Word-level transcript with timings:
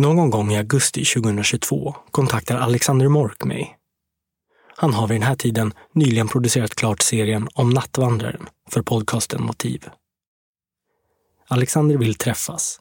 Någon 0.00 0.30
gång 0.30 0.52
i 0.52 0.56
augusti 0.56 1.04
2022 1.04 1.96
kontaktar 2.10 2.56
Alexander 2.56 3.08
Mork 3.08 3.44
mig. 3.44 3.78
Han 4.76 4.94
har 4.94 5.08
vid 5.08 5.14
den 5.14 5.28
här 5.28 5.34
tiden 5.34 5.72
nyligen 5.92 6.28
producerat 6.28 6.74
klart 6.74 7.02
serien 7.02 7.48
om 7.54 7.70
Nattvandraren 7.70 8.48
för 8.70 8.82
podcasten 8.82 9.42
Motiv. 9.42 9.88
Alexander 11.48 11.98
vill 11.98 12.14
träffas 12.14 12.80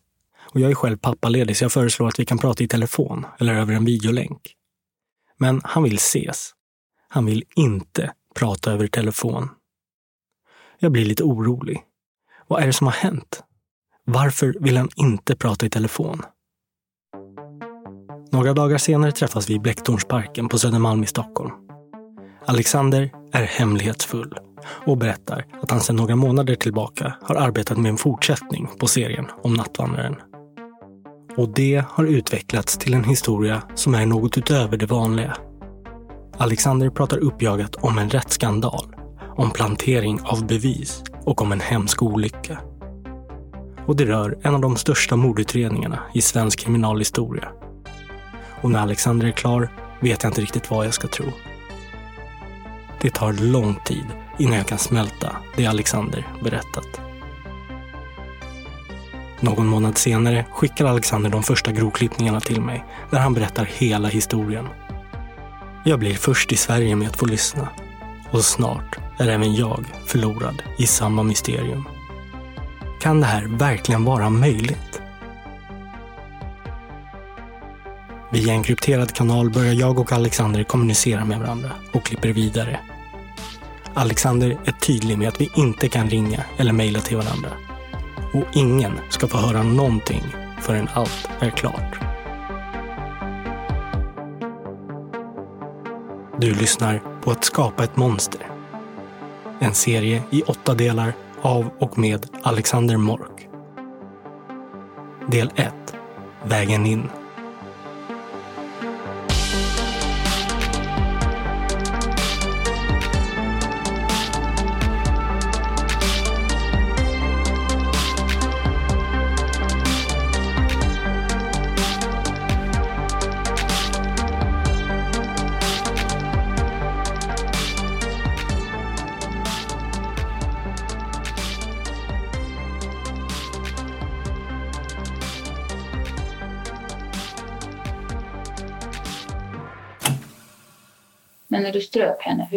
och 0.54 0.60
jag 0.60 0.71
är 0.71 0.76
själv 0.76 0.97
pappaledig 0.97 1.58
så 1.58 1.63
jag 1.63 1.71
föreslår 1.71 2.08
att 2.08 2.20
vi 2.20 2.26
kan 2.26 2.38
prata 2.38 2.64
i 2.64 2.68
telefon 2.68 3.26
eller 3.40 3.54
över 3.54 3.74
en 3.74 3.86
videolänk. 3.86 4.56
Men 5.38 5.62
han 5.64 5.84
vill 5.84 5.96
ses. 5.96 6.52
Han 7.10 7.26
vill 7.26 7.44
inte 7.56 8.14
prata 8.36 8.72
över 8.72 8.88
telefon. 8.88 9.50
Jag 10.78 10.92
blir 10.92 11.06
lite 11.06 11.24
orolig. 11.24 11.82
Vad 12.48 12.62
är 12.62 12.68
det 12.68 12.74
som 12.74 12.88
har 12.88 12.94
hänt? 12.94 13.44
Varför 14.06 14.56
vill 14.60 14.78
han 14.78 14.90
inte 14.96 15.36
prata 15.36 15.66
i 15.66 15.70
telefon? 15.70 16.24
Några 18.32 18.54
dagar 18.54 18.77
senare 18.77 19.12
träffas 19.12 19.49
vi 19.49 19.54
i 19.54 19.59
Blecktornsparken 19.59 20.49
på 20.49 20.59
Södermalm 20.59 21.04
i 21.04 21.08
Stockholm. 21.08 21.52
Alexander 22.45 23.12
är 23.31 23.44
hemlighetsfull 23.44 24.34
och 24.85 24.98
berättar 24.98 25.45
att 25.62 25.71
han 25.71 25.80
sedan 25.80 25.95
några 25.95 26.16
månader 26.16 26.55
tillbaka 26.55 27.13
har 27.21 27.35
arbetat 27.35 27.77
med 27.77 27.90
en 27.90 27.98
fortsättning 27.98 28.68
på 28.80 28.88
serien 28.88 29.26
om 29.44 29.54
Nattvandraren. 29.54 30.16
Och 31.38 31.49
det 31.49 31.84
har 31.90 32.05
utvecklats 32.05 32.77
till 32.77 32.94
en 32.94 33.04
historia 33.04 33.62
som 33.76 33.95
är 33.95 34.05
något 34.05 34.38
utöver 34.38 34.77
det 34.77 34.85
vanliga. 34.85 35.38
Alexander 36.38 36.90
pratar 36.90 37.18
uppjagat 37.18 37.76
om 37.76 37.98
en 37.98 38.09
rättsskandal, 38.09 38.96
om 39.35 39.52
plantering 39.52 40.20
av 40.23 40.48
bevis 40.48 41.04
och 41.26 41.41
om 41.41 41.52
en 41.52 41.62
hemsk 41.62 42.04
olycka. 42.04 42.59
Och 43.85 43.96
det 43.96 44.05
rör 44.05 44.40
en 44.41 44.55
av 44.55 44.62
de 44.62 44.76
största 44.76 45.16
mordutredningarna 45.16 45.99
i 46.13 46.21
svensk 46.21 46.59
kriminalhistoria. 46.59 47.49
Och 48.62 48.72
när 48.72 48.80
Alexander 48.80 49.27
är 49.27 49.31
klar 49.31 49.70
vet 49.99 50.23
jag 50.23 50.30
inte 50.30 50.41
riktigt 50.41 50.71
vad 50.71 50.85
jag 50.85 50.93
ska 50.93 51.07
tro. 51.07 51.26
Det 53.02 53.13
tar 53.13 53.34
lång 53.34 53.76
tid 53.85 54.05
innan 54.38 54.57
jag 54.57 54.68
kan 54.68 54.77
smälta 54.77 55.35
det 55.55 55.65
Alexander 55.65 56.27
berättat. 56.43 57.02
Någon 59.40 59.68
månad 59.68 59.98
senare 59.98 60.46
skickar 60.52 60.85
Alexander 60.85 61.30
de 61.30 61.43
första 61.43 61.71
grovklippningarna 61.71 62.40
till 62.40 62.62
mig 62.62 62.85
där 63.12 63.20
han 63.20 63.34
berättar 63.34 63.65
hela 63.65 64.07
historien. 64.07 64.68
Jag 65.85 66.00
blir 66.00 66.13
först 66.13 66.52
i 66.52 66.56
Sverige 66.56 66.96
med 66.96 67.07
att 67.07 67.16
få 67.16 67.25
lyssna 67.25 67.69
och 68.31 68.46
snart 68.46 68.97
är 69.18 69.28
även 69.28 69.56
jag 69.56 69.85
förlorad 70.06 70.63
i 70.78 70.88
samma 70.88 71.24
mysterium. 71.24 71.88
Kan 73.02 73.22
det 73.22 73.25
här 73.25 73.46
verkligen 73.47 74.03
vara 74.03 74.30
möjligt? 74.30 75.02
Via 78.31 78.53
en 78.53 78.63
krypterad 78.63 79.13
kanal 79.13 79.50
börjar 79.50 79.74
jag 79.74 80.00
och 80.00 80.12
Alexander 80.12 80.63
kommunicera 80.63 81.25
med 81.25 81.40
varandra 81.40 81.72
och 81.91 82.06
klipper 82.06 82.30
vidare. 82.30 82.80
Alexander 83.94 84.58
är 84.66 84.72
tydlig 84.72 85.18
med 85.18 85.28
att 85.28 85.41
vi 85.41 85.50
inte 85.56 85.90
kan 85.90 86.09
ringa 86.09 86.44
eller 86.58 86.74
mejla 86.74 87.00
till 87.00 87.18
varandra. 87.18 87.50
Och 88.34 88.44
ingen 88.53 88.91
ska 89.09 89.28
få 89.28 89.38
höra 89.38 89.63
någonting 89.63 90.24
förrän 90.62 90.88
allt 90.94 91.30
är 91.40 91.50
klart. 91.50 92.00
Du 96.38 96.53
lyssnar 96.53 97.02
på 97.22 97.31
Att 97.31 97.44
skapa 97.44 97.84
ett 97.84 97.97
monster. 97.97 98.52
En 99.59 99.74
serie 99.74 100.24
i 100.30 100.41
åtta 100.41 100.74
delar 100.74 101.14
av 101.41 101.69
och 101.80 101.97
med 101.97 102.25
Alexander 102.44 102.97
Mork. 102.97 103.47
Del 105.28 105.52
1. 105.56 105.74
Vägen 106.44 106.86
in. 106.86 107.09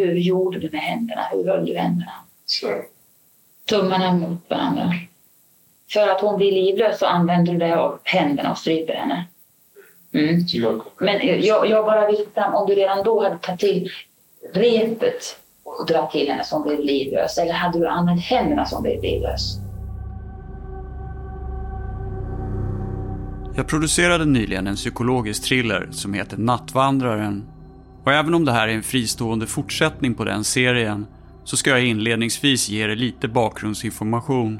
Hur 0.05 0.19
gjorde 0.19 0.59
du 0.59 0.69
med 0.71 0.81
händerna? 0.81 1.21
Hur 1.31 1.47
höll 1.47 1.65
du 1.65 1.77
händerna? 1.77 2.11
Så. 2.45 2.67
Tummarna 3.69 4.13
mot 4.13 4.49
varandra. 4.49 4.93
För 5.93 6.07
att 6.07 6.21
hon 6.21 6.37
blir 6.37 6.51
livlös 6.51 6.99
så 6.99 7.05
använder 7.05 7.53
du 7.53 7.59
dig 7.59 7.73
av 7.73 7.99
händerna 8.03 8.51
och 8.51 8.57
stryper 8.57 8.93
henne. 8.93 9.25
Mm. 10.13 10.45
Men 10.97 11.41
jag, 11.43 11.69
jag 11.69 11.85
bara 11.85 12.07
vill 12.07 12.25
fram, 12.33 12.53
om 12.55 12.67
du 12.67 12.75
redan 12.75 13.03
då 13.03 13.23
hade 13.23 13.37
tagit 13.37 13.59
till 13.59 13.89
repet 14.53 15.39
och 15.63 15.85
dragit 15.87 16.11
till 16.11 16.29
henne 16.29 16.43
som 16.43 16.63
blev 16.63 16.79
livlös, 16.79 17.37
eller 17.37 17.53
hade 17.53 17.79
du 17.79 17.87
använt 17.87 18.21
händerna 18.21 18.65
som 18.65 18.83
blev 18.83 19.01
livlös? 19.01 19.57
Jag 23.55 23.67
producerade 23.67 24.25
nyligen 24.25 24.67
en 24.67 24.75
psykologisk 24.75 25.43
thriller 25.43 25.87
som 25.91 26.13
heter 26.13 26.37
Nattvandraren. 26.37 27.52
Och 28.03 28.11
även 28.11 28.33
om 28.33 28.45
det 28.45 28.51
här 28.51 28.67
är 28.67 28.73
en 28.73 28.83
fristående 28.83 29.47
fortsättning 29.47 30.13
på 30.13 30.23
den 30.23 30.43
serien 30.43 31.05
så 31.43 31.57
ska 31.57 31.69
jag 31.69 31.85
inledningsvis 31.85 32.69
ge 32.69 32.83
er 32.83 32.95
lite 32.95 33.27
bakgrundsinformation. 33.27 34.59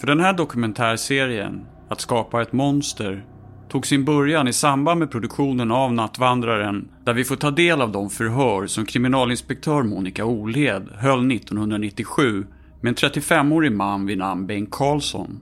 För 0.00 0.06
den 0.06 0.20
här 0.20 0.32
dokumentärserien, 0.32 1.66
Att 1.90 2.00
skapa 2.00 2.42
ett 2.42 2.52
monster, 2.52 3.24
tog 3.68 3.86
sin 3.86 4.04
början 4.04 4.48
i 4.48 4.52
samband 4.52 4.98
med 4.98 5.10
produktionen 5.10 5.70
av 5.70 5.92
Nattvandraren 5.92 6.88
där 7.04 7.14
vi 7.14 7.24
får 7.24 7.36
ta 7.36 7.50
del 7.50 7.80
av 7.82 7.92
de 7.92 8.10
förhör 8.10 8.66
som 8.66 8.86
kriminalinspektör 8.86 9.82
Monica 9.82 10.24
Olhed 10.24 10.88
höll 10.94 11.32
1997 11.32 12.46
med 12.80 12.88
en 12.88 12.94
35-årig 12.94 13.72
man 13.72 14.06
vid 14.06 14.18
namn 14.18 14.46
Bengt 14.46 14.70
Karlsson. 14.70 15.40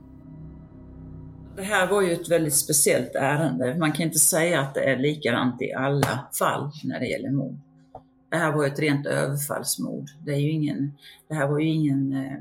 Det 1.56 1.62
här 1.62 1.86
var 1.86 2.02
ju 2.02 2.12
ett 2.12 2.28
väldigt 2.28 2.56
speciellt 2.56 3.14
ärende. 3.14 3.76
Man 3.78 3.92
kan 3.92 4.06
inte 4.06 4.18
säga 4.18 4.60
att 4.60 4.74
det 4.74 4.80
är 4.80 4.96
likadant 4.96 5.62
i 5.62 5.72
alla 5.72 6.28
fall 6.38 6.70
när 6.84 7.00
det 7.00 7.06
gäller 7.06 7.30
mord. 7.30 7.58
Det 8.30 8.36
här 8.36 8.52
var 8.52 8.64
ju 8.64 8.72
ett 8.72 8.78
rent 8.78 9.06
överfallsmord. 9.06 10.06
Det, 10.26 10.32
är 10.32 10.38
ju 10.38 10.50
ingen, 10.50 10.92
det 11.28 11.34
här 11.34 11.48
var 11.48 11.58
ju 11.58 11.68
ingen 11.68 12.12
eh, 12.12 12.32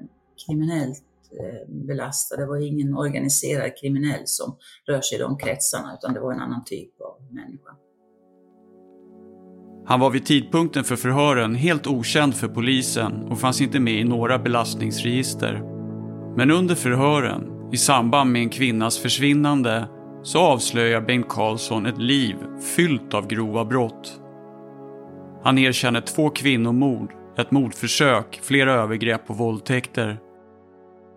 kriminellt 0.46 1.04
eh, 1.40 1.70
belastad, 1.70 2.38
det 2.38 2.46
var 2.46 2.58
ju 2.58 2.68
ingen 2.68 2.98
organiserad 2.98 3.72
kriminell 3.82 4.22
som 4.26 4.58
rör 4.88 5.02
sig 5.02 5.18
i 5.18 5.22
de 5.22 5.38
kretsarna, 5.38 5.98
utan 6.00 6.14
det 6.14 6.20
var 6.20 6.34
en 6.34 6.40
annan 6.40 6.64
typ 6.66 7.02
av 7.02 7.34
människa. 7.34 7.72
Han 9.88 10.00
var 10.00 10.10
vid 10.10 10.26
tidpunkten 10.26 10.84
för 10.84 10.96
förhören 10.96 11.56
helt 11.56 11.88
okänd 11.88 12.36
för 12.36 12.48
polisen 12.48 13.24
och 13.24 13.40
fanns 13.40 13.62
inte 13.62 13.80
med 13.80 14.00
i 14.00 14.04
några 14.04 14.40
belastningsregister. 14.40 15.62
Men 16.38 16.52
under 16.52 16.76
förhören, 16.76 17.55
i 17.72 17.78
samband 17.78 18.32
med 18.32 18.42
en 18.42 18.50
kvinnas 18.50 19.00
försvinnande, 19.00 19.88
så 20.24 20.40
avslöjar 20.40 21.02
Bengt 21.02 21.30
Karlsson 21.30 21.86
ett 21.86 21.98
liv 21.98 22.36
fyllt 22.76 23.14
av 23.14 23.28
grova 23.28 23.66
brott. 23.66 24.22
Han 25.44 25.58
erkänner 25.58 26.02
två 26.02 26.30
kvinnomord, 26.30 27.14
ett 27.38 27.52
mordförsök, 27.52 28.40
flera 28.44 28.74
övergrepp 28.74 29.30
och 29.30 29.38
våldtäkter. 29.38 30.18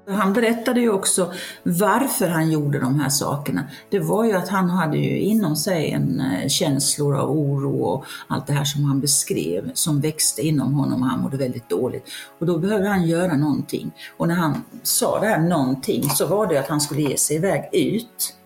Han 0.08 0.32
berättade 0.32 0.80
ju 0.80 0.90
också 0.90 1.32
varför 1.62 2.28
han 2.28 2.50
gjorde 2.50 2.78
de 2.78 3.00
här 3.00 3.08
sakerna. 3.08 3.64
Det 3.90 3.98
var 3.98 4.24
ju 4.24 4.32
att 4.32 4.48
han 4.48 4.70
hade 4.70 4.98
ju 4.98 5.18
inom 5.18 5.56
sig 5.56 5.90
en 5.90 6.20
eh, 6.20 6.48
känslor 6.48 7.16
av 7.16 7.30
oro 7.30 7.82
och 7.82 8.04
allt 8.26 8.46
det 8.46 8.52
här 8.52 8.64
som 8.64 8.84
han 8.84 9.00
beskrev 9.00 9.70
som 9.74 10.00
växte 10.00 10.42
inom 10.42 10.74
honom 10.74 11.02
och 11.02 11.08
han 11.08 11.20
mådde 11.20 11.36
väldigt 11.36 11.68
dåligt. 11.68 12.08
Och 12.38 12.46
då 12.46 12.58
behövde 12.58 12.88
han 12.88 13.06
göra 13.06 13.36
någonting. 13.36 13.92
Och 14.16 14.28
när 14.28 14.34
han 14.34 14.64
sa 14.82 15.20
det 15.20 15.26
här 15.26 15.38
någonting 15.38 16.02
så 16.10 16.26
var 16.26 16.46
det 16.46 16.58
att 16.58 16.68
han 16.68 16.80
skulle 16.80 17.02
ge 17.02 17.16
sig 17.16 17.36
iväg 17.36 17.68
ut, 17.72 18.36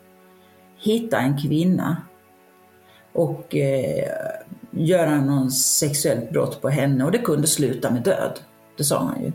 hitta 0.78 1.18
en 1.18 1.42
kvinna 1.42 1.96
och 3.14 3.56
eh, 3.56 4.08
göra 4.70 5.20
någon 5.20 5.50
sexuellt 5.50 6.30
brott 6.30 6.60
på 6.62 6.68
henne 6.68 7.04
och 7.04 7.12
det 7.12 7.18
kunde 7.18 7.46
sluta 7.46 7.90
med 7.90 8.02
död. 8.02 8.40
Det 8.76 8.84
sa 8.84 8.98
han 8.98 9.24
ju. 9.24 9.32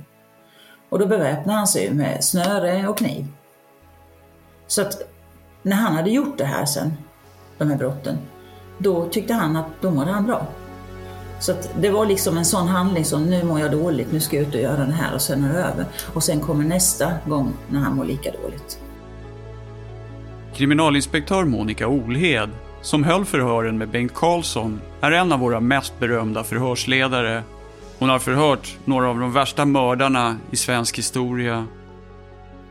Och 0.89 0.99
då 0.99 1.05
beväpnade 1.05 1.57
han 1.57 1.67
sig 1.67 1.91
med 1.93 2.23
snöre 2.23 2.87
och 2.87 2.97
kniv. 2.97 3.27
Så 4.67 4.81
att 4.81 5.01
när 5.61 5.75
han 5.75 5.95
hade 5.95 6.09
gjort 6.09 6.37
det 6.37 6.45
här 6.45 6.65
sen, 6.65 6.93
de 7.57 7.69
här 7.69 7.77
brotten, 7.77 8.17
då 8.77 9.09
tyckte 9.09 9.33
han 9.33 9.55
att 9.55 9.65
då 9.81 9.91
mådde 9.91 10.11
han 10.11 10.25
bra. 10.25 10.47
Så 11.39 11.51
att 11.51 11.69
det 11.81 11.89
var 11.89 12.05
liksom 12.05 12.37
en 12.37 12.45
sån 12.45 12.67
handling 12.67 13.05
som 13.05 13.25
nu 13.25 13.43
mår 13.43 13.59
jag 13.59 13.71
dåligt, 13.71 14.11
nu 14.11 14.19
ska 14.19 14.37
jag 14.37 14.47
ut 14.47 14.55
och 14.55 14.61
göra 14.61 14.85
det 14.85 14.91
här 14.91 15.13
och 15.13 15.21
sen 15.21 15.43
är 15.43 15.53
det 15.53 15.59
över. 15.59 15.85
Och 16.13 16.23
sen 16.23 16.39
kommer 16.39 16.63
nästa 16.63 17.11
gång 17.25 17.53
när 17.69 17.79
han 17.79 17.95
mår 17.95 18.05
lika 18.05 18.31
dåligt. 18.31 18.79
Kriminalinspektör 20.53 21.43
Monica 21.43 21.87
Olhed, 21.87 22.49
som 22.81 23.03
höll 23.03 23.25
förhören 23.25 23.77
med 23.77 23.89
Bengt 23.89 24.13
Karlsson, 24.13 24.81
är 25.01 25.11
en 25.11 25.31
av 25.31 25.39
våra 25.39 25.59
mest 25.59 25.99
berömda 25.99 26.43
förhörsledare. 26.43 27.43
Hon 27.99 28.09
har 28.09 28.19
förhört 28.19 28.77
några 28.85 29.09
av 29.09 29.19
de 29.19 29.33
värsta 29.33 29.65
mördarna 29.65 30.37
i 30.51 30.55
svensk 30.55 30.97
historia. 30.97 31.67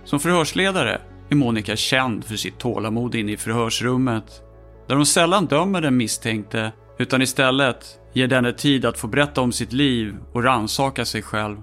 Som 0.04 0.20
förhörsledare 0.20 1.00
är 1.30 1.34
Monica 1.34 1.76
känd 1.76 2.24
för 2.24 2.36
sitt 2.36 2.58
tålamod 2.58 3.14
inne 3.14 3.32
i 3.32 3.36
förhörsrummet, 3.36 4.42
där 4.88 4.96
hon 4.96 5.06
sällan 5.06 5.46
dömer 5.46 5.80
den 5.80 5.96
misstänkte, 5.96 6.72
utan 6.98 7.22
istället 7.22 7.98
ger 8.12 8.26
denne 8.26 8.52
tid 8.52 8.84
att 8.84 8.98
få 8.98 9.06
berätta 9.06 9.40
om 9.40 9.52
sitt 9.52 9.72
liv 9.72 10.16
och 10.32 10.44
ransaka 10.44 11.04
sig 11.04 11.22
själv. 11.22 11.56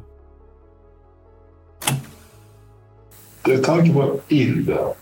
Det 3.45 3.53
är 3.53 3.63
tanken 3.63 3.93
på 3.93 4.19
Ilda. 4.27 4.93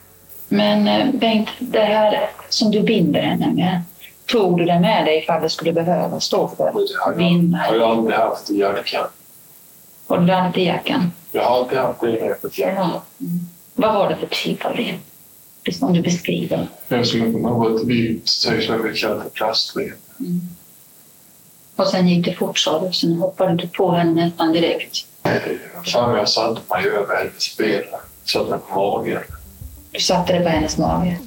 Men 0.50 0.88
eh, 0.88 1.16
Bengt, 1.20 1.50
det 1.60 1.80
här 1.80 2.30
som 2.50 2.72
du 2.72 2.82
binder 2.82 3.22
henne 3.22 3.54
med, 3.54 3.82
tog 4.26 4.58
du 4.58 4.66
det 4.66 4.80
med 4.80 5.06
dig 5.06 5.18
ifall 5.24 5.42
det 5.42 5.50
skulle 5.50 5.74
behöva 5.74 6.20
stå 6.20 6.48
för 6.48 6.66
Det 6.66 6.72
har 6.72 7.12
jag, 7.12 7.18
vind? 7.18 7.56
har 7.56 7.76
jag 7.76 7.90
aldrig 7.90 8.18
haft 8.18 8.50
i 8.50 8.60
jackan. 8.60 9.08
Har 10.08 10.18
du 10.18 10.26
det 10.26 10.62
i 10.62 10.66
jackan? 10.66 11.12
Jag 11.32 11.44
har 11.44 11.58
alltid 11.58 11.78
haft 11.78 12.02
det 12.02 12.10
i 12.10 12.26
jackan. 12.26 12.52
Ja. 12.56 13.02
Mm. 13.20 13.40
Vad 13.74 13.94
var 13.94 14.10
det 14.10 14.16
för 14.16 14.28
typ 14.28 14.66
av 14.66 14.74
rep? 14.74 14.96
Precis 15.64 15.82
Om 15.82 15.94
du 15.94 16.02
beskriver. 16.02 16.68
Det 16.88 17.06
som 17.06 17.36
att 17.36 17.42
man 17.42 17.54
har 17.54 17.76
ett 17.76 17.88
vitt, 17.88 18.28
som 18.30 18.54
vi 18.84 18.94
kallar 18.98 19.22
för 19.24 19.30
plastrep. 19.30 19.94
Och 21.76 21.88
sen 21.88 22.08
gick 22.08 22.26
det 22.26 22.34
fort 22.34 22.58
sa 22.58 22.80
du, 22.80 22.94
sen 22.94 23.16
hoppade 23.16 23.56
du 23.56 23.68
på 23.68 23.92
henne 23.92 24.26
nästan 24.26 24.52
direkt. 24.54 25.06
Fan, 25.94 26.16
jag 26.16 26.30
satte 26.30 26.62
mig 26.70 26.88
över 26.90 27.16
hennes 27.18 27.58
ben. 27.58 27.84
Satte 28.24 28.50
mig 28.50 28.60
på 28.70 28.98
magen. 28.98 29.22
Du 29.92 30.00
satte 30.00 30.34
det 30.34 30.40
på 30.44 30.50
hennes 30.50 30.78
mage. 30.78 31.18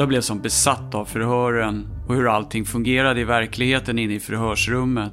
Jag 0.00 0.08
blev 0.08 0.20
som 0.20 0.40
besatt 0.40 0.94
av 0.94 1.04
förhören 1.04 1.88
och 2.08 2.14
hur 2.14 2.28
allting 2.28 2.64
fungerade 2.64 3.20
i 3.20 3.24
verkligheten 3.24 3.98
inne 3.98 4.14
i 4.14 4.20
förhörsrummet. 4.20 5.12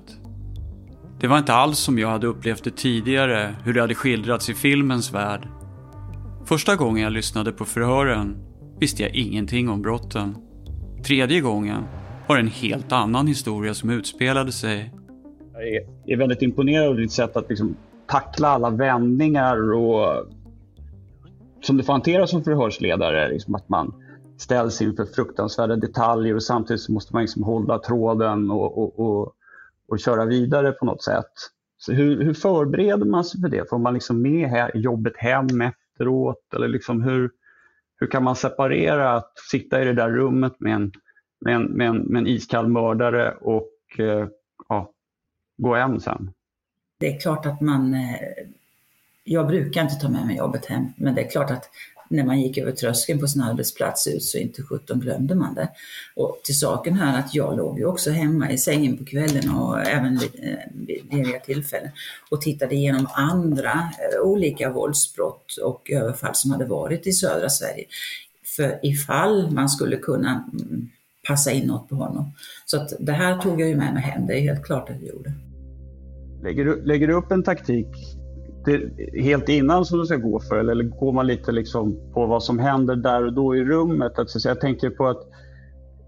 Det 1.20 1.28
var 1.28 1.38
inte 1.38 1.54
alls 1.54 1.80
som 1.80 2.00
jag 2.00 2.10
hade 2.10 2.28
upplevt 2.28 2.64
det 2.64 2.76
tidigare, 2.76 3.56
hur 3.64 3.74
det 3.74 3.82
hade 3.82 3.96
skildrats 3.96 4.50
i 4.50 4.54
filmens 4.54 5.14
värld. 5.14 5.48
Första 6.46 6.76
gången 6.76 7.04
jag 7.04 7.14
lyssnade 7.14 7.52
på 7.52 7.66
förhören 7.66 8.38
visste 8.80 9.04
jag 9.04 9.16
ingenting 9.16 9.70
om 9.70 9.82
brotten. 9.82 10.36
Tredje 11.06 11.42
gången 11.42 11.84
var 12.28 12.36
det 12.36 12.42
en 12.42 12.48
helt 12.48 12.92
annan 12.92 13.28
historia 13.28 13.74
som 13.74 13.90
utspelade 13.90 14.52
sig. 14.52 14.94
Jag 15.54 16.14
är, 16.14 16.18
väldigt 16.18 16.42
imponerad 16.42 16.88
av 16.88 16.98
ditt 16.98 17.12
sätt 17.12 17.38
att 17.38 17.50
liksom 17.50 17.76
tackla 18.08 18.48
alla 18.48 18.70
vändningar 18.70 19.74
och 19.74 20.28
som 21.62 21.78
du 21.78 21.84
får 21.84 21.94
hantera 21.94 22.28
som 22.28 22.44
förhörsledare. 22.44 23.30
Liksom 23.30 23.56
att 23.56 23.70
man 23.70 23.94
ställs 24.38 24.82
inför 24.82 25.06
fruktansvärda 25.06 25.76
detaljer 25.76 26.36
och 26.36 26.44
samtidigt 26.44 26.82
så 26.82 26.92
måste 26.92 27.14
man 27.14 27.22
liksom 27.22 27.44
hålla 27.44 27.80
tråden 27.80 28.52
och, 28.52 28.78
och, 28.78 29.00
och, 29.00 29.34
och 29.88 30.00
köra 30.00 30.26
vidare 30.26 30.72
på 30.72 30.86
något 30.86 31.04
sätt. 31.04 31.32
Så 31.78 31.94
hur, 31.94 32.24
hur 32.24 32.34
förbereder 32.34 33.06
man 33.06 33.26
sig 33.26 33.42
för 33.42 33.50
det? 33.50 33.70
Får 33.70 33.78
man 33.78 33.94
liksom 33.94 34.22
med 34.22 34.50
här, 34.50 34.72
jobbet 34.76 35.18
hem 35.18 35.62
efteråt? 35.62 36.54
Eller 36.56 36.68
liksom 36.68 37.02
hur, 37.02 37.32
hur 38.00 38.08
kan 38.08 38.24
man 38.24 38.36
separera 38.36 39.14
att 39.16 39.32
sitta 39.52 39.82
i 39.82 39.86
det 39.86 39.94
där 39.94 40.10
rummet 40.10 40.60
med 40.60 40.74
en, 40.74 40.92
med 41.40 41.56
en, 41.56 41.64
med 41.64 41.88
en, 41.88 41.98
med 41.98 42.20
en 42.20 42.28
iskall 42.28 42.68
mördare 42.68 43.32
och 43.32 43.72
eh, 44.00 44.28
ja, 44.70 44.92
gå 45.58 45.76
hem 45.76 46.00
sen? 46.00 46.32
Det 47.00 47.16
är 47.16 47.20
klart 47.20 47.46
att 47.46 47.62
man, 47.62 47.94
eh, 47.94 48.20
jag 49.24 49.48
brukar 49.48 49.82
inte 49.82 49.96
ta 49.96 50.10
med 50.10 50.26
mig 50.26 50.38
jobbet 50.38 50.66
hem, 50.66 50.86
men 50.98 51.16
det 51.16 51.22
är 51.22 51.30
klart 51.30 51.52
att 51.52 51.70
när 52.10 52.24
man 52.24 52.42
gick 52.42 52.58
över 52.58 52.72
tröskeln 52.72 53.20
på 53.20 53.28
sin 53.28 53.42
arbetsplats 53.42 54.08
ut 54.08 54.24
så 54.24 54.38
inte 54.38 54.64
sjutton 54.64 55.00
glömde 55.00 55.36
man 55.36 55.54
det. 55.54 55.70
Och 56.16 56.42
till 56.44 56.60
saken 56.60 56.94
här 56.94 57.20
att 57.20 57.36
jag 57.36 57.58
låg 57.58 57.80
ju 57.80 57.86
också 57.86 58.12
hemma 58.12 58.52
i 58.52 58.58
sängen 58.58 58.98
på 58.98 59.06
kvällen 59.06 59.50
och 59.50 59.88
även 59.88 60.18
vid 60.18 60.30
eh, 60.44 61.18
lediga 61.18 61.40
tillfällen 61.40 61.92
och 62.32 62.42
tittade 62.42 62.76
igenom 62.76 63.08
andra 63.14 63.72
eh, 63.72 64.22
olika 64.22 64.70
våldsbrott 64.70 65.58
och 65.64 65.92
överfall 65.92 66.36
som 66.36 66.52
hade 66.52 66.66
varit 66.66 67.08
i 67.08 67.12
södra 67.12 67.50
Sverige. 67.50 67.86
För 68.56 68.80
ifall 68.84 69.52
man 69.52 69.70
skulle 69.70 69.98
kunna 69.98 70.50
mm, 70.54 70.90
passa 71.28 71.52
in 71.52 71.68
något 71.68 71.90
på 71.90 71.96
honom. 71.96 72.32
Så 72.66 72.78
att 72.78 72.94
det 73.00 73.12
här 73.12 73.38
tog 73.38 73.62
jag 73.62 73.70
ju 73.70 73.76
med 73.76 73.94
mig 73.94 74.04
hem, 74.04 74.28
det 74.28 74.34
är 74.34 74.42
helt 74.42 74.64
klart 74.66 74.90
att 74.90 74.96
jag 75.02 75.10
gjorde. 75.10 75.34
Lägger 76.44 76.66
du, 76.66 76.86
lägger 76.86 77.08
du 77.08 77.14
upp 77.14 77.32
en 77.32 77.44
taktik 77.44 77.88
det, 78.68 79.22
helt 79.22 79.50
innan 79.50 79.86
som 79.86 80.00
du 80.00 80.06
ska 80.06 80.16
gå 80.16 80.40
för 80.40 80.58
eller 80.58 80.84
går 80.84 81.12
man 81.12 81.28
lite 81.28 81.52
liksom 81.52 82.00
på 82.14 82.26
vad 82.26 82.44
som 82.44 82.60
händer 82.60 82.96
där 82.96 83.26
och 83.26 83.34
då 83.34 83.56
i 83.56 83.64
rummet? 83.64 84.20
Att, 84.20 84.30
så 84.30 84.50
jag 84.50 84.62
tänker 84.62 84.90
på 84.90 85.08
att 85.08 85.22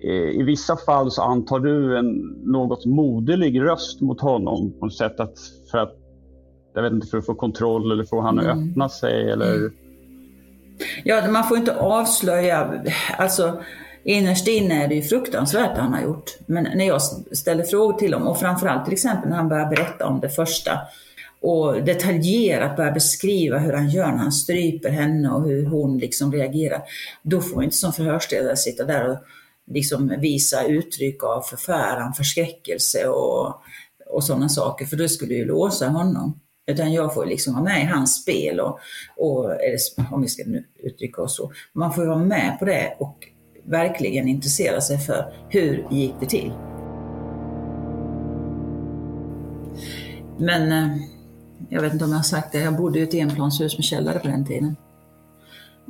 eh, 0.03 0.39
i 0.39 0.43
vissa 0.43 0.77
fall 0.77 1.11
så 1.11 1.21
antar 1.21 1.59
du 1.59 1.97
en 1.97 2.05
något 2.45 2.85
moderlig 2.85 3.61
röst 3.61 4.01
mot 4.01 4.21
honom 4.21 4.73
på 4.79 4.85
något 4.85 4.97
sätt 4.97 5.19
att, 5.19 5.35
för 5.71 5.77
att 5.77 5.95
jag 6.75 6.81
vet 6.83 6.93
inte, 6.93 7.07
för 7.07 7.17
att 7.17 7.25
få 7.25 7.33
kontroll 7.35 7.91
eller 7.91 8.03
få 8.03 8.21
han 8.21 8.39
att 8.39 8.45
Mm. 8.45 8.69
öppna 8.69 8.89
sig 8.89 9.31
eller 9.31 9.71
Ja, 11.03 11.31
man 11.31 11.43
får 11.43 11.57
inte 11.57 11.75
avslöja, 11.75 12.83
alltså 13.17 13.63
innerst 14.03 14.47
inne 14.47 14.83
är 14.83 14.87
det 14.87 14.95
ju 14.95 15.01
fruktansvärt 15.01 15.75
det 15.75 15.81
han 15.81 15.93
har 15.93 16.01
gjort. 16.01 16.37
Men 16.45 16.63
när 16.63 16.87
jag 16.87 17.01
ställer 17.31 17.63
frågor 17.63 17.93
till 17.93 18.13
honom, 18.13 18.27
och 18.27 18.39
framförallt 18.39 18.85
till 18.85 18.93
exempel 18.93 19.29
när 19.29 19.37
han 19.37 19.49
börjar 19.49 19.69
berätta 19.69 20.05
om 20.07 20.19
det 20.19 20.29
första 20.29 20.71
och 21.41 21.83
detaljerat 21.83 22.75
börjar 22.77 22.91
beskriva 22.91 23.57
hur 23.57 23.73
han 23.73 23.89
gör 23.89 24.07
när 24.07 24.17
han 24.17 24.31
stryper 24.31 24.89
henne 24.89 25.29
och 25.29 25.43
hur 25.43 25.65
hon 25.65 25.97
liksom 25.97 26.31
reagerar. 26.31 26.81
Då 27.23 27.41
får 27.41 27.63
inte 27.63 27.75
som 27.75 27.93
förhörsledare 27.93 28.57
sitta 28.57 28.85
där 28.85 29.09
och 29.09 29.17
liksom 29.71 30.13
visa 30.19 30.63
uttryck 30.65 31.23
av 31.23 31.41
förfäran, 31.41 32.13
förskräckelse 32.13 33.07
och, 33.07 33.61
och 34.09 34.23
sådana 34.23 34.49
saker, 34.49 34.85
för 34.85 34.95
då 34.97 35.07
skulle 35.07 35.33
ju 35.33 35.45
låsa 35.45 35.87
honom. 35.87 36.39
Utan 36.67 36.93
jag 36.93 37.13
får 37.13 37.25
liksom 37.25 37.53
vara 37.53 37.63
med 37.63 37.81
i 37.81 37.85
hans 37.85 38.21
spel 38.21 38.59
och, 38.59 38.79
och 39.17 39.51
eller, 39.51 39.79
om 40.11 40.21
vi 40.21 40.27
ska 40.27 40.43
nu 40.45 40.65
uttrycka 40.79 41.21
oss 41.21 41.35
så. 41.35 41.51
Man 41.73 41.93
får 41.93 42.03
ju 42.03 42.09
vara 42.09 42.25
med 42.25 42.59
på 42.59 42.65
det 42.65 42.95
och 42.99 43.27
verkligen 43.63 44.27
intressera 44.27 44.81
sig 44.81 44.97
för 44.97 45.33
hur 45.49 45.87
gick 45.91 46.13
det 46.19 46.25
till. 46.25 46.51
Men 50.37 50.71
eh, 50.71 50.97
jag 51.69 51.81
vet 51.81 51.93
inte 51.93 52.05
om 52.05 52.11
jag 52.11 52.17
har 52.17 52.23
sagt 52.23 52.51
det, 52.51 52.59
jag 52.59 52.77
bodde 52.77 52.99
i 52.99 53.01
ett 53.01 53.13
enplanshus 53.13 53.77
med 53.77 53.83
källare 53.83 54.19
på 54.19 54.27
den 54.27 54.45
tiden. 54.45 54.75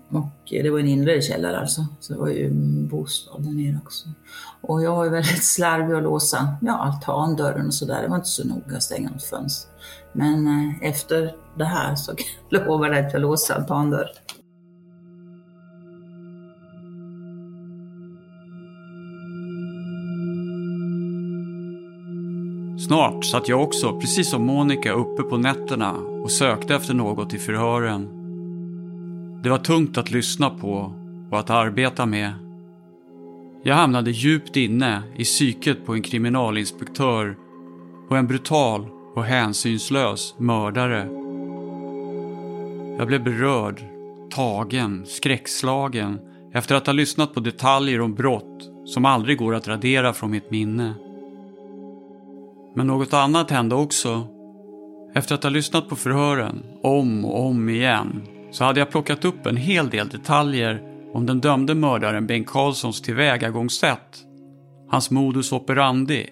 Och 0.10 0.54
eh, 0.54 0.64
det 0.64 0.70
var 0.70 0.80
en 0.80 0.88
inre 0.88 1.22
källare 1.22 1.60
alltså, 1.60 1.86
så 2.00 2.14
det 2.14 2.20
var 2.20 2.28
ju 2.28 2.50
bostad 2.90 3.44
där 3.44 3.52
nere 3.52 3.80
också. 3.84 4.10
Och 4.62 4.84
jag 4.84 4.96
var 4.96 5.04
ju 5.04 5.10
väldigt 5.10 5.44
slarvig 5.44 5.96
att 5.96 6.04
låsa 6.04 6.58
ja, 6.62 6.74
altandörren 6.74 7.68
och 7.68 7.74
sådär, 7.74 8.02
det 8.02 8.08
var 8.08 8.16
inte 8.16 8.28
så 8.28 8.48
noga 8.48 8.76
att 8.76 8.84
stänga 8.84 9.10
något 9.10 9.24
fönster. 9.24 9.72
Men 10.14 10.48
eh, 10.48 10.90
efter 10.90 11.36
det 11.58 11.66
här 11.66 11.96
så 11.96 12.12
lovade 12.50 12.96
jag 12.96 13.06
att 13.08 13.14
jag 13.14 13.22
låste 13.22 13.56
altandörren. 13.56 14.16
Snart 22.80 23.26
satt 23.26 23.50
jag 23.50 23.64
också, 23.64 24.00
precis 24.00 24.30
som 24.30 24.46
Monica, 24.46 24.94
uppe 24.94 25.24
på 25.24 25.38
nätterna 25.38 25.94
och 25.94 26.32
sökte 26.32 26.76
efter 26.76 26.94
något 26.94 27.34
i 27.34 27.38
förhören. 27.38 28.10
Det 29.44 29.50
var 29.50 29.58
tungt 29.58 29.98
att 29.98 30.12
lyssna 30.12 30.50
på 30.50 30.94
och 31.32 31.40
att 31.40 31.50
arbeta 31.50 32.06
med. 32.06 32.34
Jag 33.64 33.76
hamnade 33.76 34.12
djupt 34.12 34.56
inne 34.56 35.04
i 35.16 35.24
psyket 35.24 35.86
på 35.86 35.94
en 35.94 36.02
kriminalinspektör 36.02 37.38
och 38.10 38.18
en 38.18 38.28
brutal 38.28 38.88
och 39.16 39.24
hänsynslös 39.24 40.36
mördare. 40.38 41.08
Jag 42.98 43.08
blev 43.08 43.24
berörd, 43.24 43.84
tagen, 44.32 45.06
skräckslagen 45.06 46.20
efter 46.54 46.76
att 46.76 46.86
ha 46.86 46.94
lyssnat 46.94 47.34
på 47.34 47.40
detaljer 47.40 48.02
om 48.02 48.16
brott 48.16 48.70
som 48.86 49.06
aldrig 49.06 49.38
går 49.38 49.56
att 49.56 49.68
radera 49.68 50.14
från 50.14 50.32
mitt 50.32 50.52
minne. 50.52 50.94
Men 52.76 52.88
något 52.88 53.14
annat 53.14 53.52
hände 53.52 53.76
också. 53.76 54.28
Efter 55.16 55.36
att 55.36 55.44
ha 55.44 55.50
lyssnat 55.50 55.90
på 55.90 55.96
förhören 55.96 56.64
om 56.84 57.26
och 57.26 57.46
om 57.46 57.70
igen 57.70 58.22
så 58.52 58.64
hade 58.64 58.80
jag 58.80 58.90
plockat 58.90 59.26
upp 59.26 59.46
en 59.46 59.58
hel 59.58 59.90
del 59.90 60.10
detaljer 60.10 60.82
om 61.14 61.26
den 61.26 61.40
dömde 61.40 61.76
mördaren 61.76 62.28
Bengt 62.28 62.48
Karlssons 62.48 63.02
tillvägagångssätt. 63.02 64.26
Hans 64.90 65.12
modus 65.12 65.52
operandi. 65.52 66.30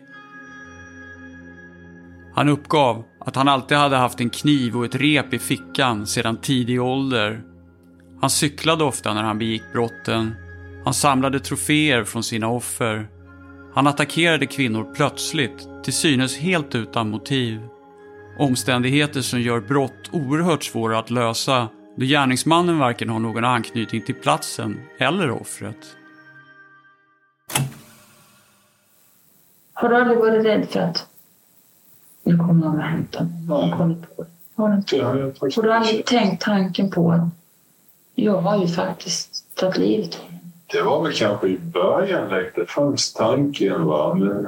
Han 2.36 2.50
uppgav 2.50 3.04
att 3.20 3.36
han 3.36 3.48
alltid 3.48 3.78
hade 3.78 3.96
haft 3.96 4.20
en 4.20 4.30
kniv 4.30 4.78
och 4.78 4.86
ett 4.86 4.96
rep 4.96 5.34
i 5.34 5.40
fickan 5.40 6.08
sedan 6.08 6.38
tidig 6.38 6.82
ålder. 6.82 7.42
Han 8.22 8.30
cyklade 8.30 8.84
ofta 8.84 9.14
när 9.14 9.24
han 9.24 9.38
begick 9.38 9.64
brotten. 9.74 10.36
Han 10.84 10.94
samlade 10.94 11.40
troféer 11.40 12.04
från 12.04 12.24
sina 12.24 12.48
offer. 12.48 13.08
Han 13.78 13.88
attackerade 13.88 14.46
kvinnor 14.46 14.94
plötsligt, 14.96 15.68
till 15.84 15.94
synes 15.94 16.38
helt 16.38 16.76
utan 16.76 17.10
motiv. 17.10 17.68
Omständigheter 18.40 19.22
som 19.22 19.42
gör 19.42 19.60
brott 19.60 20.10
oerhört 20.12 20.64
svåra 20.64 21.00
att 21.00 21.10
lösa 21.10 21.68
då 21.96 22.06
gärningsmannen 22.06 22.80
varken 22.80 23.10
har 23.10 23.20
någon 23.20 23.46
anknytning 23.46 24.02
till 24.02 24.16
platsen 24.16 24.80
eller 25.00 25.32
offret. 25.32 25.78
Har 29.74 29.90
du 29.90 29.96
aldrig 29.96 30.18
varit 30.18 30.46
rädd 30.46 30.68
för 30.70 30.80
att 30.80 31.08
nu 32.24 32.38
kommer 32.38 32.54
någon 32.54 32.76
och 32.76 32.84
hämtar 32.84 33.24
mig? 33.24 33.44
Någon 33.48 33.78
kommer 33.78 33.96
på 34.16 34.24
det? 34.24 34.30
Har 34.56 34.70
du, 34.70 35.34
har 35.56 35.64
du 35.64 35.74
aldrig 35.74 36.06
tänkt 36.06 36.44
tanken 36.44 36.92
på 36.92 37.12
att 37.12 37.30
jag 38.16 38.42
har 38.42 38.62
ju 38.62 38.68
faktiskt 38.68 39.56
tagit 39.56 39.78
livet 39.78 40.16
av 40.16 40.30
henne? 40.30 40.37
Det 40.72 40.82
var 40.82 41.04
väl 41.04 41.14
kanske 41.14 41.48
i 41.48 41.58
början 41.58 42.30
det 42.30 42.66
fanns 42.70 43.14
tanken 43.14 43.86
va, 43.86 44.14
men 44.14 44.48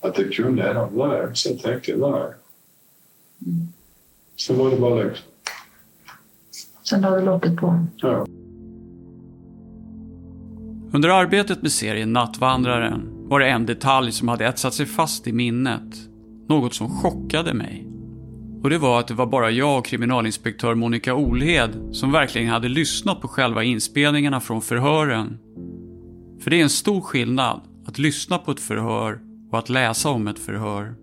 att 0.00 0.14
det 0.14 0.24
kunde 0.24 0.62
hända 0.62 0.88
nej. 0.92 1.30
Så 1.34 1.48
jag 1.48 1.58
tänkte 1.58 1.96
nej. 1.96 2.32
Sen 4.36 4.58
var 4.58 4.70
det 4.70 4.76
bara 4.76 4.94
liksom, 4.94 5.26
Sen 6.82 7.00
la 7.00 7.10
du 7.10 7.24
locket 7.24 7.56
på. 7.56 7.86
ja. 7.96 8.26
Under 10.92 11.08
arbetet 11.08 11.62
med 11.62 11.72
serien 11.72 12.12
Nattvandraren 12.12 13.28
var 13.28 13.40
det 13.40 13.46
en 13.46 13.66
detalj 13.66 14.12
som 14.12 14.28
hade 14.28 14.46
etsat 14.46 14.74
sig 14.74 14.86
fast 14.86 15.26
i 15.26 15.32
minnet. 15.32 15.94
Något 16.48 16.74
som 16.74 17.00
chockade 17.02 17.54
mig. 17.54 17.93
Och 18.64 18.70
det 18.70 18.78
var 18.78 19.00
att 19.00 19.08
det 19.08 19.14
var 19.14 19.26
bara 19.26 19.50
jag 19.50 19.78
och 19.78 19.84
kriminalinspektör 19.84 20.74
Monica 20.74 21.14
Olhed 21.14 21.70
som 21.92 22.12
verkligen 22.12 22.48
hade 22.48 22.68
lyssnat 22.68 23.20
på 23.20 23.28
själva 23.28 23.62
inspelningarna 23.62 24.40
från 24.40 24.62
förhören. 24.62 25.38
För 26.40 26.50
det 26.50 26.58
är 26.58 26.62
en 26.62 26.70
stor 26.70 27.00
skillnad 27.00 27.60
att 27.86 27.98
lyssna 27.98 28.38
på 28.38 28.50
ett 28.50 28.60
förhör 28.60 29.18
och 29.52 29.58
att 29.58 29.68
läsa 29.68 30.08
om 30.10 30.28
ett 30.28 30.38
förhör. 30.38 30.94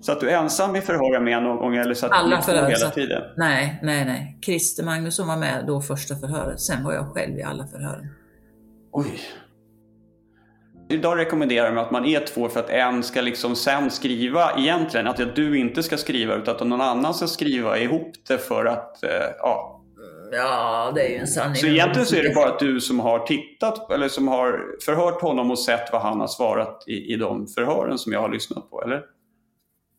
Satt 0.00 0.20
du 0.20 0.30
ensam 0.30 0.76
i 0.76 0.80
förhören 0.80 1.24
med 1.24 1.42
någon 1.42 1.56
gång 1.56 1.76
eller 1.76 1.94
satt 1.94 2.10
Alla 2.12 2.36
du 2.36 2.42
förhör. 2.42 2.64
hela 2.66 2.76
satt- 2.76 2.94
tiden? 2.94 3.22
Nej, 3.36 3.80
nej, 3.82 4.04
nej. 4.04 4.38
Christer 4.44 4.84
Magnusson 4.84 5.28
var 5.28 5.36
med 5.36 5.64
då 5.66 5.80
första 5.80 6.16
förhöret. 6.16 6.60
Sen 6.60 6.84
var 6.84 6.92
jag 6.92 7.06
själv 7.06 7.38
i 7.38 7.42
alla 7.42 7.66
förhören. 7.66 8.08
Oj. 8.92 9.20
Idag 10.88 11.18
rekommenderar 11.18 11.66
de 11.74 11.78
att 11.78 11.90
man 11.90 12.04
är 12.04 12.20
två 12.20 12.48
för 12.48 12.60
att 12.60 12.70
en 12.70 13.02
ska 13.02 13.20
liksom 13.20 13.56
sen 13.56 13.90
skriva 13.90 14.52
egentligen. 14.58 15.06
Att 15.06 15.36
du 15.36 15.58
inte 15.58 15.82
ska 15.82 15.96
skriva 15.96 16.34
utan 16.34 16.54
att 16.54 16.66
någon 16.66 16.80
annan 16.80 17.14
ska 17.14 17.26
skriva 17.26 17.78
ihop 17.78 18.12
det 18.28 18.38
för 18.38 18.64
att, 18.64 19.02
eh, 19.04 19.10
ja. 19.38 19.72
Ja, 20.32 20.92
det 20.94 21.06
är 21.06 21.10
ju 21.10 21.16
en 21.16 21.26
sanning. 21.26 21.56
Så 21.56 21.66
egentligen 21.66 22.06
så 22.06 22.16
är 22.16 22.22
det 22.22 22.34
bara 22.34 22.56
du 22.58 22.80
som 22.80 23.00
har 23.00 23.18
tittat 23.18 23.90
eller 23.90 24.08
som 24.08 24.28
har 24.28 24.60
förhört 24.84 25.20
honom 25.20 25.50
och 25.50 25.58
sett 25.58 25.92
vad 25.92 26.02
han 26.02 26.20
har 26.20 26.26
svarat 26.26 26.84
i, 26.86 27.12
i 27.12 27.16
de 27.16 27.46
förhören 27.46 27.98
som 27.98 28.12
jag 28.12 28.20
har 28.20 28.28
lyssnat 28.28 28.70
på, 28.70 28.82
eller? 28.82 29.02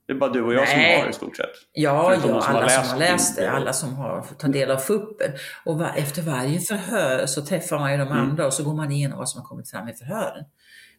Det 0.08 0.14
är 0.14 0.18
bara 0.18 0.30
du 0.30 0.42
och 0.44 0.54
jag 0.54 0.68
som 0.68 0.78
Nej. 0.80 1.02
har 1.02 1.10
i 1.10 1.14
stort 1.14 1.38
sett. 1.38 1.50
Ja, 1.74 2.14
ja 2.14 2.16
de 2.16 2.22
som 2.22 2.32
har 2.32 2.62
alla 2.62 2.70
som 2.70 2.78
läst 2.80 2.92
har 2.92 3.00
läst 3.00 3.36
det, 3.38 3.52
alla 3.52 3.74
som 3.74 3.96
har 3.96 4.22
fått 4.22 4.40
ta 4.40 4.48
del 4.48 4.72
av 4.72 4.78
fuppen. 4.78 5.32
Och 5.66 5.80
va, 5.80 5.90
efter 5.96 6.22
varje 6.22 6.60
förhör 6.60 7.26
så 7.26 7.46
träffar 7.46 7.80
man 7.80 7.92
ju 7.92 7.98
de 7.98 8.08
Mm. 8.08 8.18
andra 8.18 8.46
och 8.46 8.54
så 8.54 8.64
går 8.64 8.74
man 8.74 8.92
igenom 8.92 9.18
vad 9.20 9.30
som 9.30 9.42
har 9.42 9.48
kommit 9.48 9.70
fram 9.70 9.88
i 9.90 9.94
förhören. 9.94 10.46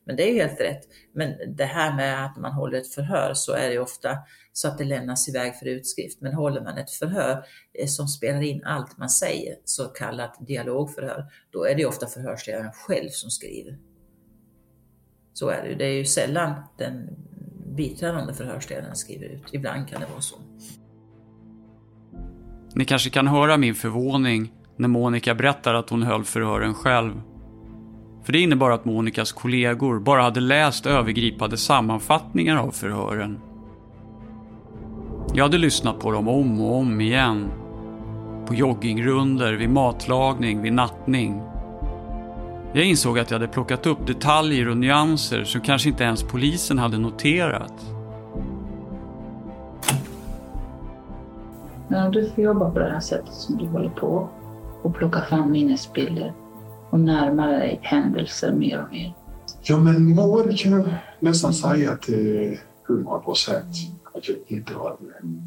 Men 0.08 0.16
det 0.16 0.22
är 0.22 0.32
ju 0.32 0.40
helt 0.40 0.60
rätt. 0.60 0.88
Men 1.12 1.56
det 1.56 1.64
här 1.64 1.96
med 1.96 2.24
att 2.24 2.36
man 2.36 2.52
håller 2.52 2.78
ett 2.78 2.94
förhör 2.94 3.34
så 3.34 3.52
är 3.52 3.66
det 3.66 3.72
ju 3.72 3.78
ofta 3.78 4.18
så 4.52 4.68
att 4.68 4.78
det 4.78 4.84
lämnas 4.84 5.28
iväg 5.28 5.54
för 5.54 5.66
utskrift. 5.66 6.20
Men 6.20 6.34
håller 6.34 6.60
man 6.60 6.78
ett 6.78 6.90
förhör 6.90 7.44
eh, 7.74 7.86
som 7.86 8.08
spelar 8.08 8.42
in 8.42 8.64
allt 8.64 8.98
man 8.98 9.10
säger, 9.10 9.56
så 9.64 9.84
kallat 9.84 10.36
dialogförhör, 10.40 11.24
då 11.50 11.64
är 11.64 11.74
det 11.74 11.80
ju 11.80 11.86
ofta 11.86 12.06
förhörsledaren 12.06 12.72
själv 12.72 13.08
som 13.10 13.30
skriver. 13.30 13.78
Så 15.32 15.48
är 15.48 15.62
det 15.62 15.68
ju. 15.68 15.74
Det 15.74 15.84
är 15.84 15.94
ju 15.94 16.04
sällan 16.04 16.54
den 16.78 17.08
biträdande 17.76 18.34
förhörsledaren 18.34 18.96
skriver 18.96 19.26
ut. 19.26 19.44
Ibland 19.52 19.88
kan 19.88 20.00
det 20.00 20.06
vara 20.06 20.20
så. 20.20 20.36
Ni 22.74 22.84
kanske 22.84 23.10
kan 23.10 23.26
höra 23.26 23.56
min 23.56 23.74
förvåning 23.74 24.52
när 24.76 24.88
Monica 24.88 25.34
berättar 25.34 25.74
att 25.74 25.90
hon 25.90 26.02
höll 26.02 26.24
förhören 26.24 26.74
själv. 26.74 27.20
För 28.28 28.32
det 28.32 28.40
innebar 28.40 28.70
att 28.70 28.84
Monikas 28.84 29.32
kollegor 29.32 29.98
bara 29.98 30.22
hade 30.22 30.40
läst 30.40 30.86
övergripande 30.86 31.56
sammanfattningar 31.56 32.56
av 32.56 32.70
förhören. 32.70 33.40
Jag 35.34 35.44
hade 35.44 35.58
lyssnat 35.58 36.00
på 36.00 36.10
dem 36.10 36.28
om 36.28 36.60
och 36.60 36.76
om 36.76 37.00
igen. 37.00 37.50
På 38.46 38.54
joggingrunder, 38.54 39.52
vid 39.52 39.70
matlagning, 39.70 40.62
vid 40.62 40.72
nattning. 40.72 41.42
Jag 42.72 42.84
insåg 42.84 43.18
att 43.18 43.30
jag 43.30 43.38
hade 43.38 43.52
plockat 43.52 43.86
upp 43.86 44.06
detaljer 44.06 44.68
och 44.68 44.76
nyanser 44.76 45.44
som 45.44 45.60
kanske 45.60 45.88
inte 45.88 46.04
ens 46.04 46.22
polisen 46.22 46.78
hade 46.78 46.98
noterat. 46.98 47.94
Men 51.88 52.06
om 52.06 52.12
du 52.12 52.30
får 52.30 52.44
jobba 52.44 52.70
på 52.70 52.78
det 52.78 52.90
här 52.90 53.00
sättet 53.00 53.34
som 53.34 53.56
du 53.56 53.66
håller 53.66 53.90
på 53.90 54.28
och 54.82 54.94
plocka 54.94 55.20
fram 55.20 55.50
minnesbilder 55.50 56.32
och 56.90 57.00
närma 57.00 57.46
dig 57.46 57.78
händelser 57.82 58.52
mer 58.52 58.82
och 58.82 58.90
mer. 58.90 59.14
ja, 59.62 59.78
men 59.78 60.14
mål 60.14 60.56
kan 60.58 60.72
jag 60.72 60.88
nästan 61.20 61.54
säga 61.54 61.96
till 61.96 62.58
hundra 62.86 63.18
procent 63.18 63.76
att 64.14 64.28
jag 64.28 64.36
inte 64.46 64.74
har 64.74 64.80
varit 64.80 65.00
med. 65.00 65.42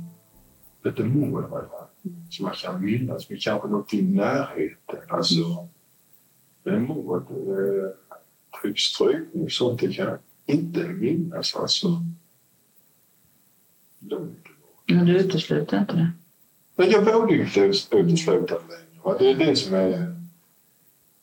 Lite 0.83 1.03
mål 1.03 1.49
var 1.49 1.61
det 1.61 1.67
som 2.29 2.45
jag 2.45 2.55
kan 2.55 2.85
minnas, 2.85 3.29
men 3.29 3.37
kanske 3.41 3.67
något 3.67 3.93
i 3.93 4.01
närheten. 4.01 4.99
Alltså, 5.09 5.67
men 6.63 6.83
mål, 6.83 7.17
eh, 7.19 7.89
typ 8.63 8.79
strykning 8.79 9.43
och 9.43 9.51
sånt, 9.51 9.79
det 9.79 9.93
kan 9.93 10.05
jag 10.05 10.17
inte 10.45 10.79
minnas. 10.79 11.55
Alltså, 11.55 11.87
Men 14.87 15.05
du 15.05 15.17
utesluter 15.17 15.79
inte 15.79 15.93
det? 15.93 16.11
Men 16.75 16.89
jag 16.89 17.31
ju 17.31 17.43
inte 17.43 17.59
utesluta 17.97 18.55
det 18.55 18.61
längre. 18.67 19.19
Det 19.19 19.29
är 19.31 19.47
det 19.47 19.55
som 19.55 19.73
är 19.75 20.20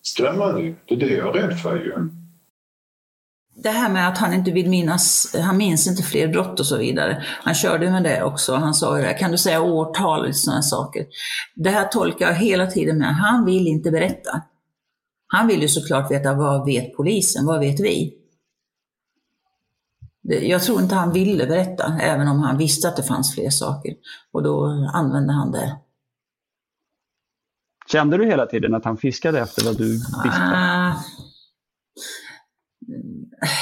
skrämmande. 0.03 0.75
Det 0.89 0.95
är 0.95 0.99
det 0.99 1.15
jag 1.15 1.37
är 1.37 1.43
rädd 1.43 1.59
för 1.59 1.77
ju. 1.77 2.09
Det 3.63 3.69
här 3.71 3.91
med 3.91 4.09
att 4.09 4.19
han 4.19 4.35
inte 4.35 4.51
vill 4.51 4.69
minnas, 4.69 5.37
han 5.41 5.57
minns 5.57 5.87
inte 5.87 6.03
fler 6.03 6.29
brott 6.29 6.61
och 6.61 6.67
så 6.67 6.77
vidare. 6.77 7.23
Han 7.43 7.55
körde 7.55 7.91
med 7.91 8.03
det 8.03 8.23
också. 8.23 8.55
Han 8.55 8.75
sa 8.75 8.99
ju 8.99 9.05
det, 9.05 9.15
kan 9.15 9.31
du 9.31 9.39
säga 9.39 9.61
årtal 9.61 10.27
och 10.27 10.37
sådana 10.37 10.63
saker. 10.63 11.07
Det 11.55 11.71
här 11.71 11.89
tolkar 11.89 12.27
jag 12.27 12.35
hela 12.35 12.67
tiden 12.67 12.99
med, 12.99 13.15
han 13.15 13.45
vill 13.45 13.67
inte 13.67 13.91
berätta. 13.91 14.43
Han 15.27 15.47
vill 15.47 15.63
ju 15.63 15.69
såklart 15.69 16.11
veta 16.11 16.35
vad 16.35 16.67
vet 16.67 16.97
polisen, 16.97 17.47
vad 17.47 17.61
vet 17.61 17.81
vi? 17.81 18.15
Jag 20.23 20.63
tror 20.63 20.83
inte 20.83 20.95
han 20.95 21.13
ville 21.13 21.47
berätta, 21.47 21.99
även 22.01 22.29
om 22.29 22.41
han 22.41 22.59
visste 22.59 22.89
att 22.89 22.97
det 22.97 23.03
fanns 23.03 23.35
fler 23.35 23.51
saker. 23.51 23.95
Och 24.33 24.43
då 24.43 24.67
använde 24.93 25.33
han 25.33 25.53
det. 25.53 25.77
Kände 27.93 28.17
du 28.17 28.27
hela 28.27 28.47
tiden 28.47 28.75
att 28.75 28.85
han 28.85 28.97
fiskade 28.97 29.41
efter 29.41 29.65
vad 29.65 29.77
du 29.79 29.93
visste? 29.93 30.41
Ah, 30.55 30.95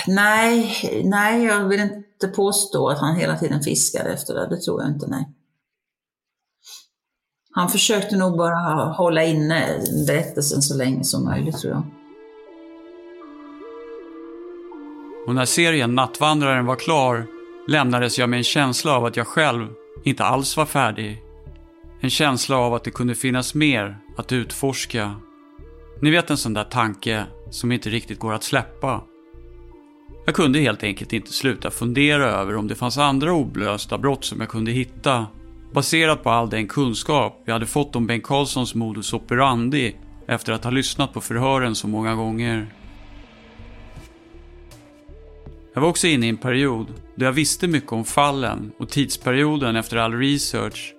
nej, 0.06 0.72
nej, 1.04 1.44
jag 1.44 1.68
vill 1.68 1.80
inte 1.80 2.28
påstå 2.36 2.88
att 2.88 2.98
han 2.98 3.16
hela 3.16 3.38
tiden 3.38 3.62
fiskade 3.62 4.12
efter 4.12 4.34
det. 4.34 4.46
Det 4.48 4.60
tror 4.60 4.82
jag 4.82 4.90
inte, 4.90 5.06
nej. 5.06 5.28
Han 7.50 7.68
försökte 7.68 8.16
nog 8.16 8.36
bara 8.38 8.92
hålla 8.92 9.24
inne 9.24 9.80
berättelsen 10.06 10.62
så 10.62 10.76
länge 10.76 11.04
som 11.04 11.24
möjligt, 11.24 11.58
tror 11.58 11.72
jag. 11.72 11.82
Och 15.26 15.34
när 15.34 15.44
serien 15.44 15.94
Nattvandraren 15.94 16.66
var 16.66 16.76
klar 16.76 17.26
lämnades 17.68 18.18
jag 18.18 18.28
med 18.28 18.36
en 18.36 18.44
känsla 18.44 18.96
av 18.96 19.04
att 19.04 19.16
jag 19.16 19.26
själv 19.26 19.68
inte 20.04 20.24
alls 20.24 20.56
var 20.56 20.66
färdig. 20.66 21.25
En 22.00 22.10
känsla 22.10 22.56
av 22.56 22.74
att 22.74 22.84
det 22.84 22.90
kunde 22.90 23.14
finnas 23.14 23.54
mer 23.54 23.98
att 24.16 24.32
utforska. 24.32 25.14
Ni 26.00 26.10
vet 26.10 26.30
en 26.30 26.36
sån 26.36 26.54
där 26.54 26.64
tanke 26.64 27.24
som 27.50 27.72
inte 27.72 27.90
riktigt 27.90 28.18
går 28.18 28.32
att 28.32 28.44
släppa. 28.44 29.04
Jag 30.26 30.34
kunde 30.34 30.58
helt 30.58 30.82
enkelt 30.82 31.12
inte 31.12 31.32
sluta 31.32 31.70
fundera 31.70 32.24
över 32.24 32.56
om 32.56 32.68
det 32.68 32.74
fanns 32.74 32.98
andra 32.98 33.32
oblösta 33.32 33.98
brott 33.98 34.24
som 34.24 34.40
jag 34.40 34.48
kunde 34.48 34.72
hitta. 34.72 35.26
Baserat 35.72 36.22
på 36.22 36.30
all 36.30 36.50
den 36.50 36.68
kunskap 36.68 37.42
jag 37.44 37.52
hade 37.52 37.66
fått 37.66 37.96
om 37.96 38.06
Bengt 38.06 38.24
Carlssons 38.24 38.74
modus 38.74 39.12
operandi 39.12 39.96
efter 40.26 40.52
att 40.52 40.64
ha 40.64 40.70
lyssnat 40.70 41.12
på 41.12 41.20
förhören 41.20 41.74
så 41.74 41.88
många 41.88 42.14
gånger. 42.14 42.66
Jag 45.74 45.80
var 45.80 45.88
också 45.88 46.06
inne 46.06 46.26
i 46.26 46.28
en 46.28 46.36
period 46.36 46.86
då 47.14 47.24
jag 47.24 47.32
visste 47.32 47.68
mycket 47.68 47.92
om 47.92 48.04
fallen 48.04 48.72
och 48.78 48.88
tidsperioden 48.88 49.76
efter 49.76 49.96
all 49.96 50.12
research. 50.12 50.95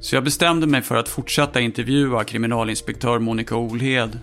Så 0.00 0.16
jag 0.16 0.24
bestämde 0.24 0.66
mig 0.66 0.82
för 0.82 0.96
att 0.96 1.08
fortsätta 1.08 1.60
intervjua 1.60 2.24
kriminalinspektör 2.24 3.18
Monica 3.18 3.56
Olhed. 3.56 4.18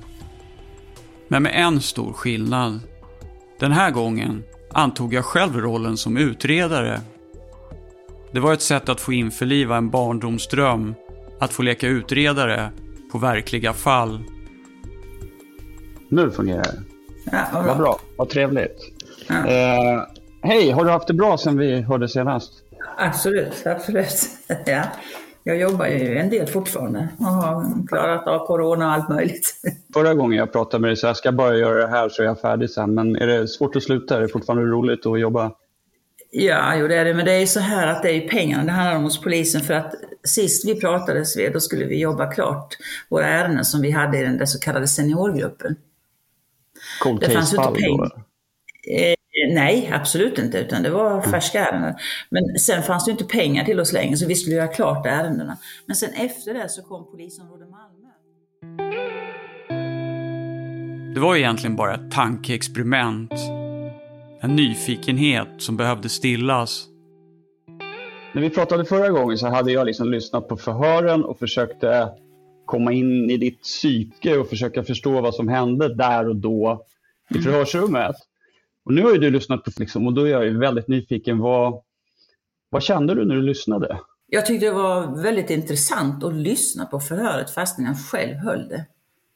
Men 1.27 1.43
med 1.43 1.51
en 1.55 1.81
stor 1.81 2.13
skillnad. 2.13 2.79
Den 3.59 3.71
här 3.71 3.91
gången 3.91 4.43
antog 4.71 5.13
jag 5.13 5.25
själv 5.25 5.57
rollen 5.57 5.97
som 5.97 6.17
utredare. 6.17 7.01
Det 8.31 8.39
var 8.39 8.53
ett 8.53 8.61
sätt 8.61 8.89
att 8.89 9.01
få 9.01 9.13
införliva 9.13 9.77
en 9.77 9.89
barndomsdröm, 9.89 10.95
att 11.39 11.53
få 11.53 11.61
leka 11.61 11.87
utredare 11.87 12.71
på 13.11 13.17
verkliga 13.17 13.73
fall. 13.73 14.23
Nu 16.09 16.31
fungerar 16.31 16.63
det. 16.63 16.83
Ja, 17.31 17.63
vad 17.65 17.77
bra, 17.77 17.99
vad 18.17 18.29
trevligt. 18.29 18.77
Ja. 19.27 19.47
Eh, 19.47 20.03
Hej, 20.43 20.71
har 20.71 20.85
du 20.85 20.91
haft 20.91 21.07
det 21.07 21.13
bra 21.13 21.37
sen 21.37 21.57
vi 21.57 21.81
hörde 21.81 22.07
senast? 22.07 22.51
Absolut, 22.97 23.65
absolut. 23.65 24.29
Ja. 24.65 24.83
Jag 25.43 25.57
jobbar 25.57 25.85
ju 25.85 26.17
en 26.17 26.29
del 26.29 26.47
fortfarande 26.47 27.09
och 27.19 27.25
har 27.25 27.87
klarat 27.87 28.27
av 28.27 28.47
corona 28.47 28.85
och 28.85 28.91
allt 28.91 29.09
möjligt. 29.09 29.55
Förra 29.93 30.13
gången 30.13 30.37
jag 30.37 30.51
pratade 30.51 30.81
med 30.81 30.89
dig 30.89 30.95
så 30.95 31.07
jag 31.07 31.17
ska 31.17 31.31
bara 31.31 31.57
göra 31.57 31.81
det 31.81 31.87
här 31.87 32.09
så 32.09 32.21
är 32.21 32.25
jag 32.25 32.41
färdig 32.41 32.69
sen. 32.69 32.93
Men 32.93 33.15
är 33.15 33.27
det 33.27 33.47
svårt 33.47 33.75
att 33.75 33.83
sluta? 33.83 34.17
Är 34.17 34.21
det 34.21 34.27
fortfarande 34.27 34.63
roligt 34.63 35.05
att 35.05 35.19
jobba? 35.19 35.51
Ja, 36.31 36.75
jo 36.75 36.87
det 36.87 36.95
är 36.95 37.05
det. 37.05 37.13
Men 37.13 37.25
det 37.25 37.31
är 37.31 37.45
så 37.45 37.59
här 37.59 37.87
att 37.87 38.03
det 38.03 38.11
är 38.11 38.29
pengarna 38.29 38.63
det 38.63 38.71
handlar 38.71 38.97
om 38.97 39.03
hos 39.03 39.21
polisen. 39.21 39.61
För 39.61 39.73
att 39.73 39.93
sist 40.23 40.67
vi 40.67 40.79
pratades 40.79 41.37
vid, 41.37 41.53
då 41.53 41.59
skulle 41.59 41.85
vi 41.85 41.99
jobba 41.99 42.31
klart 42.31 42.77
våra 43.09 43.27
ärenden 43.27 43.65
som 43.65 43.81
vi 43.81 43.91
hade 43.91 44.17
i 44.17 44.23
den 44.23 44.37
där 44.37 44.45
så 44.45 44.59
kallade 44.59 44.87
seniorgruppen. 44.87 45.75
Cold 47.03 47.19
Det 47.19 47.29
fanns 47.29 47.53
ju 47.53 47.57
case-fall 47.57 47.97
då? 47.97 48.09
Nej, 49.53 49.91
absolut 49.93 50.39
inte, 50.39 50.59
utan 50.59 50.83
det 50.83 50.89
var 50.89 51.11
Mm. 51.11 51.31
färska 51.31 51.65
ärenden. 51.65 51.95
Men 52.29 52.59
sen 52.59 52.83
fanns 52.83 53.05
det 53.05 53.11
inte 53.11 53.23
pengar 53.23 53.65
till 53.65 53.79
oss 53.79 53.93
längre, 53.93 54.17
så 54.17 54.27
vi 54.27 54.35
skulle 54.35 54.55
göra 54.55 54.67
klart 54.67 55.05
ärendena. 55.05 55.57
Men 55.85 55.95
sen 55.95 56.09
efter 56.13 56.53
det 56.53 56.69
så 56.69 56.81
kom 56.81 57.11
polisområde 57.11 57.65
Malmö. 57.65 58.07
Det 61.15 61.19
var 61.19 61.35
egentligen 61.35 61.75
bara 61.75 61.93
ett 61.95 62.11
tankeexperiment. 62.11 63.33
En 64.41 64.55
nyfikenhet 64.55 65.47
som 65.57 65.77
behövde 65.77 66.09
stillas. 66.09 66.87
När 68.33 68.41
vi 68.41 68.49
pratade 68.49 68.85
förra 68.85 69.09
gången 69.09 69.37
så 69.37 69.47
hade 69.47 69.71
jag 69.71 69.85
liksom 69.85 70.11
lyssnat 70.11 70.47
på 70.47 70.57
förhören 70.57 71.23
och 71.25 71.39
försökte 71.39 72.09
komma 72.65 72.91
in 72.91 73.29
i 73.29 73.37
ditt 73.37 73.61
psyke 73.61 74.37
och 74.37 74.49
försöka 74.49 74.83
förstå 74.83 75.21
vad 75.21 75.35
som 75.35 75.47
hände 75.47 75.95
där 75.95 76.29
och 76.29 76.35
då 76.35 76.85
i 77.35 77.39
förhörsrummet. 77.39 78.15
Och 78.85 78.93
nu 78.93 79.03
har 79.03 79.11
ju 79.11 79.17
du 79.17 79.29
lyssnat 79.29 79.63
på 79.63 79.71
liksom, 79.77 80.07
och 80.07 80.13
då 80.13 80.27
är 80.27 80.31
jag 80.31 80.45
ju 80.45 80.57
väldigt 80.57 80.87
nyfiken. 80.87 81.39
Vad, 81.39 81.81
vad 82.69 82.83
kände 82.83 83.15
du 83.15 83.25
när 83.25 83.35
du 83.35 83.41
lyssnade? 83.41 83.99
Jag 84.27 84.45
tyckte 84.45 84.65
det 84.65 84.71
var 84.71 85.23
väldigt 85.23 85.49
intressant 85.49 86.23
att 86.23 86.33
lyssna 86.33 86.85
på 86.85 86.99
förhöret 86.99 87.49
fastän 87.49 87.85
jag 87.85 87.97
själv 87.97 88.35
höll 88.35 88.67
det. 88.67 88.85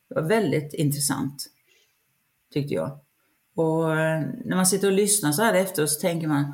Det 0.09 0.15
var 0.15 0.21
väldigt 0.21 0.73
intressant, 0.73 1.45
tyckte 2.53 2.73
jag. 2.73 2.99
Och 3.55 3.91
eh, 3.91 4.21
när 4.45 4.55
man 4.55 4.65
sitter 4.65 4.87
och 4.87 4.93
lyssnar 4.93 5.31
så 5.31 5.41
här 5.41 5.53
efteråt 5.53 5.89
så 5.89 6.01
tänker 6.01 6.27
man, 6.27 6.53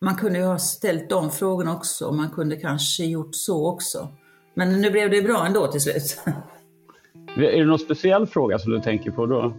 man 0.00 0.16
kunde 0.16 0.38
ju 0.38 0.44
ha 0.44 0.58
ställt 0.58 1.10
de 1.10 1.30
frågorna 1.30 1.76
också 1.76 2.04
och 2.06 2.14
man 2.14 2.30
kunde 2.30 2.56
kanske 2.56 3.04
gjort 3.04 3.34
så 3.34 3.68
också. 3.68 4.08
Men 4.54 4.80
nu 4.80 4.90
blev 4.90 5.10
det 5.10 5.22
bra 5.22 5.46
ändå 5.46 5.66
till 5.66 5.80
slut. 5.80 6.22
Är 7.36 7.58
det 7.58 7.64
någon 7.64 7.78
speciell 7.78 8.26
fråga 8.26 8.58
som 8.58 8.72
du 8.72 8.80
tänker 8.80 9.10
på 9.10 9.26
då? 9.26 9.54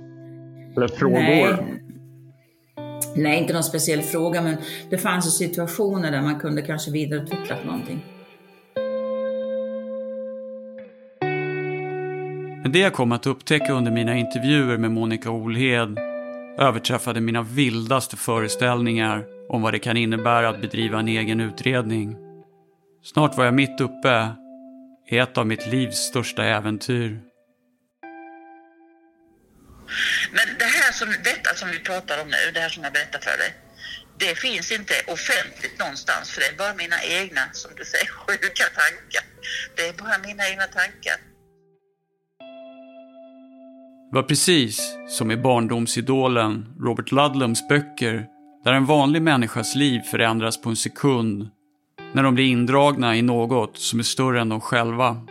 Eller 0.75 0.87
frågor? 0.87 1.13
Nej. 1.13 1.82
Nej, 3.15 3.39
inte 3.39 3.53
någon 3.53 3.63
speciell 3.63 4.01
fråga, 4.01 4.41
men 4.41 4.55
det 4.89 4.97
fanns 4.97 5.27
ju 5.27 5.29
situationer 5.29 6.11
där 6.11 6.21
man 6.21 6.39
kunde 6.39 6.61
kanske 6.61 6.91
vidareutvecklat 6.91 7.65
någonting. 7.65 8.05
Men 12.63 12.71
det 12.71 12.79
jag 12.79 12.93
kom 12.93 13.11
att 13.11 13.27
upptäcka 13.27 13.73
under 13.73 13.91
mina 13.91 14.17
intervjuer 14.17 14.77
med 14.77 14.91
Monica 14.91 15.29
Olhed 15.29 15.97
överträffade 16.57 17.21
mina 17.21 17.41
vildaste 17.41 18.17
föreställningar 18.17 19.25
om 19.49 19.61
vad 19.61 19.73
det 19.73 19.79
kan 19.79 19.97
innebära 19.97 20.49
att 20.49 20.61
bedriva 20.61 20.99
en 20.99 21.07
egen 21.07 21.39
utredning. 21.39 22.15
Snart 23.03 23.37
var 23.37 23.45
jag 23.45 23.53
mitt 23.53 23.81
uppe 23.81 24.27
i 25.09 25.17
ett 25.17 25.37
av 25.37 25.47
mitt 25.47 25.67
livs 25.67 25.97
största 25.97 26.43
äventyr. 26.43 27.32
Men 30.31 30.57
det 30.59 30.65
här 30.65 30.91
som, 30.91 31.09
detta 31.23 31.55
som 31.55 31.69
vi 31.69 31.79
pratar 31.79 32.21
om 32.21 32.27
nu, 32.27 32.51
det 32.53 32.59
här 32.59 32.69
som 32.69 32.83
jag 32.83 32.93
berättar 32.93 33.19
för 33.19 33.37
dig, 33.37 33.55
det 34.17 34.39
finns 34.39 34.71
inte 34.71 34.93
offentligt 35.07 35.79
någonstans 35.79 36.31
för 36.31 36.41
det 36.41 36.47
är 36.47 36.57
bara 36.57 36.73
mina 36.73 37.03
egna, 37.03 37.41
som 37.51 37.71
du 37.77 37.85
säger, 37.85 38.07
sjuka 38.25 38.63
tankar. 38.63 39.23
Det 39.75 39.87
är 39.87 39.93
bara 39.93 40.17
mina 40.27 40.49
egna 40.49 40.63
tankar. 40.63 41.17
Det 44.09 44.15
var 44.15 44.23
precis 44.23 44.97
som 45.09 45.31
i 45.31 45.37
barndomsidolen 45.37 46.65
Robert 46.79 47.11
Ludlums 47.11 47.67
böcker 47.67 48.25
där 48.63 48.73
en 48.73 48.85
vanlig 48.85 49.21
människas 49.21 49.75
liv 49.75 50.01
förändras 50.01 50.61
på 50.61 50.69
en 50.69 50.75
sekund 50.75 51.49
när 52.13 52.23
de 52.23 52.35
blir 52.35 52.45
indragna 52.45 53.15
i 53.15 53.21
något 53.21 53.77
som 53.77 53.99
är 53.99 54.03
större 54.03 54.41
än 54.41 54.49
de 54.49 54.61
själva. 54.61 55.27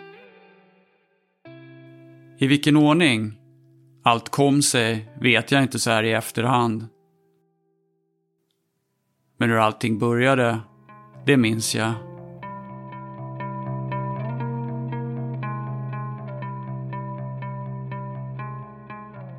I 2.39 2.47
vilken 2.47 2.77
ordning 2.77 3.39
allt 4.03 4.29
kom 4.29 4.63
sig 4.63 5.11
vet 5.21 5.53
jag 5.53 5.63
inte 5.63 5.79
så 5.79 5.91
här 5.91 6.03
i 6.03 6.13
efterhand. 6.13 6.87
Men 9.39 9.51
hur 9.51 9.59
allting 9.59 9.99
började, 9.99 10.59
det 11.27 11.37
minns 11.37 11.75
jag. 11.75 11.93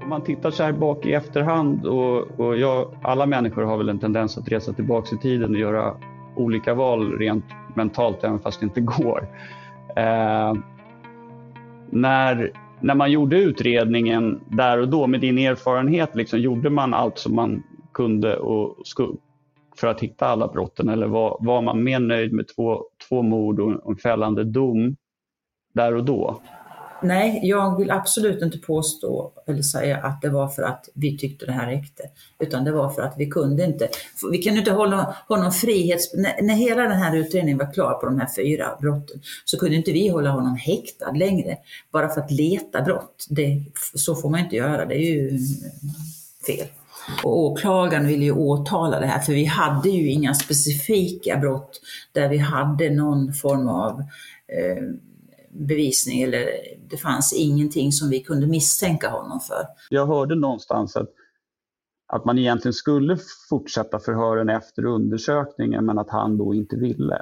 Om 0.03 0.09
man 0.09 0.23
tittar 0.23 0.51
så 0.51 0.63
här 0.63 0.71
bak 0.71 1.05
i 1.05 1.13
efterhand 1.13 1.85
och, 1.85 2.39
och 2.39 2.57
jag, 2.57 2.97
alla 3.01 3.25
människor 3.25 3.63
har 3.63 3.77
väl 3.77 3.89
en 3.89 3.99
tendens 3.99 4.37
att 4.37 4.47
resa 4.47 4.73
tillbaka 4.73 5.15
i 5.15 5.17
tiden 5.17 5.51
och 5.51 5.59
göra 5.59 5.95
olika 6.35 6.73
val 6.73 7.17
rent 7.17 7.45
mentalt 7.75 8.23
även 8.23 8.39
fast 8.39 8.59
det 8.59 8.63
inte 8.63 8.81
går. 8.81 9.27
Eh, 9.95 10.53
när, 11.89 12.51
när 12.83 12.95
man 12.95 13.11
gjorde 13.11 13.37
utredningen 13.37 14.39
där 14.47 14.79
och 14.79 14.89
då 14.89 15.07
med 15.07 15.19
din 15.19 15.37
erfarenhet, 15.37 16.15
liksom, 16.15 16.39
gjorde 16.39 16.69
man 16.69 16.93
allt 16.93 17.17
som 17.17 17.35
man 17.35 17.63
kunde 17.93 18.37
och 18.37 18.75
för 19.75 19.87
att 19.87 19.99
hitta 19.99 20.27
alla 20.27 20.47
brotten 20.47 20.89
eller 20.89 21.07
var, 21.07 21.37
var 21.39 21.61
man 21.61 21.83
mer 21.83 21.99
nöjd 21.99 22.33
med 22.33 22.47
två, 22.55 22.83
två 23.09 23.21
mord 23.21 23.59
och 23.59 23.91
en 23.91 23.97
fällande 23.97 24.43
dom 24.43 24.95
där 25.73 25.95
och 25.95 26.03
då? 26.03 26.41
Nej, 27.03 27.39
jag 27.43 27.77
vill 27.77 27.91
absolut 27.91 28.41
inte 28.41 28.57
påstå 28.57 29.31
eller 29.47 29.61
säga 29.61 29.97
att 29.97 30.21
det 30.21 30.29
var 30.29 30.47
för 30.47 30.63
att 30.63 30.89
vi 30.93 31.17
tyckte 31.17 31.45
det 31.45 31.51
här 31.51 31.67
räckte. 31.67 32.03
Utan 32.39 32.63
det 32.63 32.71
var 32.71 32.89
för 32.89 33.01
att 33.01 33.13
vi 33.17 33.25
kunde 33.25 33.63
inte. 33.63 33.89
Vi 34.31 34.43
kunde 34.43 34.59
inte 34.59 34.71
hålla 34.71 35.15
honom 35.27 35.51
frihets... 35.51 36.13
När, 36.13 36.41
när 36.41 36.53
hela 36.53 36.81
den 36.81 36.97
här 36.97 37.15
utredningen 37.15 37.57
var 37.57 37.73
klar 37.73 37.93
på 37.93 38.05
de 38.05 38.19
här 38.19 38.29
fyra 38.35 38.77
brotten 38.81 39.21
så 39.45 39.59
kunde 39.59 39.75
inte 39.75 39.91
vi 39.91 40.07
hålla 40.07 40.29
honom 40.29 40.55
häktad 40.55 41.11
längre. 41.11 41.57
Bara 41.91 42.09
för 42.09 42.21
att 42.21 42.31
leta 42.31 42.81
brott. 42.81 43.25
Det, 43.29 43.63
så 43.95 44.15
får 44.15 44.29
man 44.29 44.39
inte 44.39 44.55
göra, 44.55 44.85
det 44.85 44.95
är 44.95 45.11
ju 45.13 45.39
fel. 46.47 46.67
Och 47.23 47.39
åklagaren 47.39 48.07
ville 48.07 48.23
ju 48.23 48.31
åtala 48.31 48.99
det 48.99 49.05
här 49.05 49.19
för 49.19 49.33
vi 49.33 49.45
hade 49.45 49.89
ju 49.89 50.09
inga 50.09 50.33
specifika 50.33 51.37
brott 51.37 51.81
där 52.11 52.29
vi 52.29 52.37
hade 52.37 52.89
någon 52.89 53.33
form 53.33 53.67
av 53.67 53.99
eh, 54.47 54.83
bevisning 55.53 56.21
eller 56.21 56.45
det 56.89 56.97
fanns 56.97 57.33
ingenting 57.33 57.91
som 57.91 58.09
vi 58.09 58.19
kunde 58.19 58.47
misstänka 58.47 59.09
honom 59.09 59.39
för. 59.39 59.67
Jag 59.89 60.05
hörde 60.07 60.35
någonstans 60.35 60.95
att, 60.95 61.09
att 62.07 62.25
man 62.25 62.37
egentligen 62.37 62.73
skulle 62.73 63.17
fortsätta 63.49 63.99
förhören 63.99 64.49
efter 64.49 64.85
undersökningen 64.85 65.85
men 65.85 65.99
att 65.99 66.09
han 66.09 66.37
då 66.37 66.53
inte 66.53 66.75
ville. 66.75 67.21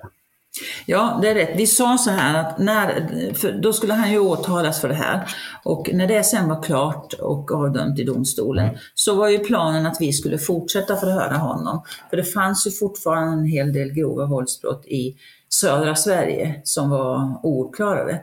Ja, 0.86 1.20
det 1.22 1.30
är 1.30 1.36
rätt. 1.36 1.52
Vi 1.56 1.68
sa 1.68 1.98
så 1.98 2.10
här 2.12 2.40
att 2.40 2.60
när, 2.60 3.62
då 3.62 3.74
skulle 3.74 3.94
han 3.94 4.12
ju 4.12 4.20
åtalas 4.20 4.82
för 4.82 4.88
det 4.88 4.96
här 4.96 5.28
och 5.64 5.90
när 5.94 6.08
det 6.08 6.24
sen 6.24 6.50
var 6.50 6.64
klart 6.64 7.14
och 7.14 7.52
avdömt 7.52 8.00
i 8.00 8.04
domstolen 8.04 8.78
så 8.96 9.16
var 9.16 9.30
ju 9.30 9.40
planen 9.40 9.86
att 9.86 10.02
vi 10.02 10.14
skulle 10.14 10.38
fortsätta 10.38 10.96
förhöra 10.96 11.38
honom. 11.38 11.84
För 12.10 12.18
det 12.18 12.24
fanns 12.24 12.68
ju 12.68 12.72
fortfarande 12.72 13.34
en 13.34 13.46
hel 13.46 13.74
del 13.74 13.94
grova 13.94 14.26
våldsbrott 14.26 14.86
i 14.86 15.16
södra 15.50 15.96
Sverige 15.96 16.62
som 16.64 16.90
var 16.90 17.40
ouppklarade. 17.44 18.22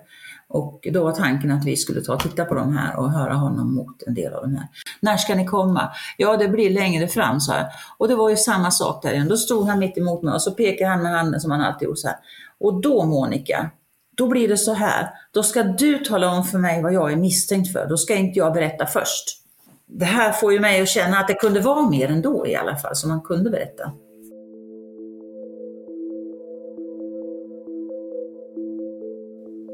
Och 0.49 0.87
då 0.93 1.05
var 1.05 1.13
tanken 1.13 1.51
att 1.51 1.65
vi 1.65 1.77
skulle 1.77 2.01
ta 2.01 2.15
och 2.15 2.21
titta 2.21 2.45
på 2.45 2.55
de 2.55 2.77
här 2.77 2.97
och 2.97 3.11
höra 3.11 3.35
honom 3.35 3.75
mot 3.75 4.03
en 4.07 4.15
del 4.15 4.35
av 4.35 4.43
de 4.43 4.57
här. 4.57 4.67
När 5.01 5.17
ska 5.17 5.35
ni 5.35 5.47
komma? 5.47 5.91
Ja, 6.17 6.37
det 6.37 6.49
blir 6.49 6.71
längre 6.71 7.09
fram, 7.09 7.41
så 7.41 7.53
här. 7.53 7.67
Och 7.99 8.09
det 8.09 8.15
var 8.15 8.31
ju 8.31 8.37
samma 8.37 8.71
sak 8.71 9.03
där 9.03 9.13
igen. 9.13 9.29
Då 9.29 9.37
stod 9.37 9.69
han 9.69 9.79
mitt 9.79 9.99
emot 9.99 10.23
mig 10.23 10.35
och 10.35 10.43
så 10.43 10.51
pekade 10.51 10.91
han 10.91 11.03
med 11.03 11.13
handen 11.13 11.41
som 11.41 11.51
han 11.51 11.61
alltid 11.61 11.89
gjort 11.89 11.99
så 11.99 12.09
här. 12.09 12.17
Och 12.61 12.81
då 12.81 13.05
Monica, 13.05 13.71
då 14.17 14.29
blir 14.29 14.49
det 14.49 14.57
så 14.57 14.73
här. 14.73 15.11
Då 15.33 15.43
ska 15.43 15.63
du 15.63 15.99
tala 15.99 16.31
om 16.31 16.45
för 16.45 16.59
mig 16.59 16.83
vad 16.83 16.93
jag 16.93 17.13
är 17.13 17.17
misstänkt 17.17 17.73
för. 17.73 17.87
Då 17.89 17.97
ska 17.97 18.15
inte 18.15 18.39
jag 18.39 18.53
berätta 18.53 18.87
först. 18.87 19.43
Det 19.87 20.05
här 20.05 20.33
får 20.33 20.53
ju 20.53 20.61
mig 20.61 20.83
att 20.83 20.89
känna 20.89 21.19
att 21.19 21.29
det 21.29 21.35
kunde 21.35 21.61
vara 21.61 21.89
mer 21.89 22.09
ändå 22.09 22.47
i 22.47 22.57
alla 22.57 22.77
fall, 22.77 22.97
som 22.97 23.11
man 23.11 23.21
kunde 23.21 23.51
berätta. 23.51 23.93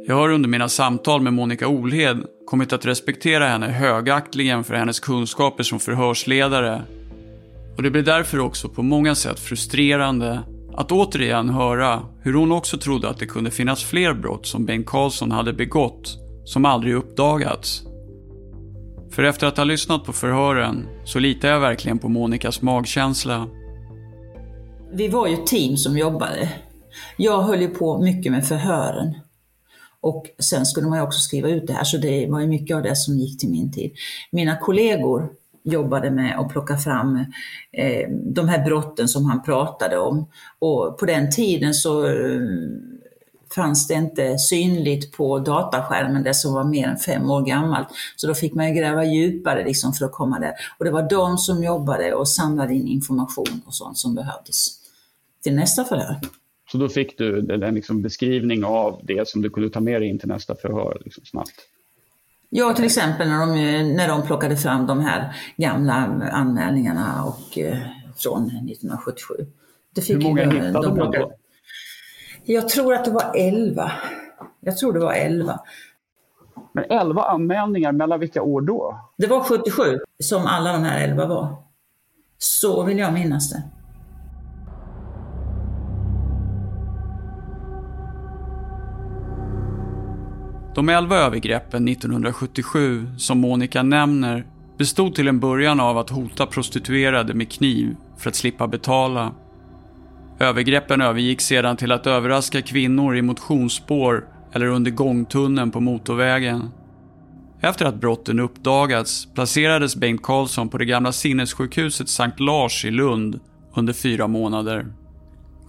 Jag 0.06 0.14
har 0.14 0.32
under 0.32 0.48
mina 0.48 0.68
samtal 0.68 1.20
med 1.20 1.32
Monica 1.32 1.68
Olhed 1.68 2.24
kommit 2.46 2.72
att 2.72 2.86
respektera 2.86 3.46
henne 3.46 3.66
högaktligen 3.66 4.64
för 4.64 4.74
hennes 4.74 5.00
kunskaper 5.00 5.62
som 5.62 5.80
förhörsledare. 5.80 6.82
Och 7.76 7.82
det 7.82 7.90
blir 7.90 8.02
därför 8.02 8.38
också 8.38 8.68
på 8.68 8.82
många 8.82 9.14
sätt 9.14 9.40
frustrerande 9.40 10.40
att 10.76 10.92
återigen 10.92 11.48
höra 11.48 12.02
hur 12.22 12.34
hon 12.34 12.52
också 12.52 12.78
trodde 12.78 13.08
att 13.08 13.18
det 13.18 13.26
kunde 13.26 13.50
finnas 13.50 13.84
fler 13.84 14.14
brott 14.14 14.46
som 14.46 14.64
Bengt 14.66 14.86
Karlsson 14.86 15.30
hade 15.30 15.52
begått 15.52 16.18
som 16.44 16.64
aldrig 16.64 16.94
uppdagats. 16.94 17.82
För 19.10 19.22
efter 19.22 19.46
att 19.46 19.56
ha 19.56 19.64
lyssnat 19.64 20.04
på 20.04 20.12
förhören 20.12 20.86
så 21.04 21.18
litar 21.18 21.48
jag 21.48 21.60
verkligen 21.60 21.98
på 21.98 22.08
Monicas 22.08 22.62
magkänsla. 22.62 23.48
Vi 24.92 25.08
var 25.08 25.26
ju 25.26 25.34
ett 25.34 25.46
team 25.46 25.76
som 25.76 25.98
jobbade. 25.98 26.52
Jag 27.16 27.42
höll 27.42 27.60
ju 27.60 27.68
på 27.68 28.02
mycket 28.02 28.32
med 28.32 28.46
förhören. 28.46 29.14
Och 30.04 30.26
sen 30.38 30.66
skulle 30.66 30.86
man 30.86 30.98
ju 30.98 31.04
också 31.04 31.18
skriva 31.18 31.48
ut 31.48 31.66
det 31.66 31.72
här, 31.72 31.84
så 31.84 31.96
det 31.96 32.26
var 32.26 32.40
ju 32.40 32.46
mycket 32.46 32.76
av 32.76 32.82
det 32.82 32.96
som 32.96 33.18
gick 33.18 33.40
till 33.40 33.50
min 33.50 33.72
tid. 33.72 33.92
Mina 34.30 34.56
kollegor 34.56 35.30
jobbade 35.62 36.10
med 36.10 36.38
att 36.38 36.48
plocka 36.48 36.76
fram 36.76 37.24
eh, 37.72 38.10
de 38.10 38.48
här 38.48 38.64
brotten 38.64 39.08
som 39.08 39.24
han 39.24 39.42
pratade 39.42 39.98
om. 39.98 40.26
Och 40.58 40.98
på 40.98 41.06
den 41.06 41.30
tiden 41.30 41.74
så 41.74 42.06
eh, 42.06 42.40
fanns 43.54 43.86
det 43.86 43.94
inte 43.94 44.38
synligt 44.38 45.16
på 45.16 45.38
dataskärmen 45.38 46.22
det 46.22 46.34
som 46.34 46.54
var 46.54 46.64
mer 46.64 46.88
än 46.88 46.98
fem 46.98 47.30
år 47.30 47.42
gammalt. 47.42 47.88
Så 48.16 48.26
då 48.26 48.34
fick 48.34 48.54
man 48.54 48.68
ju 48.68 48.74
gräva 48.74 49.04
djupare 49.04 49.64
liksom 49.64 49.92
för 49.92 50.04
att 50.04 50.12
komma 50.12 50.38
där. 50.38 50.52
Och 50.78 50.84
det 50.84 50.90
var 50.90 51.10
de 51.10 51.38
som 51.38 51.64
jobbade 51.64 52.14
och 52.14 52.28
samlade 52.28 52.74
in 52.74 52.88
information 52.88 53.62
och 53.66 53.74
sånt 53.74 53.98
som 53.98 54.14
behövdes 54.14 54.68
till 55.42 55.54
nästa 55.54 55.84
förhör. 55.84 56.20
Så 56.72 56.78
då 56.78 56.88
fick 56.88 57.18
du 57.18 57.52
en 57.52 57.74
liksom 57.74 58.02
beskrivning 58.02 58.64
av 58.64 59.00
det 59.02 59.28
som 59.28 59.42
du 59.42 59.50
kunde 59.50 59.70
ta 59.70 59.80
med 59.80 60.00
dig 60.00 60.08
in 60.08 60.18
till 60.18 60.28
nästa 60.28 60.54
förhör 60.54 61.02
liksom 61.04 61.24
snabbt? 61.24 61.68
Ja, 62.50 62.74
till 62.74 62.84
exempel 62.84 63.28
när 63.28 63.46
de, 63.46 63.52
när 63.96 64.08
de 64.08 64.22
plockade 64.22 64.56
fram 64.56 64.86
de 64.86 65.00
här 65.00 65.36
gamla 65.56 65.92
anmälningarna 66.32 67.24
och, 67.24 67.58
eh, 67.58 67.78
från 68.16 68.46
1977. 68.46 69.34
Det 69.94 70.00
fick 70.00 70.16
Hur 70.16 70.22
många 70.22 70.44
hittade 70.44 70.72
de, 70.72 70.98
de 70.98 71.10
då? 71.10 71.32
Jag 72.44 72.68
tror 72.68 72.94
att 72.94 73.04
det 73.04 73.10
var 73.10 73.32
11. 73.36 73.92
Jag 74.60 74.76
tror 74.76 74.92
det 74.92 75.00
var 75.00 75.12
11. 75.12 75.60
Men 76.72 76.84
11 76.90 77.22
anmälningar, 77.22 77.92
mellan 77.92 78.20
vilka 78.20 78.42
år 78.42 78.60
då? 78.60 79.00
Det 79.16 79.26
var 79.26 79.40
77 79.40 79.98
som 80.18 80.46
alla 80.46 80.72
de 80.72 80.82
här 80.82 81.08
11 81.08 81.26
var. 81.26 81.56
Så 82.38 82.82
vill 82.82 82.98
jag 82.98 83.12
minnas 83.14 83.50
det. 83.50 83.62
De 90.74 90.88
elva 90.88 91.16
övergreppen 91.16 91.88
1977 91.88 93.06
som 93.16 93.38
Monica 93.38 93.82
nämner 93.82 94.46
bestod 94.78 95.14
till 95.14 95.28
en 95.28 95.40
början 95.40 95.80
av 95.80 95.98
att 95.98 96.10
hota 96.10 96.46
prostituerade 96.46 97.34
med 97.34 97.52
kniv 97.52 97.96
för 98.18 98.28
att 98.28 98.34
slippa 98.34 98.66
betala. 98.66 99.32
Övergreppen 100.38 101.00
övergick 101.00 101.40
sedan 101.40 101.76
till 101.76 101.92
att 101.92 102.06
överraska 102.06 102.62
kvinnor 102.62 103.16
i 103.16 103.22
motionsspår 103.22 104.28
eller 104.52 104.66
under 104.66 104.90
gångtunneln 104.90 105.70
på 105.70 105.80
motorvägen. 105.80 106.70
Efter 107.60 107.86
att 107.86 108.00
brotten 108.00 108.40
uppdagats 108.40 109.28
placerades 109.34 109.96
Bengt 109.96 110.22
Karlsson 110.22 110.68
på 110.68 110.78
det 110.78 110.84
gamla 110.84 111.12
sinnessjukhuset 111.12 112.08
Sankt 112.08 112.40
Lars 112.40 112.84
i 112.84 112.90
Lund 112.90 113.40
under 113.74 113.92
fyra 113.92 114.26
månader. 114.26 114.86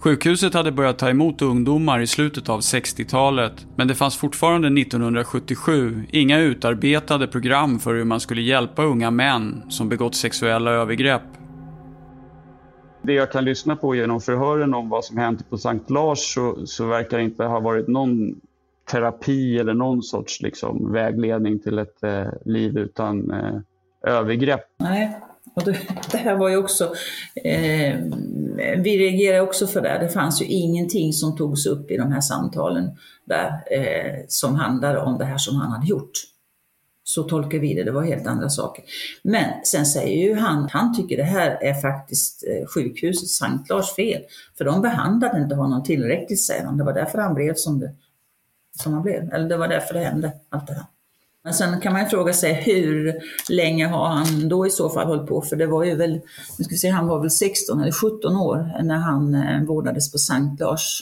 Sjukhuset 0.06 0.54
hade 0.54 0.72
börjat 0.72 0.98
ta 0.98 1.10
emot 1.10 1.42
ungdomar 1.42 2.00
i 2.00 2.06
slutet 2.06 2.48
av 2.48 2.60
60-talet, 2.60 3.66
men 3.76 3.88
det 3.88 3.94
fanns 3.94 4.16
fortfarande 4.16 4.80
1977 4.80 6.06
inga 6.10 6.38
utarbetade 6.38 7.26
program 7.26 7.78
för 7.78 7.94
hur 7.94 8.04
man 8.04 8.20
skulle 8.20 8.42
hjälpa 8.42 8.82
unga 8.82 9.10
män 9.10 9.62
som 9.68 9.88
begått 9.88 10.14
sexuella 10.14 10.70
övergrepp. 10.70 11.22
Det 13.02 13.12
jag 13.12 13.32
kan 13.32 13.44
lyssna 13.44 13.76
på 13.76 13.94
genom 13.94 14.20
förhören 14.20 14.74
om 14.74 14.88
vad 14.88 15.04
som 15.04 15.18
hänt 15.18 15.50
på 15.50 15.58
Sankt 15.58 15.90
Lars 15.90 16.34
så, 16.34 16.66
så 16.66 16.86
verkar 16.86 17.18
det 17.18 17.24
inte 17.24 17.44
ha 17.44 17.60
varit 17.60 17.88
någon 17.88 18.40
terapi 18.90 19.58
eller 19.58 19.74
någon 19.74 20.02
sorts 20.02 20.42
liksom, 20.42 20.92
vägledning 20.92 21.58
till 21.58 21.78
ett 21.78 22.02
eh, 22.02 22.26
liv 22.44 22.78
utan 22.78 23.30
eh, 23.30 23.60
övergrepp. 24.12 24.64
Nej, 24.78 25.20
och 25.56 25.64
det, 25.64 25.78
det, 26.12 26.18
här 26.18 26.36
var 26.36 26.48
ju 26.48 26.56
också, 26.56 26.84
eh, 27.44 27.96
vi 28.78 28.98
reagerade 28.98 29.40
också 29.40 29.66
för 29.66 29.80
det. 29.80 29.98
Det 29.98 30.08
fanns 30.08 30.42
ju 30.42 30.46
ingenting 30.46 31.12
som 31.12 31.36
togs 31.36 31.66
upp 31.66 31.90
i 31.90 31.96
de 31.96 32.12
här 32.12 32.20
samtalen 32.20 32.90
där 33.24 33.62
eh, 33.70 34.24
som 34.28 34.54
handlade 34.54 35.00
om 35.00 35.18
det 35.18 35.24
här 35.24 35.38
som 35.38 35.56
han 35.56 35.72
hade 35.72 35.86
gjort. 35.86 36.12
Så 37.04 37.22
tolkar 37.22 37.58
vi 37.58 37.74
det, 37.74 37.84
det 37.84 37.90
var 37.90 38.02
helt 38.02 38.26
andra 38.26 38.48
saker. 38.48 38.84
Men 39.22 39.64
sen 39.64 39.86
säger 39.86 40.28
ju 40.28 40.34
han, 40.34 40.68
han 40.68 40.96
tycker 40.96 41.16
det 41.16 41.22
här 41.22 41.50
är 41.50 41.74
faktiskt 41.74 42.44
eh, 42.46 42.66
sjukhuset 42.66 43.28
Sankt 43.28 43.68
Lars 43.68 43.94
fel. 43.94 44.22
För 44.58 44.64
de 44.64 44.82
behandlade 44.82 45.40
inte 45.40 45.54
honom 45.54 45.82
tillräckligt 45.82 46.40
säger 46.40 46.64
han. 46.64 46.76
Det 46.76 46.84
var 46.84 46.92
därför 46.92 47.18
han 47.18 47.34
blev 47.34 47.54
som, 47.54 47.80
det, 47.80 47.90
som 48.82 48.92
han 48.92 49.02
blev. 49.02 49.34
Eller 49.34 49.48
det 49.48 49.56
var 49.56 49.68
därför 49.68 49.94
det 49.94 50.00
hände, 50.00 50.32
allt 50.48 50.66
det 50.66 50.74
här. 50.74 50.84
Men 51.46 51.54
sen 51.54 51.80
kan 51.80 51.92
man 51.92 52.02
ju 52.02 52.08
fråga 52.08 52.32
sig 52.32 52.52
hur 52.52 53.14
länge 53.50 53.86
har 53.86 54.06
han 54.06 54.48
då 54.48 54.66
i 54.66 54.70
så 54.70 54.90
fall 54.90 55.06
hållit 55.06 55.26
på? 55.26 55.42
För 55.42 55.56
det 55.56 55.66
var 55.66 55.84
ju 55.84 55.94
väl, 55.94 56.12
nu 56.58 56.64
ska 56.64 56.70
vi 56.70 56.76
se, 56.76 56.88
han 56.88 57.06
var 57.06 57.20
väl 57.20 57.30
16 57.30 57.80
eller 57.80 57.92
17 57.92 58.36
år 58.36 58.82
när 58.82 58.96
han 58.96 59.34
eh, 59.34 59.62
vårdades 59.62 60.12
på 60.12 60.18
Sankt 60.18 60.60
Lars 60.60 61.00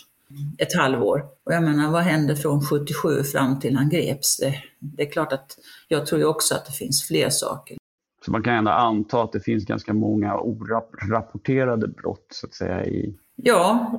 ett 0.59 0.77
halvår. 0.77 1.25
Och 1.45 1.53
jag 1.53 1.63
menar, 1.63 1.91
vad 1.91 2.03
hände 2.03 2.37
från 2.37 2.61
77 2.61 3.23
fram 3.23 3.61
till 3.61 3.77
han 3.77 3.89
greps? 3.89 4.37
Det, 4.37 4.55
det 4.79 5.03
är 5.03 5.11
klart 5.11 5.33
att 5.33 5.59
jag 5.89 6.07
tror 6.07 6.21
ju 6.21 6.27
också 6.27 6.55
att 6.55 6.67
det 6.67 6.73
finns 6.73 7.03
fler 7.03 7.31
saker. 7.31 7.77
Så 8.25 8.31
man 8.31 8.43
kan 8.43 8.55
ändå 8.55 8.71
anta 8.71 9.23
att 9.23 9.33
det 9.33 9.41
finns 9.41 9.65
ganska 9.65 9.93
många 9.93 10.39
orapporterade 10.39 11.89
brott 11.89 12.27
så 12.31 12.47
att 12.47 12.55
säga 12.55 12.85
i 12.85 13.15
Ja, 13.37 13.93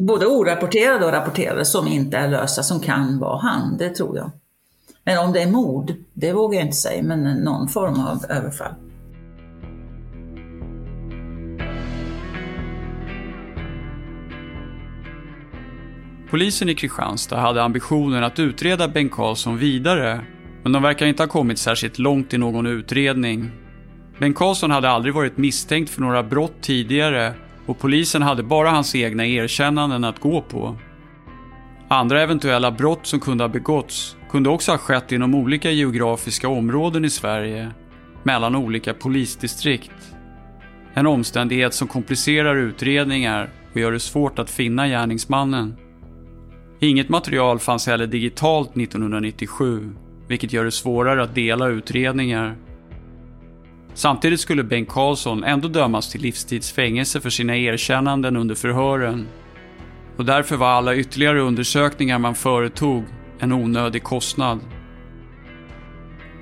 både 0.00 0.26
orapporterade 0.26 1.06
och 1.06 1.12
rapporterade 1.12 1.64
som 1.64 1.88
inte 1.88 2.16
är 2.16 2.28
lösta, 2.28 2.62
som 2.62 2.80
kan 2.80 3.18
vara 3.18 3.38
han, 3.38 3.76
det 3.78 3.90
tror 3.90 4.16
jag. 4.16 4.30
Men 5.04 5.18
om 5.18 5.32
det 5.32 5.42
är 5.42 5.50
mord, 5.50 5.92
det 6.14 6.32
vågar 6.32 6.58
jag 6.58 6.66
inte 6.66 6.76
säga, 6.76 7.02
men 7.02 7.44
någon 7.44 7.68
form 7.68 8.00
av 8.00 8.24
överfall. 8.28 8.74
Polisen 16.30 16.68
i 16.68 16.74
Kristianstad 16.74 17.36
hade 17.36 17.62
ambitionen 17.62 18.24
att 18.24 18.38
utreda 18.38 18.88
Bengt 18.88 19.12
Karlsson 19.12 19.58
vidare, 19.58 20.20
men 20.62 20.72
de 20.72 20.82
verkar 20.82 21.06
inte 21.06 21.22
ha 21.22 21.28
kommit 21.28 21.58
särskilt 21.58 21.98
långt 21.98 22.34
i 22.34 22.38
någon 22.38 22.66
utredning. 22.66 23.50
Bengt 24.18 24.36
Karlsson 24.36 24.70
hade 24.70 24.90
aldrig 24.90 25.14
varit 25.14 25.36
misstänkt 25.36 25.90
för 25.90 26.00
några 26.00 26.22
brott 26.22 26.54
tidigare 26.60 27.34
och 27.66 27.78
polisen 27.78 28.22
hade 28.22 28.42
bara 28.42 28.70
hans 28.70 28.94
egna 28.94 29.26
erkännanden 29.26 30.04
att 30.04 30.18
gå 30.18 30.40
på. 30.40 30.76
Andra 31.92 32.22
eventuella 32.22 32.70
brott 32.70 33.06
som 33.06 33.20
kunde 33.20 33.44
ha 33.44 33.48
begåtts 33.48 34.16
kunde 34.30 34.50
också 34.50 34.70
ha 34.70 34.78
skett 34.78 35.12
inom 35.12 35.34
olika 35.34 35.70
geografiska 35.70 36.48
områden 36.48 37.04
i 37.04 37.10
Sverige, 37.10 37.70
mellan 38.22 38.56
olika 38.56 38.94
polisdistrikt. 38.94 40.14
En 40.94 41.06
omständighet 41.06 41.74
som 41.74 41.88
komplicerar 41.88 42.56
utredningar 42.56 43.50
och 43.72 43.80
gör 43.80 43.92
det 43.92 44.00
svårt 44.00 44.38
att 44.38 44.50
finna 44.50 44.88
gärningsmannen. 44.88 45.76
Inget 46.80 47.08
material 47.08 47.58
fanns 47.58 47.86
heller 47.86 48.06
digitalt 48.06 48.76
1997, 48.76 49.94
vilket 50.28 50.52
gör 50.52 50.64
det 50.64 50.70
svårare 50.70 51.22
att 51.22 51.34
dela 51.34 51.68
utredningar. 51.68 52.56
Samtidigt 53.94 54.40
skulle 54.40 54.64
Bengt 54.64 54.88
Karlsson 54.88 55.44
ändå 55.44 55.68
dömas 55.68 56.10
till 56.10 56.20
livstidsfängelse 56.20 57.20
för 57.20 57.30
sina 57.30 57.56
erkännanden 57.56 58.36
under 58.36 58.54
förhören. 58.54 59.26
Och 60.16 60.24
därför 60.24 60.56
var 60.56 60.68
alla 60.68 60.94
ytterligare 60.94 61.40
undersökningar 61.40 62.18
man 62.18 62.34
företog 62.34 63.04
en 63.38 63.52
onödig 63.52 64.02
kostnad. 64.02 64.60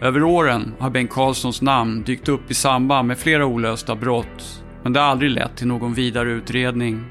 Över 0.03 0.23
åren 0.23 0.75
har 0.79 0.91
Bengt 0.91 1.11
Karlssons 1.11 1.63
namn 1.63 2.03
dykt 2.03 2.29
upp 2.29 2.51
i 2.51 2.55
samband 2.55 3.09
med 3.09 3.19
flera 3.19 3.47
olösta 3.47 3.97
brott, 3.97 4.65
men 4.83 4.93
det 4.93 5.01
har 5.01 5.07
aldrig 5.07 5.31
lett 5.31 5.57
till 5.57 5.67
någon 5.67 5.95
vidare 5.95 6.31
utredning. 6.31 7.05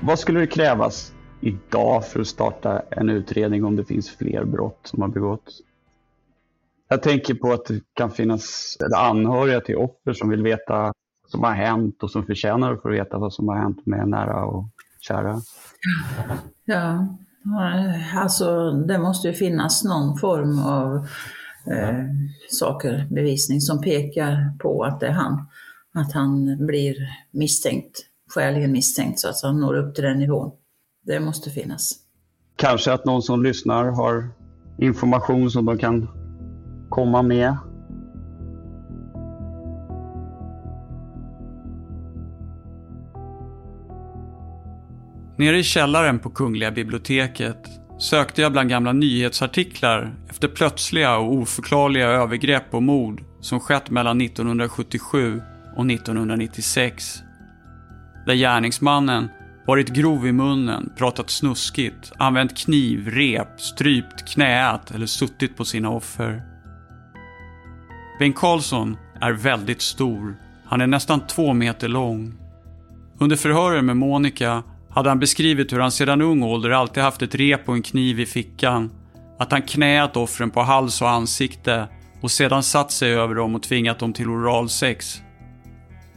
Vad 0.00 0.18
skulle 0.18 0.40
det 0.40 0.46
krävas 0.46 1.12
idag 1.40 2.08
för 2.08 2.20
att 2.20 2.26
starta 2.26 2.82
en 2.90 3.08
utredning 3.08 3.64
om 3.64 3.76
det 3.76 3.84
finns 3.84 4.10
fler 4.10 4.44
brott 4.44 4.80
som 4.82 5.02
har 5.02 5.08
begåtts? 5.08 5.60
Jag 6.88 7.02
tänker 7.02 7.34
på 7.34 7.52
att 7.52 7.64
det 7.64 7.80
kan 7.94 8.10
finnas 8.10 8.76
anhöriga 8.96 9.60
till 9.60 9.76
offer 9.76 10.12
som 10.12 10.28
vill 10.28 10.42
veta 10.42 10.92
som 11.26 11.44
har 11.44 11.52
hänt 11.52 12.02
och 12.02 12.10
som 12.10 12.26
förtjänar 12.26 12.72
att 12.72 12.82
få 12.82 12.88
veta 12.88 13.18
vad 13.18 13.32
som 13.32 13.48
har 13.48 13.56
hänt 13.56 13.86
med 13.86 14.08
nära 14.08 14.44
och 14.44 14.64
kära. 15.00 15.40
Ja, 16.64 17.06
alltså 18.14 18.70
det 18.70 18.98
måste 18.98 19.28
ju 19.28 19.34
finnas 19.34 19.84
någon 19.84 20.18
form 20.18 20.58
av 20.58 20.96
eh, 21.66 22.04
saker, 22.50 23.06
bevisning 23.10 23.60
som 23.60 23.80
pekar 23.80 24.58
på 24.58 24.84
att 24.84 25.00
det 25.00 25.06
är 25.06 25.12
han. 25.12 25.46
Att 25.94 26.12
han 26.12 26.66
blir 26.66 26.96
misstänkt, 27.30 27.98
skäligen 28.34 28.72
misstänkt 28.72 29.18
så 29.18 29.28
att 29.28 29.42
han 29.42 29.60
når 29.60 29.74
upp 29.74 29.94
till 29.94 30.04
den 30.04 30.18
nivån. 30.18 30.52
Det 31.06 31.20
måste 31.20 31.50
finnas. 31.50 31.92
Kanske 32.56 32.92
att 32.92 33.04
någon 33.04 33.22
som 33.22 33.42
lyssnar 33.42 33.84
har 33.84 34.28
information 34.78 35.50
som 35.50 35.64
de 35.64 35.78
kan 35.78 36.08
komma 36.88 37.22
med. 37.22 37.56
Nere 45.38 45.58
i 45.58 45.62
källaren 45.62 46.18
på 46.18 46.30
Kungliga 46.30 46.70
biblioteket 46.70 47.68
sökte 47.98 48.42
jag 48.42 48.52
bland 48.52 48.68
gamla 48.68 48.92
nyhetsartiklar 48.92 50.14
efter 50.28 50.48
plötsliga 50.48 51.16
och 51.16 51.32
oförklarliga 51.32 52.06
övergrepp 52.06 52.74
och 52.74 52.82
mord 52.82 53.22
som 53.40 53.60
skett 53.60 53.90
mellan 53.90 54.20
1977 54.20 55.42
och 55.76 55.90
1996. 55.90 57.18
där 58.26 58.34
gärningsmannen 58.34 59.28
varit 59.66 59.88
grov 59.88 60.26
i 60.26 60.32
munnen, 60.32 60.92
pratat 60.98 61.30
snuskigt, 61.30 62.12
använt 62.18 62.56
kniv, 62.56 63.08
rep, 63.08 63.60
strypt, 63.60 64.34
knäat 64.34 64.90
eller 64.90 65.06
suttit 65.06 65.56
på 65.56 65.64
sina 65.64 65.90
offer. 65.90 66.42
Bengt 68.18 68.36
Karlsson 68.36 68.96
är 69.20 69.32
väldigt 69.32 69.82
stor. 69.82 70.36
Han 70.64 70.80
är 70.80 70.86
nästan 70.86 71.26
två 71.26 71.52
meter 71.52 71.88
lång. 71.88 72.34
Under 73.18 73.36
förhören 73.36 73.86
med 73.86 73.96
Monica 73.96 74.62
hade 74.96 75.08
han 75.08 75.18
beskrivit 75.18 75.72
hur 75.72 75.80
han 75.80 75.92
sedan 75.92 76.22
ung 76.22 76.42
ålder 76.42 76.70
alltid 76.70 77.02
haft 77.02 77.22
ett 77.22 77.34
rep 77.34 77.68
och 77.68 77.74
en 77.74 77.82
kniv 77.82 78.20
i 78.20 78.26
fickan. 78.26 78.90
Att 79.38 79.52
han 79.52 79.62
knäat 79.62 80.16
offren 80.16 80.50
på 80.50 80.62
hals 80.62 81.02
och 81.02 81.10
ansikte 81.10 81.88
och 82.20 82.30
sedan 82.30 82.62
satt 82.62 82.92
sig 82.92 83.14
över 83.14 83.34
dem 83.34 83.54
och 83.54 83.62
tvingat 83.62 83.98
dem 83.98 84.12
till 84.12 84.28
oralsex. 84.28 85.22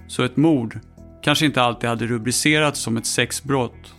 Så 0.08 0.24
ett 0.24 0.38
mord 0.38 0.80
kanske 1.22 1.46
inte 1.46 1.62
alltid 1.62 1.90
hade 1.90 2.06
rubricerats 2.06 2.80
som 2.80 2.98
ett 2.98 3.06
sexbrott. 3.06 3.94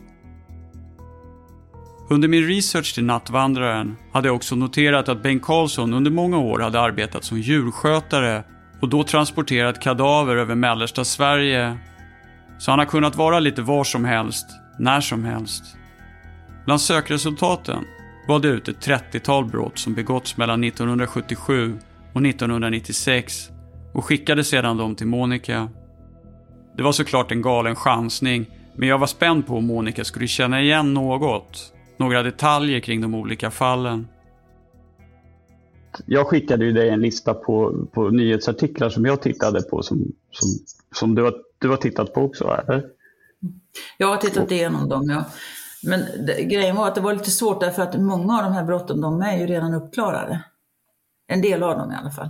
Under 2.11 2.29
min 2.29 2.47
research 2.47 2.95
till 2.95 3.05
Nattvandraren 3.05 3.97
hade 4.13 4.29
jag 4.29 4.37
också 4.37 4.57
noterat 4.57 5.09
att 5.09 5.23
Bengt 5.23 5.43
Karlsson 5.43 5.95
under 5.95 6.11
många 6.11 6.39
år 6.39 6.59
hade 6.59 6.81
arbetat 6.81 7.25
som 7.25 7.39
djurskötare 7.39 8.45
och 8.81 8.89
då 8.89 9.05
transporterat 9.05 9.83
kadaver 9.83 10.37
över 10.37 10.55
mellersta 10.55 11.05
Sverige. 11.05 11.79
Så 12.59 12.71
han 12.73 12.79
har 12.79 12.87
kunnat 12.87 13.17
vara 13.17 13.41
lite 13.41 13.63
var 13.63 13.85
som 13.85 14.05
helst, 14.05 14.47
när 14.81 15.01
som 15.01 15.25
helst. 15.25 15.65
Bland 16.65 16.81
sökresultaten 16.81 17.85
var 18.29 18.41
det 18.41 18.49
ut 18.49 18.69
ett 18.69 18.87
30-tal 18.87 19.45
brott 19.45 19.79
som 19.79 19.95
begåtts 19.95 20.37
mellan 20.37 20.65
1977 20.65 21.79
och 22.13 22.27
1996 22.27 23.51
och 23.93 24.05
skickade 24.05 24.45
sedan 24.45 24.77
dem 24.77 24.95
till 24.95 25.07
Monica. 25.07 25.69
Det 26.77 26.83
var 26.83 26.93
såklart 26.93 27.33
en 27.33 27.43
galen 27.43 27.77
chansning, 27.77 28.47
men 28.75 28.89
jag 28.89 28.99
var 28.99 29.07
spänd 29.07 29.47
på 29.47 29.57
om 29.57 29.67
Monica 29.67 30.05
skulle 30.05 30.27
känna 30.27 30.63
igen 30.63 30.95
något. 30.95 31.73
Några 31.97 32.23
detaljer 32.23 32.81
kring 32.81 33.01
de 33.01 33.15
olika 33.15 33.51
fallen. 33.51 34.09
Jag 36.07 36.27
skickade 36.27 36.65
ju 36.65 36.73
dig 36.73 36.89
en 36.89 37.01
lista 37.01 37.35
på, 37.35 37.87
på 37.93 38.11
nyhetsartiklar 38.11 38.89
som 38.89 39.05
jag 39.05 39.23
tittade 39.23 39.63
på 39.63 39.83
som, 39.83 40.13
som, 40.31 40.49
som 40.95 41.15
du, 41.15 41.23
har, 41.23 41.35
du 41.59 41.69
har 41.69 41.77
tittat 41.77 42.15
på 42.15 42.21
också, 42.21 42.45
eller? 42.45 43.00
Jag 43.99 44.07
har 44.07 44.17
tittat 44.17 44.51
igenom 44.51 44.89
dem, 44.89 45.11
ja. 45.11 45.25
Men 45.83 46.27
det, 46.27 46.43
grejen 46.43 46.77
var 46.77 46.89
att 46.89 46.95
det 46.95 47.01
var 47.01 47.13
lite 47.13 47.31
svårt 47.31 47.61
därför 47.61 47.83
att 47.83 48.01
många 48.01 48.39
av 48.39 48.45
de 48.45 48.53
här 48.53 48.65
brotten, 48.65 49.01
de 49.01 49.23
är 49.23 49.39
ju 49.39 49.47
redan 49.47 49.75
uppklarade. 49.75 50.43
En 51.27 51.43
del 51.43 51.63
av 51.63 51.79
dem 51.79 51.93
i 51.93 51.95
alla 51.95 52.11
fall. 52.11 52.29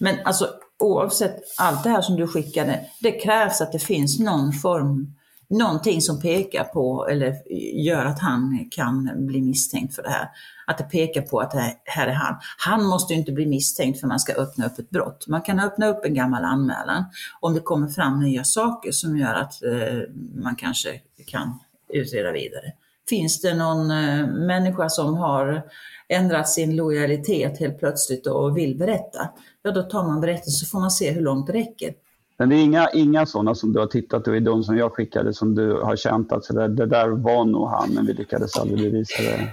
Men 0.00 0.16
alltså 0.24 0.48
oavsett 0.78 1.36
allt 1.58 1.84
det 1.84 1.90
här 1.90 2.02
som 2.02 2.16
du 2.16 2.26
skickade, 2.26 2.86
det 3.00 3.12
krävs 3.12 3.60
att 3.60 3.72
det 3.72 3.78
finns 3.78 4.18
någon 4.18 4.52
form, 4.52 5.15
någonting 5.48 6.00
som 6.00 6.20
pekar 6.20 6.64
på 6.64 7.08
eller 7.08 7.34
gör 7.82 8.04
att 8.04 8.20
han 8.20 8.68
kan 8.70 9.26
bli 9.26 9.42
misstänkt 9.42 9.94
för 9.94 10.02
det 10.02 10.10
här. 10.10 10.28
Att 10.66 10.78
det 10.78 10.84
pekar 10.84 11.22
på 11.22 11.40
att 11.40 11.50
det 11.50 11.76
här 11.84 12.06
är 12.06 12.12
han. 12.12 12.36
Han 12.58 12.86
måste 12.86 13.12
ju 13.12 13.18
inte 13.18 13.32
bli 13.32 13.46
misstänkt 13.46 14.00
för 14.00 14.06
att 14.06 14.10
man 14.10 14.20
ska 14.20 14.32
öppna 14.32 14.66
upp 14.66 14.78
ett 14.78 14.90
brott. 14.90 15.26
Man 15.28 15.42
kan 15.42 15.60
öppna 15.60 15.88
upp 15.88 16.04
en 16.04 16.14
gammal 16.14 16.44
anmälan 16.44 17.04
om 17.40 17.54
det 17.54 17.60
kommer 17.60 17.88
fram 17.88 18.20
nya 18.20 18.44
saker 18.44 18.92
som 18.92 19.18
gör 19.18 19.34
att 19.34 19.62
eh, 19.62 19.98
man 20.34 20.56
kanske 20.56 21.00
kan 21.26 21.58
utreda 21.88 22.32
vidare. 22.32 22.72
Finns 23.08 23.40
det 23.40 23.54
någon 23.54 23.90
eh, 23.90 24.26
människa 24.26 24.88
som 24.88 25.14
har 25.14 25.62
ändrat 26.08 26.48
sin 26.48 26.76
lojalitet 26.76 27.58
helt 27.58 27.78
plötsligt 27.78 28.26
och 28.26 28.56
vill 28.56 28.76
berätta, 28.76 29.28
ja 29.62 29.70
då 29.70 29.82
tar 29.82 30.02
man 30.02 30.20
berättelsen 30.20 30.52
så 30.52 30.66
får 30.66 30.80
man 30.80 30.90
se 30.90 31.10
hur 31.10 31.22
långt 31.22 31.46
det 31.46 31.52
räcker. 31.52 31.94
Men 32.38 32.48
det 32.48 32.56
är 32.56 32.62
inga, 32.64 32.88
inga 32.90 33.26
sådana 33.26 33.54
som 33.54 33.72
du 33.72 33.78
har 33.78 33.86
tittat 33.86 34.24
på 34.24 34.36
i 34.36 34.40
de 34.40 34.64
som 34.64 34.76
jag 34.76 34.92
skickade 34.92 35.34
som 35.34 35.54
du 35.54 35.72
har 35.72 35.96
känt 35.96 36.32
att 36.32 36.48
det, 36.48 36.68
det 36.68 36.86
där 36.86 37.08
var 37.08 37.44
nog 37.44 37.68
han 37.68 37.90
men 37.94 38.06
vi 38.06 38.12
lyckades 38.12 38.56
aldrig 38.56 38.80
bevisa 38.80 39.22
det? 39.22 39.48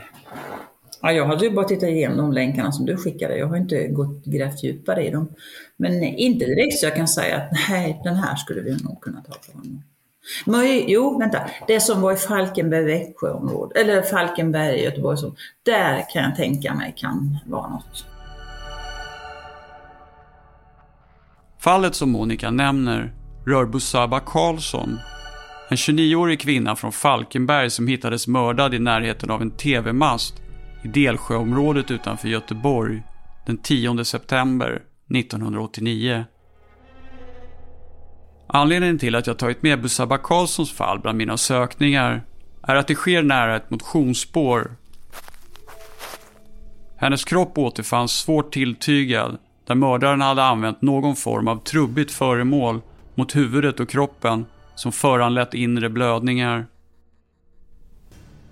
Ja, 1.02 1.12
jag 1.12 1.26
hade 1.26 1.46
ju 1.46 1.52
bara 1.52 1.66
tittat 1.66 1.90
igenom 1.90 2.18
de 2.18 2.32
länkarna 2.32 2.72
som 2.72 2.86
du 2.86 2.98
skickade. 2.98 3.38
Jag 3.38 3.48
har 3.48 3.58
inte 3.58 3.88
gått 3.88 4.26
grävt 4.26 4.64
djupare 4.64 5.08
i 5.08 5.10
dem. 5.10 5.28
Men 5.78 6.04
inte 6.04 6.46
direkt 6.46 6.80
så 6.80 6.86
jag 6.86 6.96
kan 6.96 7.08
säga 7.08 7.38
att 7.38 7.52
nej, 7.70 8.02
den 8.04 8.16
här 8.16 8.36
skulle 8.36 8.62
vi 8.62 8.72
nog 8.72 9.02
kunna 9.02 9.22
ta 9.22 9.32
på 9.32 9.58
honom. 9.58 9.84
Men, 10.46 10.84
jo, 10.88 11.20
vänta. 11.20 11.40
Det 11.68 11.80
som 11.80 12.02
var 12.02 12.14
i 12.14 12.16
Falkenberg, 12.16 12.84
Växjöområdet, 12.84 13.78
eller 13.78 14.02
Falkenberg, 14.02 14.84
Göteborg, 14.84 15.18
så, 15.18 15.36
där 15.64 16.06
kan 16.14 16.24
jag 16.24 16.36
tänka 16.36 16.74
mig 16.74 16.94
kan 16.98 17.38
vara 17.46 17.70
något. 17.70 18.06
Fallet 21.64 21.96
som 21.96 22.12
Monica 22.12 22.52
nämner 22.52 23.14
rör 23.46 23.66
Busaba 23.66 24.20
Karlsson. 24.20 25.00
En 25.70 25.78
29-årig 25.78 26.40
kvinna 26.40 26.76
från 26.76 26.92
Falkenberg 26.92 27.70
som 27.70 27.88
hittades 27.88 28.28
mördad 28.28 28.74
i 28.74 28.80
närheten 28.80 29.32
av 29.32 29.42
en 29.42 29.52
TV-mast 29.52 30.42
i 30.84 30.88
Delsjöområdet 30.88 31.92
utanför 31.92 32.28
Göteborg 32.28 33.04
den 33.46 33.58
10 33.58 34.06
september 34.06 34.82
1989. 35.16 36.26
Anledningen 38.48 39.00
till 39.00 39.16
att 39.16 39.28
jag 39.28 39.40
tagit 39.40 39.64
med 39.64 39.82
Busaba 39.82 40.18
Karlssons 40.18 40.72
fall 40.72 41.00
bland 41.00 41.18
mina 41.18 41.38
sökningar 41.38 42.24
är 42.64 42.76
att 42.76 42.88
det 42.88 42.96
sker 42.96 43.24
nära 43.24 43.56
ett 43.56 43.70
motionsspår. 43.70 44.76
Hennes 46.98 47.26
kropp 47.26 47.58
återfanns 47.58 48.12
svårt 48.12 48.54
tilltygad 48.54 49.38
där 49.66 49.76
mördaren 49.76 50.22
hade 50.22 50.44
använt 50.44 50.82
någon 50.82 51.16
form 51.16 51.48
av 51.48 51.64
trubbigt 51.64 52.12
föremål 52.12 52.82
mot 53.16 53.36
huvudet 53.36 53.80
och 53.80 53.90
kroppen 53.90 54.46
som 54.76 54.92
föranlett 54.92 55.54
inre 55.54 55.90
blödningar. 55.90 56.66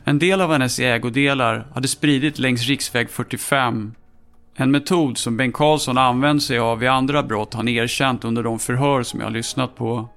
En 0.04 0.20
del 0.20 0.42
av 0.42 0.52
hennes 0.52 0.80
ägodelar 0.80 1.68
hade 1.74 1.88
spridit 1.88 2.40
längs 2.40 2.68
riksväg 2.68 3.10
45 3.10 3.94
en 4.56 4.72
metod 4.72 5.18
som 5.18 5.38
Bengt 5.38 5.56
Karlsson 5.56 5.98
använt 5.98 6.44
sig 6.44 6.60
av 6.60 6.80
vid 6.80 6.90
andra 6.90 7.24
brott 7.24 7.54
han 7.54 7.68
erkänt 7.68 8.24
under 8.24 8.44
de 8.44 8.60
förhör 8.60 9.04
som 9.04 9.20
jag 9.20 9.28
har 9.28 9.32
lyssnat 9.32 9.76
på. 9.76 10.10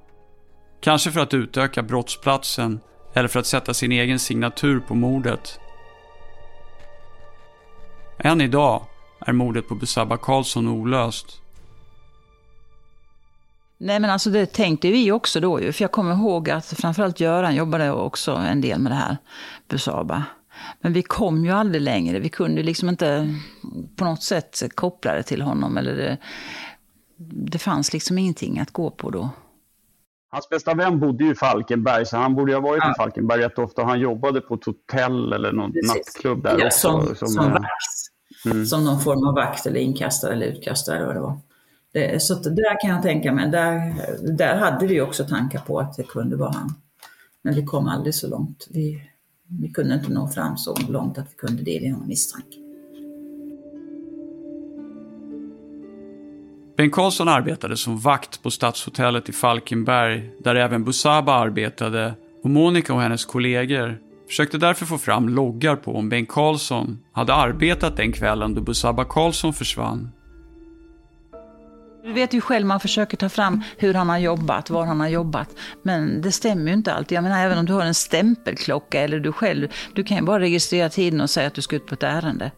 Kanske 0.80 1.10
för 1.10 1.20
att 1.20 1.34
utöka 1.34 1.82
brottsplatsen 1.82 2.80
eller 3.14 3.28
för 3.28 3.40
att 3.40 3.46
sätta 3.46 3.74
sin 3.74 3.92
egen 3.92 4.18
signatur 4.18 4.80
på 4.80 4.94
mordet. 4.94 5.60
Än 8.18 8.40
idag 8.40 8.82
är 9.20 9.32
mordet 9.32 9.68
på 9.68 9.74
Busabba 9.74 10.16
Karlsson 10.16 10.68
olöst. 10.68 11.40
Nej 13.78 14.00
men 14.00 14.10
alltså 14.10 14.30
det 14.30 14.46
tänkte 14.46 14.90
vi 14.90 15.12
också 15.12 15.40
då 15.40 15.60
ju, 15.60 15.72
för 15.72 15.82
jag 15.84 15.92
kommer 15.92 16.14
ihåg 16.14 16.50
att 16.50 16.66
framförallt 16.66 17.20
Göran 17.20 17.54
jobbade 17.54 17.92
också 17.92 18.32
en 18.32 18.60
del 18.60 18.80
med 18.80 18.92
det 18.92 18.96
här, 18.96 19.16
Busaba. 19.68 20.24
Men 20.80 20.92
vi 20.92 21.02
kom 21.02 21.44
ju 21.44 21.50
aldrig 21.50 21.82
längre. 21.82 22.18
Vi 22.18 22.28
kunde 22.28 22.62
liksom 22.62 22.88
inte 22.88 23.34
på 23.96 24.04
något 24.04 24.22
sätt 24.22 24.62
koppla 24.74 25.14
det 25.14 25.22
till 25.22 25.42
honom. 25.42 25.76
Eller 25.76 25.96
det, 25.96 26.18
det 27.50 27.58
fanns 27.58 27.92
liksom 27.92 28.18
ingenting 28.18 28.58
att 28.58 28.70
gå 28.70 28.90
på 28.90 29.10
då. 29.10 29.30
Hans 30.30 30.48
bästa 30.48 30.74
vän 30.74 31.00
bodde 31.00 31.24
ju 31.24 31.30
i 31.30 31.34
Falkenberg, 31.34 32.06
så 32.06 32.16
han 32.16 32.34
borde 32.34 32.52
ju 32.52 32.56
ha 32.56 32.62
varit 32.62 32.82
ja. 32.84 32.90
i 32.90 32.94
Falkenberg 32.94 33.40
rätt 33.40 33.58
ofta. 33.58 33.84
Han 33.84 34.00
jobbade 34.00 34.40
på 34.40 34.54
ett 34.54 34.64
hotell 34.64 35.32
eller 35.32 35.52
någon 35.52 35.72
Precis. 35.72 35.94
nattklubb 35.94 36.42
där 36.42 36.58
ja, 36.58 36.66
också. 36.66 36.78
Som, 36.78 37.16
som, 37.16 37.28
som 37.28 37.52
vakt. 37.52 37.64
Mm. 38.46 38.66
Som 38.66 38.84
någon 38.84 39.00
form 39.00 39.26
av 39.28 39.34
vakt 39.34 39.66
eller 39.66 39.80
inkastare 39.80 40.32
eller 40.32 40.46
utkastare 40.46 40.96
eller 40.96 41.06
vad 41.06 41.16
det 41.16 41.20
var. 41.20 41.38
Det, 41.92 42.22
så 42.22 42.34
där 42.34 42.80
kan 42.80 42.90
jag 42.90 43.02
tänka 43.02 43.32
mig, 43.32 43.50
där, 43.50 43.94
där 44.36 44.56
hade 44.56 44.86
vi 44.86 45.00
också 45.00 45.24
tankar 45.24 45.58
på 45.58 45.78
att 45.78 45.96
det 45.96 46.02
kunde 46.02 46.36
vara 46.36 46.52
han. 46.52 46.74
Men 47.42 47.54
vi 47.54 47.64
kom 47.64 47.88
aldrig 47.88 48.14
så 48.14 48.28
långt. 48.28 48.66
Vi, 48.70 49.02
vi 49.60 49.68
kunde 49.68 49.94
inte 49.94 50.12
nå 50.12 50.28
fram 50.28 50.56
så 50.56 50.76
långt 50.88 51.18
att 51.18 51.26
vi 51.32 51.36
kunde 51.36 51.62
delge 51.62 51.92
honom 51.92 52.08
misstanke. 52.08 52.56
Bengt 56.76 56.92
Karlsson 56.92 57.28
arbetade 57.28 57.76
som 57.76 57.98
vakt 57.98 58.42
på 58.42 58.50
Stadshotellet 58.50 59.28
i 59.28 59.32
Falkenberg, 59.32 60.30
där 60.38 60.54
även 60.54 60.84
Busaba 60.84 61.32
arbetade 61.32 62.14
och 62.42 62.50
Monica 62.50 62.94
och 62.94 63.00
hennes 63.00 63.24
kollegor 63.24 63.98
försökte 64.28 64.58
därför 64.58 64.86
få 64.86 64.98
fram 64.98 65.28
loggar 65.28 65.76
på 65.76 65.96
om 65.96 66.08
Bengt 66.08 66.28
Karlsson 66.28 66.98
hade 67.12 67.34
arbetat 67.34 67.96
den 67.96 68.12
kvällen 68.12 68.54
då 68.54 68.60
Busaba 68.60 69.04
Karlsson 69.04 69.54
försvann. 69.54 70.10
Du 72.04 72.12
vet 72.12 72.34
ju 72.34 72.40
själv, 72.40 72.66
man 72.66 72.80
försöker 72.80 73.16
ta 73.16 73.28
fram 73.28 73.62
hur 73.78 73.94
han 73.94 74.08
har 74.08 74.18
jobbat, 74.18 74.70
var 74.70 74.84
han 74.84 75.00
har 75.00 75.08
jobbat. 75.08 75.48
Men 75.82 76.22
det 76.22 76.32
stämmer 76.32 76.66
ju 76.66 76.72
inte 76.72 76.94
alltid. 76.94 77.16
Jag 77.16 77.22
menar, 77.22 77.44
även 77.44 77.58
om 77.58 77.66
du 77.66 77.72
har 77.72 77.82
en 77.82 77.94
stämpelklocka 77.94 79.00
eller 79.00 79.20
du 79.20 79.32
själv, 79.32 79.68
du 79.94 80.04
kan 80.04 80.16
ju 80.16 80.22
bara 80.22 80.40
registrera 80.40 80.88
tiden 80.88 81.20
och 81.20 81.30
säga 81.30 81.46
att 81.46 81.54
du 81.54 81.62
ska 81.62 81.76
ut 81.76 81.86
på 81.86 81.94
ett 81.94 82.02
ärende. 82.02 82.50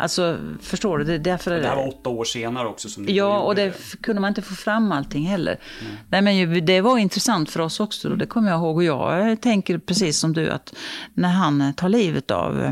Alltså, 0.00 0.38
förstår 0.60 0.98
du? 0.98 1.04
Det, 1.04 1.18
därför 1.18 1.50
det 1.50 1.68
här 1.68 1.76
var 1.76 1.88
åtta 1.88 2.10
år 2.10 2.24
senare 2.24 2.68
också 2.68 2.88
som 2.88 3.02
ni 3.02 3.12
Ja, 3.12 3.40
och 3.40 3.54
det, 3.54 3.64
det 3.64 4.02
kunde 4.02 4.20
man 4.20 4.28
inte 4.28 4.42
få 4.42 4.54
fram 4.54 4.92
allting 4.92 5.26
heller. 5.26 5.60
Mm. 5.80 5.92
Nej, 6.08 6.22
men 6.22 6.36
ju, 6.36 6.60
det 6.60 6.80
var 6.80 6.98
intressant 6.98 7.50
för 7.50 7.60
oss 7.60 7.80
också, 7.80 8.10
och 8.10 8.18
det 8.18 8.26
kommer 8.26 8.50
jag 8.50 8.58
ihåg. 8.58 8.76
Och 8.76 8.84
jag 8.84 9.40
tänker 9.40 9.78
precis 9.78 10.18
som 10.18 10.32
du, 10.32 10.50
att 10.50 10.74
när 11.14 11.28
han 11.28 11.74
tar 11.74 11.88
livet 11.88 12.30
av 12.30 12.62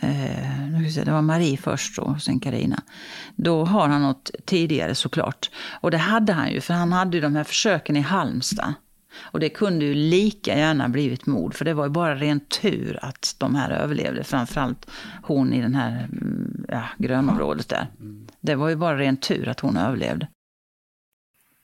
eh, 0.00 1.02
det 1.04 1.12
var 1.12 1.22
Marie 1.22 1.56
först 1.56 1.98
och 1.98 2.22
sen 2.22 2.40
Karina. 2.40 2.82
Då 3.36 3.64
har 3.64 3.88
han 3.88 4.02
något 4.02 4.30
tidigare 4.44 4.94
såklart. 4.94 5.50
Och 5.80 5.90
det 5.90 5.98
hade 5.98 6.32
han 6.32 6.52
ju, 6.52 6.60
för 6.60 6.74
han 6.74 6.92
hade 6.92 7.16
ju 7.16 7.20
de 7.20 7.36
här 7.36 7.44
försöken 7.44 7.96
i 7.96 8.00
Halmstad. 8.00 8.74
Och 9.20 9.40
det 9.40 9.48
kunde 9.48 9.84
ju 9.84 9.94
lika 9.94 10.58
gärna 10.58 10.88
blivit 10.88 11.26
mord, 11.26 11.54
för 11.54 11.64
det 11.64 11.74
var 11.74 11.84
ju 11.84 11.90
bara 11.90 12.14
ren 12.14 12.40
tur 12.40 12.98
att 13.02 13.34
de 13.38 13.54
här 13.54 13.70
överlevde. 13.70 14.24
Framförallt 14.24 14.90
hon 15.22 15.52
i 15.52 15.62
den 15.62 15.74
här 15.74 16.08
mm, 16.12 16.64
ja, 16.68 16.84
grönområdet 16.98 17.68
där. 17.68 17.86
Det 18.40 18.54
var 18.54 18.68
ju 18.68 18.76
bara 18.76 18.98
ren 18.98 19.16
tur 19.16 19.48
att 19.48 19.60
hon 19.60 19.76
överlevde. 19.76 20.28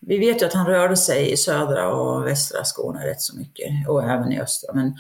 Vi 0.07 0.19
vet 0.19 0.43
ju 0.43 0.47
att 0.47 0.53
han 0.53 0.67
rörde 0.67 0.97
sig 0.97 1.33
i 1.33 1.37
södra 1.37 1.93
och 1.93 2.27
västra 2.27 2.65
Skåne 2.65 3.07
rätt 3.07 3.21
så 3.21 3.37
mycket 3.37 3.89
och 3.89 4.05
även 4.05 4.33
i 4.33 4.41
östra. 4.41 4.75
Men 4.75 4.95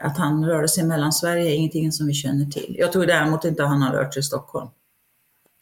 att 0.00 0.18
han 0.18 0.44
rörde 0.44 0.68
sig 0.68 0.84
mellan 0.84 1.12
Sverige 1.12 1.50
är 1.50 1.54
ingenting 1.54 1.92
som 1.92 2.06
vi 2.06 2.14
känner 2.14 2.46
till. 2.46 2.76
Jag 2.78 2.92
tror 2.92 3.06
däremot 3.06 3.44
inte 3.44 3.62
att 3.62 3.68
han 3.68 3.82
har 3.82 3.92
rört 3.92 4.14
sig 4.14 4.20
i 4.20 4.22
Stockholm. 4.22 4.68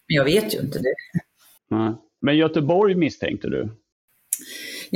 Men 0.09 0.17
jag 0.17 0.25
vet 0.25 0.55
ju 0.55 0.59
inte 0.59 0.79
det. 0.79 0.95
Men 2.21 2.37
Göteborg 2.37 2.95
misstänkte 2.95 3.49
du? 3.49 3.69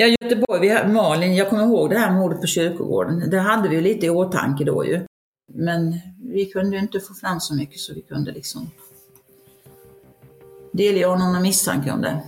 Ja, 0.00 0.06
Göteborg, 0.06 0.61
vi 0.61 0.68
hade, 0.68 0.92
Malin, 0.92 1.37
jag 1.37 1.48
kommer 1.48 1.62
ihåg 1.62 1.90
det 1.90 1.98
här 1.98 2.12
mordet 2.12 2.40
på 2.40 2.46
kyrkogården. 2.46 3.30
Det 3.30 3.38
hade 3.38 3.68
vi 3.68 3.80
lite 3.80 4.06
i 4.06 4.11
åtanke 4.11 4.64
då 4.64 4.87
ju. 4.87 5.00
Men 5.54 5.98
vi 6.32 6.46
kunde 6.46 6.76
ju 6.76 6.82
inte 6.82 7.00
få 7.00 7.14
fram 7.14 7.40
så 7.40 7.54
mycket 7.54 7.80
så 7.80 7.94
vi 7.94 8.02
kunde 8.02 8.32
liksom 8.32 8.70
delge 10.72 11.06
honom 11.06 11.32
någon 11.32 11.42
misstanke 11.42 11.90
om 11.90 12.02
det. 12.02 12.22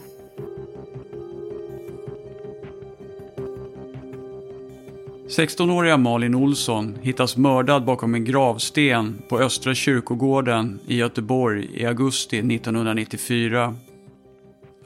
16-åriga 5.28 5.96
Malin 5.96 6.34
Olsson 6.34 6.98
hittas 7.02 7.36
mördad 7.36 7.84
bakom 7.84 8.14
en 8.14 8.24
gravsten 8.24 9.22
på 9.28 9.38
Östra 9.38 9.74
kyrkogården 9.74 10.80
i 10.86 10.96
Göteborg 10.96 11.70
i 11.74 11.86
augusti 11.86 12.38
1994. 12.38 13.74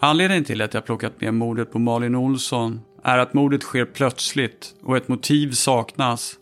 Anledningen 0.04 0.44
till 0.44 0.62
att 0.62 0.74
jag 0.74 0.84
plockat 0.84 1.20
med 1.20 1.34
mordet 1.34 1.72
på 1.72 1.78
Malin 1.78 2.14
Olsson 2.14 2.80
är 3.02 3.18
att 3.18 3.34
mordet 3.34 3.62
sker 3.62 3.84
plötsligt 3.84 4.74
och 4.82 4.96
ett 4.96 5.08
motiv 5.08 5.52
saknas. 5.52 6.34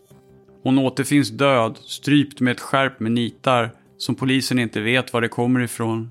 Hon 0.63 0.79
återfinns 0.79 1.29
död, 1.29 1.77
strypt 1.77 2.39
med 2.39 2.51
ett 2.51 2.59
skärp 2.59 2.99
med 2.99 3.11
nitar 3.11 3.71
som 3.97 4.15
polisen 4.15 4.59
inte 4.59 4.81
vet 4.81 5.13
var 5.13 5.21
det 5.21 5.27
kommer 5.27 5.59
ifrån. 5.59 6.09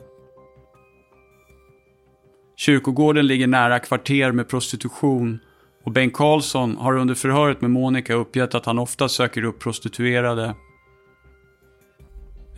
Kyrkogården 2.56 3.26
ligger 3.26 3.46
nära 3.46 3.78
kvarter 3.78 4.32
med 4.32 4.48
prostitution 4.48 5.38
och 5.84 5.92
Bengt 5.92 6.14
Karlsson 6.14 6.76
har 6.76 6.96
under 6.96 7.14
förhöret 7.14 7.60
med 7.60 7.70
Monica 7.70 8.14
uppgett 8.14 8.54
att 8.54 8.66
han 8.66 8.78
ofta 8.78 9.08
söker 9.08 9.44
upp 9.44 9.60
prostituerade. 9.60 10.54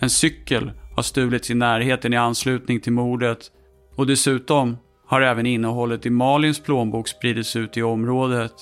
En 0.01 0.11
cykel 0.11 0.73
har 0.97 1.03
stulits 1.03 1.51
i 1.51 1.55
närheten 1.55 2.13
i 2.13 2.17
anslutning 2.17 2.81
till 2.81 2.93
mordet 2.93 3.51
och 3.97 4.07
dessutom 4.07 4.77
har 5.07 5.21
även 5.21 5.47
innehållet 5.47 6.07
i 6.07 6.11
Malins 6.11 6.61
plånbok 6.61 7.09
spridits 7.09 7.57
ut 7.57 7.77
i 7.77 7.83
området. 7.83 8.53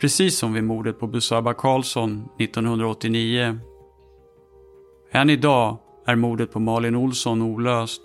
Precis 0.00 0.38
som 0.38 0.52
vid 0.52 0.64
mordet 0.64 1.00
på 1.00 1.06
Busaba 1.06 1.54
Karlsson 1.54 2.28
1989. 2.40 3.58
Än 5.12 5.30
idag 5.30 5.78
är 6.06 6.14
mordet 6.14 6.52
på 6.52 6.60
Malin 6.60 6.96
Olsson 6.96 7.42
olöst. 7.42 8.00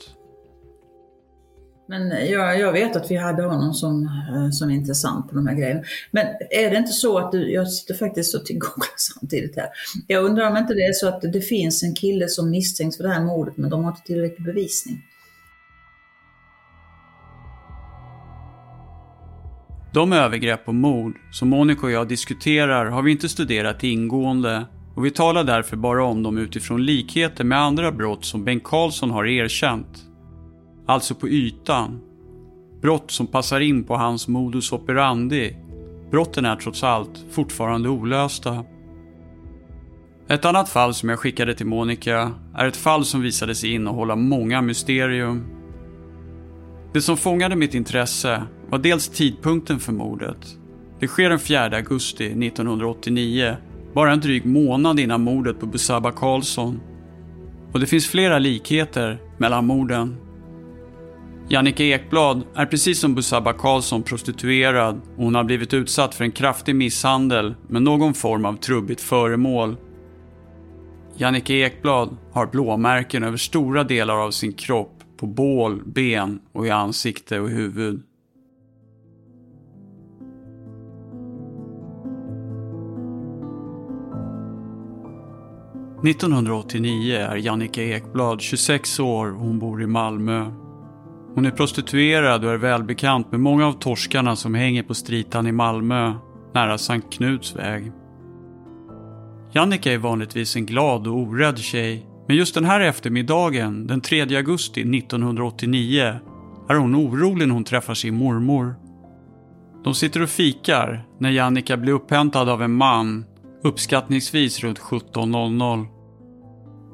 Men 1.88 2.12
eh, 2.12 2.32
jag, 2.32 2.60
jag 2.60 2.72
vet 2.72 2.96
att 2.96 3.12
vi 3.12 3.16
hade 3.16 3.44
honom 3.44 3.74
som, 3.74 4.04
eh, 4.04 4.50
som 4.52 4.70
intressant 4.70 5.30
på 5.30 5.36
de 5.36 5.48
här 5.48 5.56
grejerna. 5.56 5.82
Men 6.12 6.26
är 6.50 6.72
det 6.72 6.78
inte 6.78 6.92
så 6.92 7.18
att 7.18 7.32
du, 7.32 7.52
jag 7.52 7.72
sitter 7.72 7.94
faktiskt 7.94 8.36
och 8.36 8.42
googlar 8.42 8.94
samtidigt 8.98 9.56
här. 9.56 9.70
Jag 10.08 10.26
undrar 10.26 10.52
om 10.52 10.58
inte 10.58 10.74
det 10.74 10.86
är 10.86 10.94
så 10.94 11.08
att 11.08 11.22
det 11.22 11.42
finns 11.42 11.84
en 11.84 11.96
kille 11.96 12.28
som 12.28 12.50
misstänks 12.50 12.98
för 12.98 13.04
det 13.04 13.10
här 13.10 13.24
mordet 13.26 13.58
men 13.58 13.70
de 13.70 13.84
har 13.84 13.92
inte 13.92 14.04
tillräcklig 14.04 14.46
bevisning. 14.46 15.02
De 19.94 20.14
övergrepp 20.14 20.68
och 20.68 20.76
mord 20.76 21.14
som 21.32 21.50
Monica 21.50 21.86
och 21.86 21.92
jag 21.92 22.08
diskuterar 22.08 22.86
har 22.86 23.02
vi 23.02 23.12
inte 23.12 23.30
studerat 23.30 23.84
ingående 23.84 24.66
och 24.96 25.06
vi 25.06 25.12
talar 25.12 25.44
därför 25.44 25.78
bara 25.78 26.04
om 26.04 26.24
dem 26.24 26.38
utifrån 26.38 26.86
likheter 26.86 27.44
med 27.44 27.60
andra 27.60 27.92
brott 27.92 28.26
som 28.26 28.46
Bengt 28.46 28.64
Karlsson 28.64 29.12
har 29.12 29.26
erkänt. 29.26 30.06
Alltså 30.88 31.16
på 31.16 31.28
ytan. 31.28 32.02
Brott 32.82 33.12
som 33.12 33.28
passar 33.28 33.60
in 33.60 33.84
på 33.84 33.96
hans 33.96 34.28
modus 34.28 34.72
operandi. 34.72 35.56
Brotten 36.12 36.46
är 36.46 36.56
trots 36.56 36.84
allt 36.84 37.26
fortfarande 37.32 37.90
olösta. 37.90 38.64
Ett 40.28 40.46
annat 40.46 40.70
fall 40.70 40.94
som 40.94 41.10
jag 41.10 41.20
skickade 41.20 41.56
till 41.56 41.66
Monica 41.66 42.32
är 42.56 42.68
ett 42.68 42.78
fall 42.78 43.06
som 43.06 43.22
visade 43.22 43.56
sig 43.56 43.74
innehålla 43.74 44.16
många 44.16 44.62
mysterium. 44.62 45.46
Det 46.94 47.02
som 47.02 47.18
fångade 47.18 47.56
mitt 47.56 47.74
intresse 47.74 48.44
var 48.70 48.80
dels 48.80 49.10
tidpunkten 49.10 49.80
för 49.80 49.92
mordet. 49.92 50.58
Det 51.00 51.08
sker 51.08 51.30
den 51.30 51.40
4 51.40 51.64
augusti 51.64 52.26
1989, 52.26 53.56
bara 53.94 54.12
en 54.12 54.20
dryg 54.20 54.46
månad 54.46 55.00
innan 55.00 55.22
mordet 55.22 55.60
på 55.60 55.66
Busaba 55.66 56.12
Karlsson. 56.12 56.80
Och 57.72 57.80
det 57.80 57.86
finns 57.86 58.08
flera 58.08 58.40
likheter 58.40 59.22
mellan 59.38 59.66
morden. 59.66 60.18
Jannike 61.52 61.84
Ekblad 61.84 62.44
är 62.56 62.66
precis 62.66 63.00
som 63.00 63.16
Busaba 63.16 63.54
Karlsson 63.54 64.04
prostituerad 64.04 65.02
och 65.18 65.24
hon 65.24 65.36
har 65.36 65.44
blivit 65.44 65.74
utsatt 65.74 66.16
för 66.16 66.24
en 66.24 66.32
kraftig 66.32 66.76
misshandel 66.76 67.56
med 67.68 67.82
någon 67.82 68.14
form 68.14 68.46
av 68.46 68.54
trubbigt 68.54 69.02
föremål. 69.02 69.78
Jannike 71.18 71.54
Ekblad 71.54 72.18
har 72.32 72.48
blåmärken 72.48 73.24
över 73.24 73.38
stora 73.38 73.84
delar 73.84 74.16
av 74.16 74.32
sin 74.32 74.54
kropp, 74.54 75.04
på 75.18 75.28
bål, 75.28 75.82
ben 75.86 76.40
och 76.52 76.68
i 76.68 76.70
ansikte 76.70 77.40
och 77.40 77.50
huvud. 77.50 78.04
–1989 86.04 87.16
är 87.16 87.36
Jannica 87.36 87.84
Ekblad 87.84 88.42
26 88.42 89.00
år 89.00 89.34
och 89.34 89.40
hon 89.40 89.60
bor 89.60 89.82
i 89.84 89.88
Malmö. 89.88 90.52
Hon 91.36 91.46
är 91.46 91.52
prostituerad 91.52 92.46
och 92.46 92.52
är 92.52 92.58
välbekant 92.58 93.32
med 93.32 93.40
många 93.40 93.68
av 93.68 93.74
torskarna 93.74 94.36
som 94.36 94.56
hänger 94.56 94.84
på 94.84 94.94
stritan 94.94 95.48
i 95.48 95.52
Malmö, 95.52 96.14
nära 96.54 96.78
Sankt 96.78 97.14
Knuts 97.14 97.56
väg. 97.56 97.92
Jannica 99.52 99.94
är 99.94 99.98
vanligtvis 99.98 100.56
en 100.56 100.66
glad 100.66 101.08
och 101.08 101.18
orädd 101.18 101.58
tjej, 101.58 102.06
men 102.28 102.38
just 102.38 102.56
den 102.56 102.66
här 102.66 102.80
eftermiddagen, 102.80 103.88
den 103.88 104.02
3 104.02 104.22
augusti 104.22 104.82
1989, 104.82 106.20
är 106.70 106.76
hon 106.76 106.96
orolig 106.96 107.48
när 107.48 107.54
hon 107.54 107.64
träffar 107.64 107.94
sin 107.94 108.16
mormor. 108.16 108.76
De 109.84 109.94
sitter 109.94 110.22
och 110.22 110.30
fikar 110.30 111.06
när 111.20 111.30
Jannica 111.30 111.78
blir 111.78 111.94
upphämtad 111.94 112.50
av 112.50 112.64
en 112.64 112.74
man, 112.74 113.26
uppskattningsvis 113.64 114.64
runt 114.64 114.80
17.00. 114.80 115.88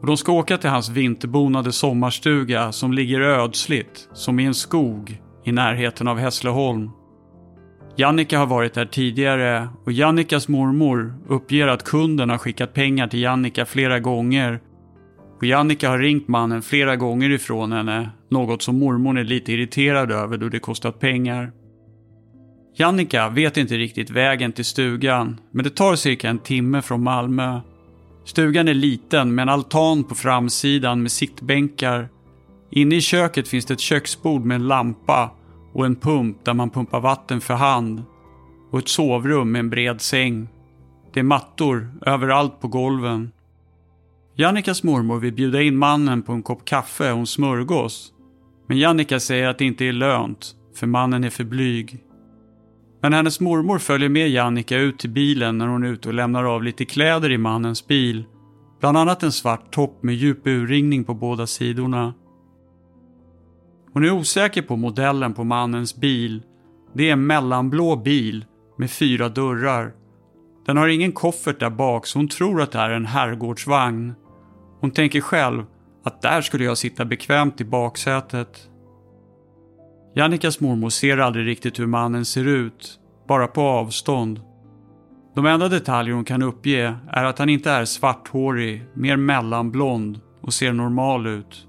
Och 0.01 0.08
de 0.08 0.17
ska 0.17 0.32
åka 0.32 0.58
till 0.58 0.69
hans 0.69 0.89
vinterbonade 0.89 1.71
sommarstuga 1.71 2.71
som 2.71 2.93
ligger 2.93 3.21
ödsligt, 3.21 4.10
som 4.13 4.39
i 4.39 4.45
en 4.45 4.54
skog, 4.54 5.21
i 5.43 5.51
närheten 5.51 6.08
av 6.08 6.17
Hässleholm. 6.17 6.89
Jannica 7.97 8.39
har 8.39 8.45
varit 8.45 8.73
där 8.73 8.86
tidigare 8.86 9.69
och 9.86 9.91
Jannikas 9.91 10.47
mormor 10.47 11.13
uppger 11.28 11.67
att 11.67 11.84
kunden 11.84 12.30
har 12.30 12.38
skickat 12.38 12.73
pengar 12.73 13.08
till 13.08 13.21
Jannica 13.21 13.65
flera 13.65 13.99
gånger. 13.99 14.60
Och 15.38 15.43
Jannica 15.43 15.89
har 15.89 15.99
ringt 15.99 16.28
mannen 16.28 16.62
flera 16.62 16.95
gånger 16.95 17.30
ifrån 17.30 17.71
henne, 17.71 18.10
något 18.30 18.62
som 18.62 18.80
mormor 18.80 19.19
är 19.19 19.23
lite 19.23 19.51
irriterad 19.51 20.12
över 20.12 20.38
då 20.38 20.49
det 20.49 20.60
kostat 20.60 20.99
pengar. 20.99 21.51
Jannica 22.77 23.29
vet 23.29 23.57
inte 23.57 23.77
riktigt 23.77 24.09
vägen 24.09 24.51
till 24.51 24.65
stugan, 24.65 25.39
men 25.51 25.63
det 25.63 25.69
tar 25.69 25.95
cirka 25.95 26.29
en 26.29 26.39
timme 26.39 26.81
från 26.81 27.03
Malmö. 27.03 27.61
Stugan 28.25 28.67
är 28.67 28.73
liten 28.73 29.35
med 29.35 29.43
en 29.43 29.49
altan 29.49 30.03
på 30.03 30.15
framsidan 30.15 31.01
med 31.01 31.11
sittbänkar. 31.11 32.09
Inne 32.71 32.95
i 32.95 33.01
köket 33.01 33.47
finns 33.47 33.65
det 33.65 33.73
ett 33.73 33.79
köksbord 33.79 34.45
med 34.45 34.55
en 34.55 34.67
lampa 34.67 35.31
och 35.73 35.85
en 35.85 35.95
pump 35.95 36.45
där 36.45 36.53
man 36.53 36.69
pumpar 36.69 36.99
vatten 36.99 37.41
för 37.41 37.53
hand. 37.53 38.03
Och 38.71 38.80
ett 38.80 38.88
sovrum 38.88 39.51
med 39.51 39.59
en 39.59 39.69
bred 39.69 40.01
säng. 40.01 40.47
Det 41.13 41.19
är 41.19 41.23
mattor 41.23 41.91
överallt 42.05 42.61
på 42.61 42.67
golven. 42.67 43.32
Jannikas 44.36 44.84
mormor 44.84 45.19
vill 45.19 45.34
bjuda 45.34 45.61
in 45.61 45.78
mannen 45.78 46.21
på 46.21 46.34
en 46.34 46.43
kopp 46.43 46.65
kaffe 46.65 47.11
och 47.11 47.19
en 47.19 47.28
smörgås. 47.28 48.11
Men 48.67 48.78
Jannica 48.78 49.19
säger 49.19 49.47
att 49.47 49.57
det 49.57 49.65
inte 49.65 49.86
är 49.86 49.93
lönt, 49.93 50.55
för 50.76 50.88
mannen 50.88 51.23
är 51.23 51.30
för 51.30 51.43
blyg. 51.43 52.01
Men 53.06 53.14
hennes 53.14 53.39
mormor 53.39 53.80
följer 53.80 54.10
med 54.10 54.30
Jannica 54.30 54.78
ut 54.78 54.99
till 54.99 55.10
bilen 55.10 55.58
när 55.58 55.68
hon 55.68 55.84
är 55.84 55.88
ute 55.88 56.08
och 56.08 56.14
lämnar 56.14 56.43
av 56.43 56.64
lite 56.64 56.86
kläder 56.86 57.32
i 57.32 57.38
mannens 57.38 57.88
bil. 57.88 58.26
Bland 58.80 58.97
annat 58.97 59.24
en 59.24 59.32
svart 59.32 59.74
topp 59.74 60.03
med 60.03 60.16
djup 60.16 60.47
urringning 60.47 61.03
på 61.03 61.14
båda 61.14 61.47
sidorna. 61.47 62.14
Hon 63.93 64.06
är 64.06 64.12
osäker 64.12 64.62
på 64.62 64.76
modellen 64.76 65.34
på 65.34 65.43
mannens 65.43 65.95
bil. 65.95 66.43
Det 66.93 67.10
är 67.10 67.14
en 67.14 67.28
mellanblå 67.28 67.95
bil 67.95 68.45
med 68.78 68.91
fyra 68.91 69.30
dörrar. 69.30 69.93
Den 70.66 70.78
har 70.78 70.88
ingen 70.88 71.12
koffert 71.12 71.60
där 71.60 71.70
bak 71.70 72.08
så 72.08 72.20
hon 72.20 72.28
tror 72.28 72.62
att 72.62 72.72
det 72.72 72.80
är 72.80 72.89
en 72.89 73.06
herrgårdsvagn. 73.06 74.14
Hon 74.80 74.91
tänker 74.91 75.22
själv 75.22 75.64
att 76.03 76.22
där 76.22 76.41
skulle 76.41 76.64
jag 76.64 76.78
sitta 76.78 77.06
bekvämt 77.06 77.62
i 77.62 77.66
baksätet. 77.66 78.70
Jannikas 80.18 80.59
mormor 80.59 80.89
ser 80.89 81.18
aldrig 81.18 81.47
riktigt 81.47 81.80
hur 81.80 81.88
mannen 81.88 82.26
ser 82.26 82.47
ut, 82.47 82.99
bara 83.28 83.47
på 83.47 83.61
avstånd. 83.61 84.41
De 85.36 85.45
enda 85.45 85.70
detaljer 85.70 86.16
hon 86.16 86.26
kan 86.26 86.43
uppge 86.43 86.95
är 87.09 87.24
att 87.24 87.39
han 87.39 87.49
inte 87.49 87.72
är 87.72 87.86
svarthårig, 87.86 88.84
mer 88.93 89.18
mellanblond 89.18 90.20
och 90.41 90.53
ser 90.53 90.74
normal 90.74 91.28
ut. 91.28 91.68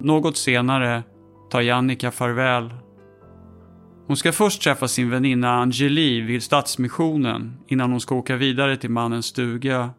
Något 0.00 0.36
senare 0.36 1.02
tar 1.50 1.60
Jannika 1.60 2.10
farväl. 2.10 2.74
Hon 4.06 4.16
ska 4.16 4.32
först 4.32 4.62
träffa 4.62 4.88
sin 4.88 5.10
väninna 5.10 5.50
Angeli 5.50 6.20
vid 6.20 6.42
Stadsmissionen 6.42 7.58
innan 7.68 7.90
hon 7.90 8.00
ska 8.00 8.14
åka 8.14 8.36
vidare 8.36 8.76
till 8.76 8.90
mannens 8.90 9.26
stuga. 9.26 9.90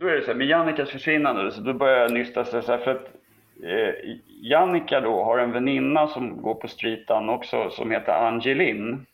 Då 0.00 0.06
är 0.06 0.12
det 0.12 0.20
så 0.20 0.26
här, 0.26 0.34
med 0.34 0.46
Jannikas 0.46 0.90
försvinnande, 0.90 1.52
så 1.52 1.60
då 1.60 1.74
börjar 1.74 1.98
jag 1.98 2.12
nysta 2.12 2.44
så 2.44 2.56
här, 2.56 2.78
för 2.78 2.90
att 2.90 3.23
eh, 3.62 3.94
Jannica 4.26 5.00
då 5.00 5.24
har 5.24 5.38
en 5.38 5.52
väninna 5.52 6.06
som 6.08 6.42
går 6.42 6.54
på 6.54 6.68
stritan 6.68 7.28
också 7.28 7.70
som 7.70 7.90
heter 7.90 8.12
Angelin. 8.12 9.06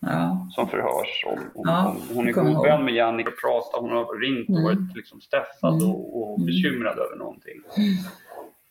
Ja. 0.00 0.46
Som 0.50 0.68
förhörs. 0.68 1.24
Om, 1.26 1.38
om, 1.54 1.62
Ja, 1.68 1.88
om 1.88 2.16
hon 2.16 2.28
är 2.28 2.32
god 2.32 2.66
vän 2.66 2.84
med 2.84 2.94
Jannica 2.94 3.30
och 3.30 3.40
pratar, 3.40 3.80
hon 3.80 3.90
har 3.92 4.20
ringt 4.20 4.48
och 4.48 4.54
Mm. 4.58 4.64
varit 4.64 4.96
liksom 4.96 5.20
stressad 5.20 5.74
Mm. 5.82 5.90
och, 5.90 6.22
och 6.22 6.36
Mm. 6.38 6.46
bekymrad 6.46 6.98
över 6.98 7.16
någonting. 7.16 7.60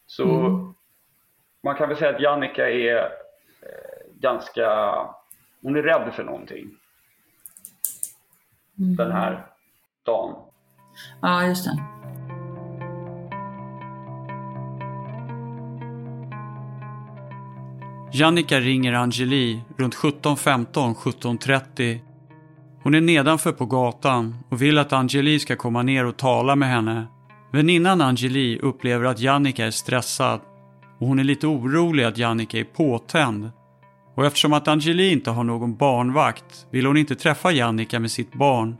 Så 0.07 0.23
Mm. 0.39 0.73
man 1.63 1.75
kan 1.75 1.89
väl 1.89 1.97
säga 1.97 2.15
att 2.15 2.21
Jannica 2.21 2.69
är 2.69 2.95
eh, 2.95 3.07
ganska, 4.19 4.95
hon 5.61 5.75
är 5.75 5.81
rädd 5.83 6.13
för 6.13 6.23
någonting 6.23 6.69
Mm. 8.79 8.95
den 8.95 9.11
här 9.11 9.45
dagen. 10.05 10.35
Ja, 11.21 11.43
just 11.47 11.65
det. 11.65 11.77
Jannica 18.15 18.59
ringer 18.59 18.93
Angeli 18.93 19.61
runt 19.77 19.95
17.15, 19.95 20.95
17.30. 20.95 21.99
Hon 22.83 22.95
är 22.95 23.01
nedanför 23.01 23.51
på 23.51 23.65
gatan 23.65 24.37
och 24.49 24.61
vill 24.61 24.77
att 24.77 24.93
Angeli 24.93 25.39
ska 25.39 25.55
komma 25.55 25.83
ner 25.83 26.05
och 26.05 26.17
tala 26.17 26.55
med 26.55 26.69
henne. 26.69 27.07
Väninnan 27.51 28.01
Angeli 28.01 28.59
upplever 28.59 29.05
att 29.05 29.19
Jannica 29.19 29.65
är 29.65 29.71
stressad 29.71 30.39
och 30.99 31.07
hon 31.07 31.19
är 31.19 31.23
lite 31.23 31.47
orolig 31.47 32.03
att 32.03 32.17
Jannica 32.17 32.59
är 32.59 32.63
påtänd. 32.63 33.51
Och 34.15 34.25
eftersom 34.25 34.53
att 34.53 34.67
Angeli 34.67 35.11
inte 35.11 35.31
har 35.31 35.43
någon 35.43 35.75
barnvakt 35.75 36.67
vill 36.71 36.85
hon 36.85 36.97
inte 36.97 37.15
träffa 37.15 37.51
Jannica 37.51 37.99
med 37.99 38.11
sitt 38.11 38.33
barn. 38.33 38.77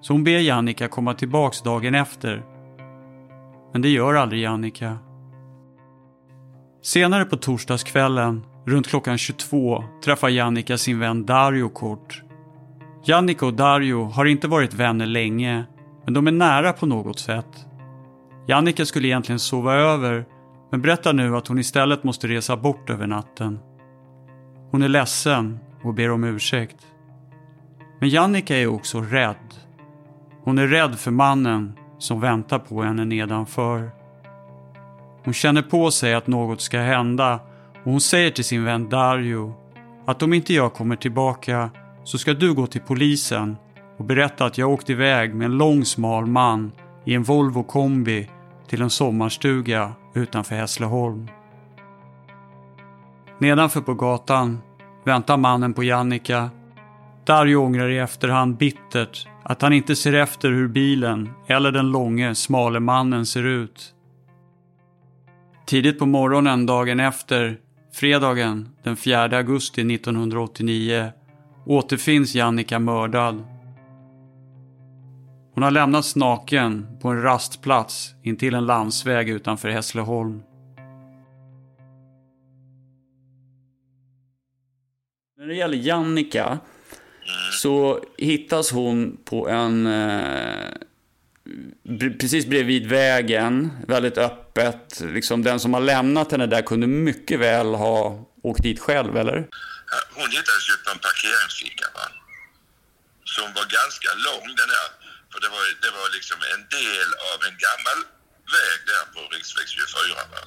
Så 0.00 0.12
hon 0.12 0.24
ber 0.24 0.38
Jannica 0.38 0.88
komma 0.88 1.14
tillbaks 1.14 1.62
dagen 1.62 1.94
efter. 1.94 2.42
Men 3.72 3.82
det 3.82 3.88
gör 3.88 4.14
aldrig 4.14 4.42
Jannica. 4.42 4.98
Senare 6.82 7.24
på 7.24 7.36
torsdagskvällen, 7.36 8.42
runt 8.64 8.88
klockan 8.88 9.18
22, 9.18 9.84
träffar 10.04 10.28
Jannica 10.28 10.78
sin 10.78 10.98
vän 10.98 11.26
Dario 11.26 11.68
kort. 11.68 12.22
Jannica 13.04 13.46
och 13.46 13.54
Dario 13.54 14.04
har 14.04 14.24
inte 14.24 14.48
varit 14.48 14.74
vänner 14.74 15.06
länge, 15.06 15.64
men 16.04 16.14
de 16.14 16.26
är 16.26 16.32
nära 16.32 16.72
på 16.72 16.86
något 16.86 17.18
sätt. 17.18 17.66
Jannica 18.46 18.86
skulle 18.86 19.08
egentligen 19.08 19.38
sova 19.38 19.74
över, 19.74 20.24
men 20.70 20.82
berättar 20.82 21.12
nu 21.12 21.36
att 21.36 21.48
hon 21.48 21.58
istället 21.58 22.04
måste 22.04 22.28
resa 22.28 22.56
bort 22.56 22.90
över 22.90 23.06
natten. 23.06 23.58
Hon 24.70 24.82
är 24.82 24.88
ledsen 24.88 25.58
och 25.82 25.94
ber 25.94 26.10
om 26.10 26.24
ursäkt. 26.24 26.86
Men 28.00 28.08
Jannica 28.08 28.56
är 28.56 28.66
också 28.66 29.00
rädd. 29.00 29.54
Hon 30.44 30.58
är 30.58 30.66
rädd 30.66 30.98
för 30.98 31.10
mannen 31.10 31.78
som 31.98 32.20
väntar 32.20 32.58
på 32.58 32.82
henne 32.82 33.04
nedanför. 33.04 33.90
Hon 35.24 35.34
känner 35.34 35.62
på 35.62 35.90
sig 35.90 36.14
att 36.14 36.26
något 36.26 36.60
ska 36.60 36.78
hända 36.78 37.40
och 37.84 37.90
hon 37.90 38.00
säger 38.00 38.30
till 38.30 38.44
sin 38.44 38.64
vän 38.64 38.88
Dario 38.88 39.54
att 40.06 40.22
om 40.22 40.32
inte 40.32 40.54
jag 40.54 40.74
kommer 40.74 40.96
tillbaka 40.96 41.70
så 42.04 42.18
ska 42.18 42.34
du 42.34 42.54
gå 42.54 42.66
till 42.66 42.80
polisen 42.80 43.56
och 43.98 44.04
berätta 44.04 44.44
att 44.44 44.58
jag 44.58 44.70
åkt 44.70 44.90
iväg 44.90 45.34
med 45.34 45.44
en 45.44 45.58
lång 45.58 45.84
smal 45.84 46.26
man 46.26 46.72
i 47.04 47.14
en 47.14 47.22
Volvo 47.22 47.62
kombi 47.62 48.28
till 48.68 48.82
en 48.82 48.90
sommarstuga 48.90 49.92
utanför 50.14 50.54
Hässleholm. 50.54 51.28
Nedanför 53.38 53.80
på 53.80 53.94
gatan 53.94 54.58
väntar 55.04 55.36
mannen 55.36 55.74
på 55.74 55.84
Jannica. 55.84 56.50
Dario 57.24 57.56
ångrar 57.56 57.90
i 57.90 57.98
efterhand 57.98 58.56
bittert 58.56 59.28
att 59.42 59.62
han 59.62 59.72
inte 59.72 59.96
ser 59.96 60.12
efter 60.12 60.50
hur 60.50 60.68
bilen 60.68 61.30
eller 61.46 61.72
den 61.72 61.90
långe, 61.90 62.34
smale 62.34 62.80
mannen 62.80 63.26
ser 63.26 63.46
ut. 63.46 63.94
Tidigt 65.66 65.98
på 65.98 66.06
morgonen 66.06 66.66
dagen 66.66 67.00
efter, 67.00 67.58
fredagen 67.92 68.68
den 68.82 68.96
4 68.96 69.36
augusti 69.36 69.94
1989, 69.94 71.12
återfinns 71.66 72.34
Jannica 72.34 72.78
mördad. 72.78 73.44
Hon 75.54 75.62
har 75.62 75.70
lämnats 75.70 76.16
naken 76.16 76.86
på 77.00 77.08
en 77.08 77.22
rastplats 77.22 78.14
intill 78.22 78.54
en 78.54 78.66
landsväg 78.66 79.28
utanför 79.28 79.68
Hässleholm. 79.68 80.42
När 85.38 85.46
det 85.46 85.54
gäller 85.54 85.78
Jannica 85.78 86.58
så 87.52 88.00
hittas 88.18 88.72
hon 88.72 89.16
på 89.24 89.48
en... 89.48 89.86
Eh, 89.86 90.70
precis 92.20 92.46
bredvid 92.46 92.86
vägen, 92.86 93.70
väldigt 93.86 94.18
öppet. 94.56 95.00
Liksom 95.00 95.42
den 95.42 95.60
som 95.60 95.74
har 95.74 95.80
lämnat 95.80 96.32
henne 96.32 96.46
där 96.46 96.62
kunde 96.62 96.86
mycket 96.86 97.40
väl 97.40 97.74
ha 97.74 98.26
åkt 98.42 98.62
dit 98.62 98.80
själv, 98.80 99.16
eller? 99.16 99.48
Hon 100.14 100.30
hittades 100.30 100.68
ju 100.70 100.74
på 100.84 100.90
en 100.94 100.98
parkeringsficka 100.98 101.86
va. 101.94 102.06
Som 103.24 103.44
var 103.44 103.66
ganska 103.80 104.10
lång 104.28 104.46
den 104.60 104.70
här. 104.76 104.90
För 105.32 105.40
det 105.40 105.48
var, 105.48 105.62
det 105.84 105.92
var 105.98 106.08
liksom 106.16 106.36
en 106.54 106.62
del 106.78 107.08
av 107.30 107.38
en 107.48 107.56
gammal 107.66 107.98
väg 108.56 108.78
där 108.90 109.04
på 109.14 109.20
riksväg 109.34 109.68
24 109.68 110.16
va. 110.32 110.42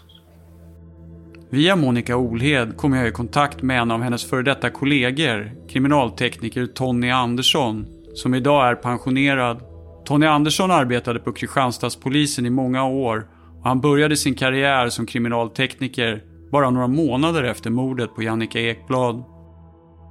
Via 1.51 1.76
Monica 1.76 2.16
Olhed 2.16 2.78
kom 2.78 2.93
jag 2.93 3.08
i 3.08 3.12
kontakt 3.12 3.62
med 3.62 3.82
en 3.82 3.91
av 3.91 4.01
hennes 4.01 4.30
före 4.30 4.43
detta 4.43 4.70
kollegor, 4.70 5.68
kriminaltekniker 5.70 6.66
Tony 6.66 7.12
Andersson, 7.12 7.86
som 8.16 8.34
idag 8.36 8.68
är 8.68 8.76
pensionerad. 8.76 9.62
Tony 10.06 10.26
Andersson 10.26 10.72
arbetade 10.72 11.20
på 11.20 11.34
Kristianstadspolisen 11.34 12.45
i 12.45 12.49
många 12.49 12.86
år 12.86 13.28
han 13.68 13.82
började 13.82 14.18
sin 14.18 14.36
karriär 14.36 14.89
som 14.89 15.03
kriminaltekniker 15.11 16.11
bara 16.51 16.70
några 16.70 16.88
månader 16.88 17.43
efter 17.43 17.70
mordet 17.70 18.09
på 18.16 18.20
Jannica 18.28 18.59
Ekblad. 18.59 19.16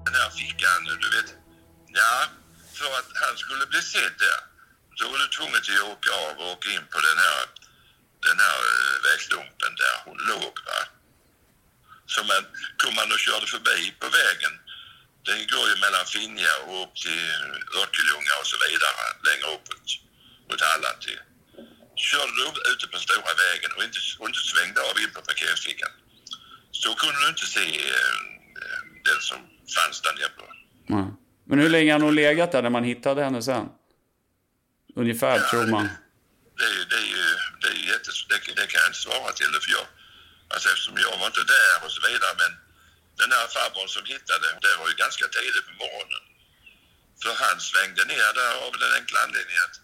Den 0.06 0.14
här 0.20 0.30
fickan 0.40 0.80
du 1.02 1.08
vet. 1.16 1.30
Ja, 2.00 2.14
för 2.78 2.90
att 2.98 3.10
han 3.24 3.34
skulle 3.42 3.66
bli 3.72 3.82
sedd 3.94 4.14
där. 4.24 4.40
då 4.98 5.04
var 5.10 5.18
du 5.24 5.28
tvungen 5.36 5.62
till 5.66 5.78
att 5.82 5.92
åka 5.94 6.10
av 6.26 6.34
och 6.42 6.48
åka 6.54 6.68
in 6.76 6.86
på 6.94 6.98
den 7.08 7.18
här, 7.24 7.40
den 8.26 8.38
här 8.44 8.60
eh, 8.72 8.94
vägstumpen 9.06 9.72
där 9.82 9.94
hon 10.06 10.18
låg 10.30 10.54
va. 10.68 10.80
Så 12.12 12.20
man, 12.30 12.42
kom 12.80 12.94
man 13.00 13.08
och 13.14 13.22
körde 13.26 13.46
förbi 13.54 13.78
på 14.02 14.08
vägen. 14.20 14.54
Den 15.28 15.40
går 15.52 15.66
ju 15.70 15.76
mellan 15.84 16.04
Finja 16.14 16.54
och 16.66 16.76
upp 16.82 16.94
till 17.04 17.30
Örkelljunga 17.80 18.34
och 18.40 18.48
så 18.52 18.56
vidare. 18.64 19.02
Längre 19.28 19.46
uppåt 19.56 19.86
mot 20.48 20.60
Halland 20.70 21.00
till. 21.06 21.23
Körde 22.10 22.32
du 22.38 22.44
ute 22.72 22.86
på 22.92 22.98
stora 23.06 23.32
vägen 23.44 23.70
och 23.76 23.84
inte, 23.84 23.98
och 24.18 24.26
inte 24.28 24.38
svängde 24.52 24.80
av 24.90 24.94
in 25.02 25.10
på 25.14 25.20
parkeringsfickan. 25.28 25.90
Så 26.82 26.94
kunde 26.94 27.18
du 27.22 27.28
inte 27.28 27.46
se 27.46 27.66
eh, 27.90 28.18
den 29.08 29.20
som 29.20 29.38
fanns 29.76 30.00
där 30.04 30.12
nere 30.18 30.28
på. 30.38 30.44
Men 31.48 31.58
hur 31.58 31.68
länge 31.76 31.92
har 31.92 32.00
hon 32.00 32.14
legat 32.14 32.52
där 32.52 32.62
när 32.62 32.70
man 32.70 32.84
hittade 32.84 33.20
henne 33.24 33.42
sen? 33.42 33.66
Ungefär, 35.02 35.38
tror 35.50 35.66
man. 35.66 35.88
Det, 36.58 36.64
är- 36.64 36.86
det, 36.92 36.96
är 37.04 37.08
ju, 37.16 37.24
det, 37.62 37.68
är 37.74 37.80
jättes, 37.92 38.16
det, 38.28 38.38
det 38.58 38.66
kan 38.72 38.80
jag 38.82 38.88
inte 38.90 38.98
svara 39.08 39.32
till. 39.32 39.52
För 39.64 39.70
jag, 39.78 39.86
alltså 40.52 40.66
eftersom 40.72 40.96
jag 41.06 41.18
var 41.20 41.26
inte 41.32 41.44
där 41.56 41.76
och 41.84 41.92
så 41.96 42.00
vidare. 42.08 42.34
Men 42.42 42.52
den 43.20 43.30
här 43.36 43.46
farbrorn 43.56 43.88
som 43.96 44.04
hittade, 44.14 44.46
det 44.64 44.74
var 44.80 44.86
ju 44.90 44.94
ganska 45.04 45.24
tidigt 45.36 45.66
på 45.68 45.74
morgonen. 45.84 46.24
För 47.22 47.32
han 47.44 47.56
svängde 47.70 48.02
ner 48.12 48.28
där 48.40 48.52
av 48.66 48.72
den 48.82 48.92
enkla 48.98 49.18
anledningen 49.26 49.62
att 49.68 49.76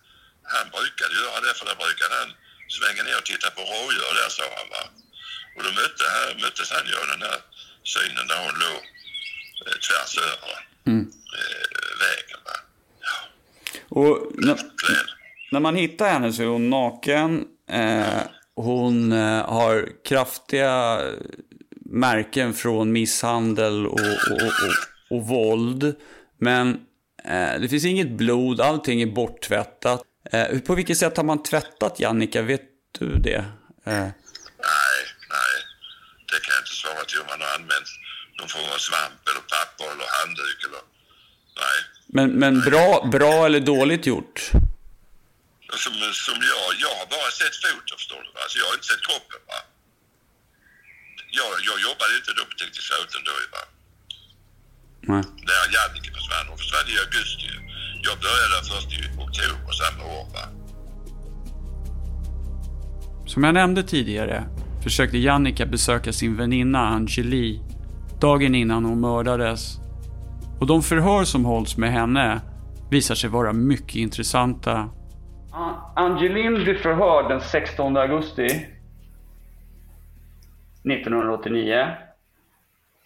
han 0.57 0.67
brukade 0.77 1.13
göra 1.23 1.39
det. 1.47 1.53
För 1.59 1.65
där 1.71 1.79
brukade 1.85 2.15
han 2.21 2.31
svänga 2.77 3.03
ner 3.07 3.17
och 3.21 3.29
titta 3.31 3.49
på 3.57 3.61
rådjur 3.73 4.13
där 4.21 4.31
sa 4.39 4.45
han 4.59 4.69
va. 4.75 4.83
Och 5.57 5.63
då 5.67 5.71
mötte, 5.81 6.05
han- 6.15 6.37
möttes 6.45 6.69
han 6.77 6.85
ju 6.91 6.95
av 7.03 7.07
den 7.15 7.23
här 7.29 7.39
synen 7.95 8.25
där 8.31 8.39
hon 8.47 8.55
låg 8.65 8.83
eh, 9.67 9.77
tvärs 9.87 10.13
över 10.31 10.55
Mm. 10.91 11.05
eh, 11.39 11.91
vägen 12.05 12.41
va. 12.49 12.57
Och 14.01 14.13
när, 14.35 14.57
när 15.53 15.61
man 15.61 15.75
hittar 15.77 16.09
henne 16.13 16.33
så 16.33 16.43
är 16.43 16.47
hon 16.47 16.71
naken. 16.71 17.45
Eh, 17.71 18.19
hon 18.55 19.13
eh, 19.13 19.45
har 19.57 19.89
kraftiga 20.05 21.01
märken 21.85 22.55
från 22.55 22.93
misshandel 22.93 23.87
och, 23.87 24.01
och, 24.31 24.43
och, 24.43 25.17
och 25.17 25.27
våld. 25.29 25.95
Men 26.39 26.69
eh, 27.25 27.61
det 27.61 27.69
finns 27.69 27.85
inget 27.85 28.09
blod, 28.11 28.61
allting 28.61 29.03
är 29.03 29.07
borttvättat. 29.07 30.03
Eh, 30.33 30.59
på 30.61 30.75
vilket 30.75 30.99
sätt 30.99 31.17
har 31.17 31.25
man 31.25 31.43
tvättat 31.43 32.01
Jannica? 32.01 32.43
Vet 32.43 32.63
du 32.99 33.19
det? 33.19 33.45
Eh, 33.85 34.09
Nej, 34.71 34.99
nej. 35.37 35.55
Det 36.31 36.39
kan 36.45 36.53
jag 36.55 36.61
inte 36.65 36.77
svara 36.83 37.05
till 37.05 37.21
om 37.21 37.27
man 37.27 37.41
har 37.41 37.55
använt 37.59 37.89
någon 38.39 38.49
form 38.49 38.69
av 38.75 38.79
svamp 38.89 39.23
eller 39.31 39.45
papper 39.55 39.85
eller 39.93 40.09
handduk 40.19 40.59
eller... 40.67 40.83
Nej. 41.63 41.79
Men, 42.17 42.29
men 42.43 42.61
bra, 42.61 43.09
bra 43.13 43.47
eller 43.47 43.61
dåligt 43.61 44.07
gjort? 44.07 44.37
Som, 45.85 45.95
som 46.27 46.39
jag, 46.53 46.67
jag 46.85 46.95
har 47.01 47.07
bara 47.17 47.31
sett 47.41 47.57
foton 47.63 47.99
förstår 47.99 48.23
du. 48.27 48.31
Alltså 48.43 48.59
jag 48.59 48.67
har 48.67 48.75
inte 48.75 48.87
sett 48.93 49.07
kroppen 49.09 49.41
va. 49.51 49.61
Jag, 51.39 51.51
jag 51.69 51.79
jobbade 51.89 52.13
inte 52.21 52.33
då 52.39 52.43
på 52.51 52.55
Teknisk 52.61 52.89
foton 52.93 53.23
då 53.29 53.33
va. 53.57 53.63
Nej. 55.01 55.23
När 55.49 55.65
Jannike 55.75 56.11
försvann. 56.15 56.47
Hon 56.49 56.59
försvann 56.59 56.89
i 56.95 56.97
augusti. 57.05 57.49
Jag 58.03 58.17
började 58.27 58.57
först 58.71 58.93
i 58.93 59.01
oktober 59.25 59.73
samma 59.73 60.05
år 60.05 60.27
va. 60.35 60.45
Som 63.27 63.45
jag 63.45 63.55
nämnde 63.55 63.83
tidigare 63.83 64.45
försökte 64.83 65.19
Jannica 65.19 65.67
besöka 65.67 66.13
sin 66.13 66.37
väninna 66.37 66.79
Angeli 66.79 67.61
dagen 68.21 68.55
innan 68.55 68.85
hon 68.85 69.01
mördades. 69.01 69.79
Och 70.61 70.67
de 70.67 70.83
förhör 70.83 71.25
som 71.25 71.45
hålls 71.45 71.77
med 71.77 71.93
henne 71.93 72.41
visar 72.91 73.15
sig 73.15 73.31
vara 73.31 73.53
mycket 73.53 73.97
intressanta. 73.97 74.89
Angelin 75.97 76.55
blir 76.55 76.75
förhörd 76.75 77.29
den 77.31 77.41
16 77.41 77.97
augusti 77.97 78.47
1989. 80.85 81.87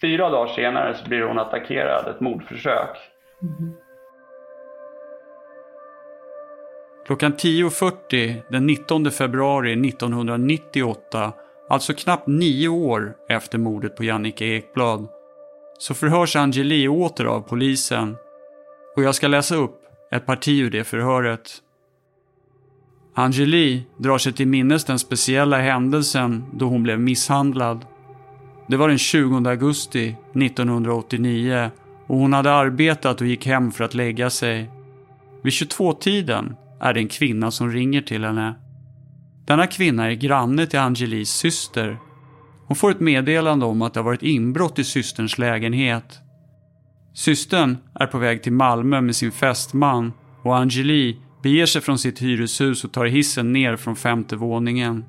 Fyra 0.01 0.29
dagar 0.29 0.53
senare 0.53 0.95
så 0.95 1.09
blir 1.09 1.21
hon 1.21 1.39
attackerad, 1.39 2.07
ett 2.07 2.19
mordförsök. 2.19 2.97
Klockan 7.05 7.33
10.40 7.33 8.41
den 8.49 8.67
19 8.67 9.11
februari 9.11 9.87
1998, 9.87 11.33
alltså 11.69 11.93
knappt 11.93 12.27
nio 12.27 12.67
år 12.67 13.15
efter 13.29 13.57
mordet 13.57 13.95
på 13.97 14.03
Jannica 14.03 14.45
Ekblad, 14.45 15.07
så 15.77 15.93
förhörs 15.93 16.35
Angeli 16.35 16.87
åter 16.87 17.25
av 17.25 17.41
polisen. 17.41 18.17
Och 18.95 19.03
jag 19.03 19.15
ska 19.15 19.27
läsa 19.27 19.55
upp 19.55 19.81
ett 20.11 20.25
parti 20.25 20.61
ur 20.61 20.69
det 20.69 20.83
förhöret. 20.83 21.51
Angeli 23.15 23.83
drar 23.97 24.17
sig 24.17 24.33
till 24.33 24.47
minnes 24.47 24.85
den 24.85 24.99
speciella 24.99 25.57
händelsen 25.57 26.45
då 26.53 26.65
hon 26.65 26.83
blev 26.83 26.99
misshandlad. 26.99 27.85
Det 28.67 28.77
var 28.77 28.87
den 28.89 28.97
20 28.97 29.49
augusti 29.49 30.15
1989 30.33 31.71
och 32.07 32.17
hon 32.17 32.33
hade 32.33 32.53
arbetat 32.53 33.21
och 33.21 33.27
gick 33.27 33.45
hem 33.45 33.71
för 33.71 33.83
att 33.83 33.93
lägga 33.93 34.29
sig. 34.29 34.69
Vid 35.43 35.53
22-tiden 35.53 36.55
är 36.79 36.93
det 36.93 36.99
en 36.99 37.07
kvinna 37.07 37.51
som 37.51 37.71
ringer 37.71 38.01
till 38.01 38.23
henne. 38.25 38.55
Denna 39.45 39.67
kvinna 39.67 40.11
är 40.11 40.15
granne 40.15 40.67
till 40.67 40.79
Angelis 40.79 41.29
syster. 41.29 41.97
Hon 42.67 42.75
får 42.75 42.91
ett 42.91 42.99
meddelande 42.99 43.65
om 43.65 43.81
att 43.81 43.93
det 43.93 43.99
har 43.99 44.05
varit 44.05 44.23
inbrott 44.23 44.79
i 44.79 44.83
systerns 44.83 45.37
lägenhet. 45.37 46.19
Systern 47.13 47.77
är 47.93 48.07
på 48.07 48.17
väg 48.17 48.43
till 48.43 48.53
Malmö 48.53 49.01
med 49.01 49.15
sin 49.15 49.31
fästman 49.31 50.13
och 50.41 50.57
Angeli 50.57 51.17
beger 51.43 51.65
sig 51.65 51.81
från 51.81 51.99
sitt 51.99 52.21
hyreshus 52.21 52.83
och 52.83 52.91
tar 52.91 53.05
hissen 53.05 53.53
ner 53.53 53.75
från 53.75 53.95
femte 53.95 54.35
våningen. 54.35 55.05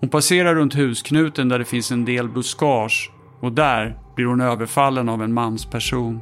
Hon 0.00 0.08
passerar 0.08 0.54
runt 0.54 0.74
husknuten 0.74 1.48
där 1.48 1.58
det 1.58 1.64
finns 1.64 1.92
en 1.92 2.04
del 2.04 2.28
buskage 2.28 3.10
och 3.40 3.52
där 3.52 3.98
blir 4.14 4.26
hon 4.26 4.40
överfallen 4.40 5.08
av 5.08 5.22
en 5.22 5.32
mansperson. 5.32 6.20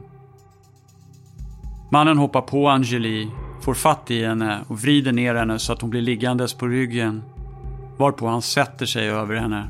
Mannen 1.90 2.18
hoppar 2.18 2.40
på 2.40 2.68
Angeli, 2.68 3.28
får 3.62 3.74
fatt 3.74 4.10
i 4.10 4.24
henne 4.24 4.60
och 4.68 4.80
vrider 4.80 5.12
ner 5.12 5.34
henne 5.34 5.58
så 5.58 5.72
att 5.72 5.80
hon 5.80 5.90
blir 5.90 6.02
liggandes 6.02 6.54
på 6.54 6.66
ryggen. 6.66 7.22
Varpå 7.96 8.26
han 8.26 8.42
sätter 8.42 8.86
sig 8.86 9.08
över 9.08 9.36
henne. 9.36 9.68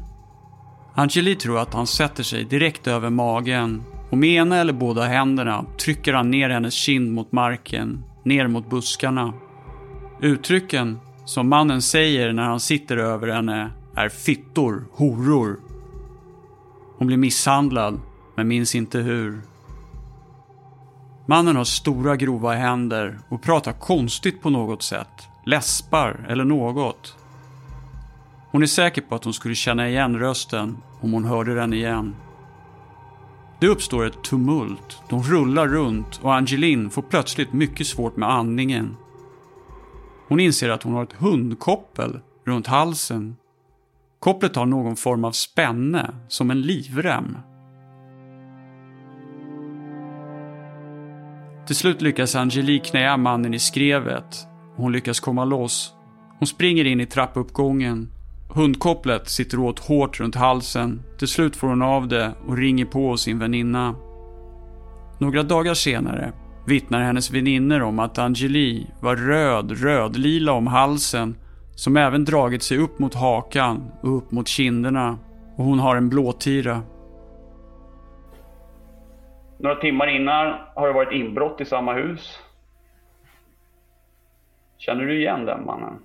Angeli 0.95 1.35
tror 1.35 1.59
att 1.59 1.75
han 1.75 1.87
sätter 1.87 2.23
sig 2.23 2.45
direkt 2.45 2.87
över 2.87 3.11
magen 3.11 3.83
och 4.11 4.19
med 4.19 4.29
ena 4.29 4.57
eller 4.57 4.73
båda 4.73 5.03
händerna 5.03 5.65
trycker 5.79 6.13
han 6.13 6.31
ner 6.31 6.51
hennes 6.51 6.75
kind 6.75 7.13
mot 7.13 7.33
marken, 7.33 8.05
ner 8.23 8.47
mot 8.47 8.71
buskarna. 8.71 9.33
Uttrycken 10.21 10.99
som 11.25 11.49
mannen 11.49 11.83
säger 11.83 12.33
när 12.33 12.43
han 12.43 12.61
sitter 12.61 12.97
över 12.97 13.29
henne 13.29 13.71
är 13.97 14.09
fittor, 14.09 14.87
horor. 14.93 15.61
Hon 16.99 17.07
blir 17.07 17.17
misshandlad, 17.17 18.01
men 18.35 18.49
minns 18.49 18.75
inte 18.75 18.99
hur. 18.99 19.41
Mannen 21.27 21.57
har 21.57 21.65
stora 21.65 22.17
grova 22.17 22.55
händer 22.55 23.19
och 23.29 23.43
pratar 23.43 23.73
konstigt 23.73 24.43
på 24.43 24.51
något 24.51 24.83
sätt. 24.83 25.29
Läspar 25.47 26.27
eller 26.29 26.45
något. 26.45 27.17
Hon 28.51 28.63
är 28.63 28.67
säker 28.67 29.03
på 29.03 29.15
att 29.15 29.25
hon 29.25 29.35
skulle 29.35 29.55
känna 29.55 29.89
igen 29.89 30.19
rösten 30.19 30.77
om 31.01 31.13
hon 31.13 31.25
hörde 31.25 31.55
den 31.55 31.73
igen. 31.73 32.15
Det 33.61 33.69
uppstår 33.69 34.07
ett 34.07 34.23
tumult, 34.23 35.03
de 35.09 35.23
rullar 35.23 35.69
runt 35.69 36.21
och 36.23 36.35
Angelin 36.35 36.91
får 36.91 37.03
plötsligt 37.03 37.53
mycket 37.53 37.87
svårt 37.87 38.17
med 38.17 38.31
andningen. 38.31 38.97
Hon 40.29 40.41
inser 40.41 40.69
att 40.69 40.83
hon 40.83 40.93
har 40.93 41.03
ett 41.03 41.13
hundkoppel 41.13 42.21
runt 42.45 42.67
halsen. 42.67 43.37
Kopplet 44.25 44.57
har 44.57 44.67
någon 44.67 44.97
form 44.97 45.25
av 45.25 45.33
spänne, 45.33 46.11
som 46.29 46.51
en 46.51 46.61
livrem. 46.61 47.39
Till 51.67 51.77
slut 51.77 52.03
lyckas 52.03 52.35
Angeli 52.35 52.79
knäa 52.79 53.17
mannen 53.17 53.55
i 53.55 53.59
skrevet. 53.59 54.47
Hon 54.77 54.93
lyckas 54.93 55.21
komma 55.21 55.45
loss. 55.45 55.95
Hon 56.39 56.47
springer 56.47 56.85
in 56.85 57.01
i 57.01 57.07
trappuppgången. 57.07 58.09
Hundkopplet 58.49 59.29
sitter 59.29 59.59
åt 59.59 59.79
hårt 59.79 60.21
runt 60.21 60.35
halsen. 60.35 61.03
Till 61.19 61.29
slut 61.29 61.57
får 61.57 61.69
hon 61.69 61.83
av 61.83 62.09
det 62.09 62.33
och 62.47 62.57
ringer 62.57 62.85
på 62.85 63.17
sin 63.17 63.39
väninna. 63.39 63.95
Några 65.19 65.43
dagar 65.43 65.75
senare 65.75 66.33
vittnar 66.67 67.03
hennes 67.03 67.31
väninnor 67.31 67.83
om 67.83 67.99
att 67.99 68.19
Angeli 68.19 68.87
var 69.01 69.17
röd, 69.17 69.83
rödlila 69.83 70.53
om 70.53 70.67
halsen 70.67 71.37
som 71.75 71.97
även 71.97 72.25
dragit 72.25 72.63
sig 72.63 72.79
upp 72.79 72.99
mot 72.99 73.15
hakan 73.15 73.93
och 74.03 74.17
upp 74.17 74.31
mot 74.31 74.49
kinderna 74.49 75.19
och 75.57 75.65
hon 75.65 75.79
har 75.79 75.97
en 75.97 76.09
blåtira. 76.09 76.83
Några 79.59 79.77
timmar 79.77 80.17
innan 80.17 80.55
har 80.75 80.87
det 80.87 80.93
varit 80.93 81.13
inbrott 81.13 81.61
i 81.61 81.65
samma 81.65 81.95
hus. 81.95 82.39
Känner 84.79 85.05
du 85.05 85.21
igen 85.21 85.45
den 85.45 85.65
mannen? 85.65 85.99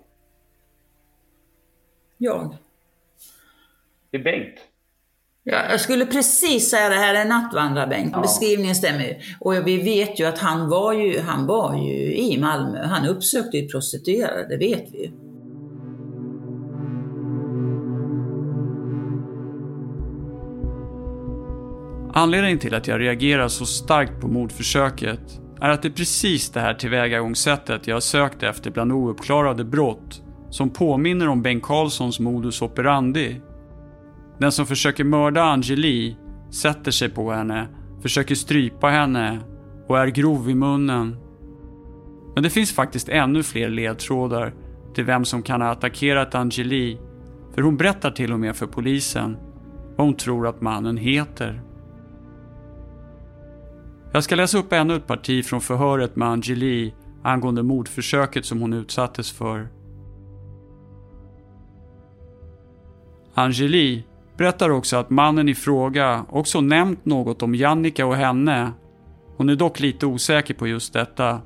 Jag? 2.18 2.58
Det 4.12 4.18
är 4.18 4.24
Bengt. 4.24 4.60
Ja, 5.44 5.58
jag 5.70 5.82
skulle 5.82 6.06
precis 6.06 6.70
säga 6.70 6.90
det 6.90 6.96
här 6.96 7.16
är 7.16 7.26
nattvandrarbänk. 7.26 8.16
Ja. 8.16 8.22
Beskrivningen 8.22 8.76
stämmer 8.76 9.04
ju. 9.04 9.16
Och 9.40 9.68
vi 9.68 9.82
vet 9.82 10.20
ju 10.20 10.26
att 10.26 10.40
han 10.40 10.70
var 10.70 10.94
ju, 10.94 11.20
han 11.20 11.48
var 11.48 11.76
ju 11.76 12.16
i 12.16 12.38
Malmö. 12.42 12.86
Han 12.86 13.08
uppsökte 13.08 13.58
ju 13.58 13.68
prostituerade, 13.68 14.48
det 14.48 14.58
vet 14.58 14.92
vi 14.92 15.04
ju. 15.04 15.29
Anledningen 22.20 22.60
till 22.60 22.76
att 22.76 22.88
jag 22.88 23.00
reagerar 23.00 23.48
så 23.48 23.66
starkt 23.66 24.22
på 24.22 24.28
mordförsöket 24.28 25.42
är 25.62 25.70
att 25.70 25.82
det 25.82 25.88
är 25.88 25.92
precis 25.94 26.50
det 26.50 26.60
här 26.60 26.74
tillvägagångssättet 26.74 27.88
jag 27.88 27.96
har 27.96 28.02
sökt 28.02 28.44
efter 28.44 28.72
bland 28.72 28.92
ouppklarade 28.92 29.64
brott 29.64 30.22
som 30.50 30.70
påminner 30.70 31.28
om 31.28 31.42
Bengt 31.42 31.64
Carlssons 31.64 32.20
modus 32.20 32.62
operandi. 32.62 33.42
Den 34.40 34.52
som 34.52 34.66
försöker 34.66 35.04
mörda 35.04 35.44
Angeli 35.44 36.18
sätter 36.52 36.92
sig 36.92 37.10
på 37.10 37.32
henne, 37.32 37.68
försöker 38.02 38.36
strypa 38.36 38.88
henne 38.88 39.40
och 39.88 40.00
är 40.00 40.08
grov 40.08 40.50
i 40.50 40.56
munnen. 40.56 41.18
Men 42.34 42.44
det 42.44 42.50
finns 42.50 42.76
faktiskt 42.76 43.10
ännu 43.10 43.44
fler 43.44 43.70
ledtrådar 43.70 44.54
till 44.96 45.04
vem 45.04 45.26
som 45.26 45.42
kan 45.42 45.62
ha 45.62 45.70
attackerat 45.70 46.36
Angeli 46.36 46.98
för 47.56 47.62
hon 47.62 47.78
berättar 47.78 48.12
till 48.12 48.34
och 48.34 48.40
med 48.40 48.56
för 48.56 48.68
polisen 48.68 49.38
vad 49.98 50.08
hon 50.08 50.16
tror 50.16 50.48
att 50.48 50.62
mannen 50.62 50.98
heter. 50.98 51.69
Jag 54.12 54.24
ska 54.24 54.36
läsa 54.36 54.58
upp 54.58 54.74
ännu 54.74 54.96
ett 54.96 55.08
parti 55.08 55.46
från 55.46 55.62
förhöret 55.62 56.16
med 56.16 56.28
Angeli 56.28 56.94
angående 57.24 57.64
mordförsöket 57.64 58.46
som 58.46 58.62
hon 58.62 58.74
utsattes 58.74 59.32
för. 59.32 59.68
Angeli 63.34 64.04
berättar 64.38 64.70
också 64.70 64.98
att 64.98 65.10
mannen 65.10 65.50
i 65.50 65.56
fråga 65.56 66.26
också 66.30 66.62
nämnt 66.62 67.06
något 67.06 67.44
om 67.44 67.56
Jannica 67.56 68.06
och 68.06 68.16
henne. 68.16 68.72
Hon 69.38 69.50
är 69.50 69.56
dock 69.56 69.80
lite 69.80 70.06
osäker 70.06 70.54
på 70.54 70.68
just 70.68 70.94
detta. 70.94 71.42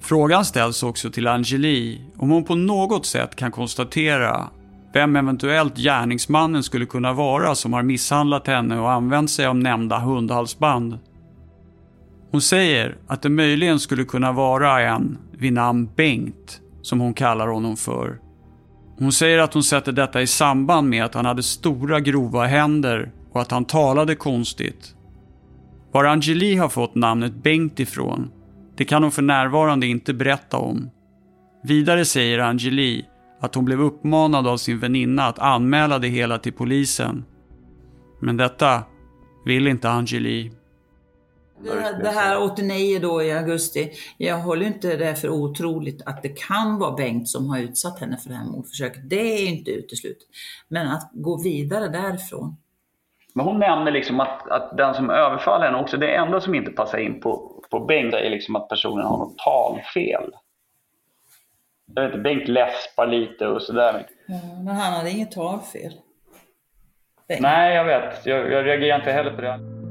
Frågan 0.00 0.44
ställs 0.44 0.82
också 0.82 1.10
till 1.10 1.26
Angeli 1.28 2.00
om 2.16 2.30
hon 2.30 2.44
på 2.44 2.54
något 2.54 3.06
sätt 3.06 3.36
kan 3.36 3.50
konstatera 3.50 4.48
vem 4.92 5.16
eventuellt 5.16 5.76
gärningsmannen 5.76 6.62
skulle 6.62 6.86
kunna 6.86 7.12
vara 7.12 7.54
som 7.54 7.72
har 7.72 7.82
misshandlat 7.82 8.46
henne 8.46 8.80
och 8.80 8.92
använt 8.92 9.30
sig 9.30 9.46
av 9.46 9.56
nämnda 9.56 9.98
hundhalsband. 9.98 10.98
Hon 12.30 12.40
säger 12.40 12.98
att 13.06 13.22
det 13.22 13.28
möjligen 13.28 13.80
skulle 13.80 14.04
kunna 14.04 14.32
vara 14.32 14.80
en 14.80 15.18
vid 15.32 15.52
namn 15.52 15.88
Bengt, 15.96 16.60
som 16.82 17.00
hon 17.00 17.14
kallar 17.14 17.48
honom 17.48 17.76
för. 17.76 18.18
Hon 18.98 19.12
säger 19.12 19.38
att 19.38 19.54
hon 19.54 19.62
sätter 19.62 19.92
detta 19.92 20.22
i 20.22 20.26
samband 20.26 20.88
med 20.88 21.04
att 21.04 21.14
han 21.14 21.24
hade 21.24 21.42
stora 21.42 22.00
grova 22.00 22.46
händer 22.46 23.12
och 23.32 23.40
att 23.40 23.50
han 23.50 23.64
talade 23.64 24.14
konstigt. 24.14 24.94
Var 25.92 26.04
Angeli 26.04 26.56
har 26.56 26.68
fått 26.68 26.94
namnet 26.94 27.42
Bengt 27.42 27.80
ifrån, 27.80 28.30
det 28.76 28.84
kan 28.84 29.02
hon 29.02 29.12
för 29.12 29.22
närvarande 29.22 29.86
inte 29.86 30.14
berätta 30.14 30.56
om. 30.56 30.90
Vidare 31.62 32.04
säger 32.04 32.38
Angeli 32.38 33.04
att 33.40 33.54
hon 33.54 33.64
blev 33.64 33.80
uppmanad 33.80 34.46
av 34.46 34.56
sin 34.56 34.78
väninna 34.78 35.26
att 35.26 35.38
anmäla 35.38 35.98
det 35.98 36.08
hela 36.08 36.38
till 36.38 36.52
polisen. 36.52 37.24
Men 38.20 38.36
detta 38.36 38.82
vill 39.44 39.66
inte 39.66 39.90
Angeli. 39.90 40.52
Det 41.62 41.80
här, 41.80 42.02
det 42.02 42.08
här 42.08 42.42
89 42.42 42.98
då 43.02 43.22
i 43.22 43.32
augusti, 43.32 43.92
jag 44.16 44.38
håller 44.38 44.66
inte 44.66 44.96
det 44.96 45.14
för 45.14 45.28
otroligt 45.28 46.02
att 46.06 46.22
det 46.22 46.28
kan 46.28 46.78
vara 46.78 46.92
Bengt 46.92 47.28
som 47.28 47.50
har 47.50 47.58
utsatt 47.58 48.00
henne 48.00 48.16
för 48.16 48.28
det 48.28 48.34
här 48.34 48.44
mordförsöket. 48.44 49.10
Det 49.10 49.20
är 49.20 49.48
inte 49.48 49.70
uteslutet. 49.70 50.28
Men 50.68 50.88
att 50.88 51.10
gå 51.12 51.42
vidare 51.42 51.88
därifrån. 51.88 52.56
Men 53.34 53.46
hon 53.46 53.58
nämner 53.58 53.92
liksom 53.92 54.20
att, 54.20 54.48
att 54.48 54.76
den 54.76 54.94
som 54.94 55.10
överfaller 55.10 55.66
henne 55.66 55.78
också, 55.78 55.96
det 55.96 56.14
enda 56.14 56.40
som 56.40 56.54
inte 56.54 56.70
passar 56.70 56.98
in 56.98 57.20
på, 57.20 57.62
på 57.70 57.80
Bengt 57.80 58.14
är 58.14 58.30
liksom 58.30 58.56
att 58.56 58.68
personen 58.68 59.06
har 59.06 59.18
något 59.18 59.38
talfel. 59.38 60.30
Jag 61.94 62.02
vet 62.02 62.14
inte, 62.14 62.22
Bengt 62.22 62.48
läspar 62.48 63.06
lite 63.06 63.46
och 63.46 63.62
sådär. 63.62 64.06
Ja, 64.26 64.40
men 64.64 64.76
han 64.76 64.92
hade 64.92 65.10
inget 65.10 65.32
talfel. 65.32 65.92
Bengt. 67.28 67.40
Nej, 67.40 67.74
jag 67.74 67.84
vet. 67.84 68.26
Jag, 68.26 68.52
jag 68.52 68.66
reagerar 68.66 68.98
inte 68.98 69.12
heller 69.12 69.34
på 69.34 69.40
det. 69.40 69.87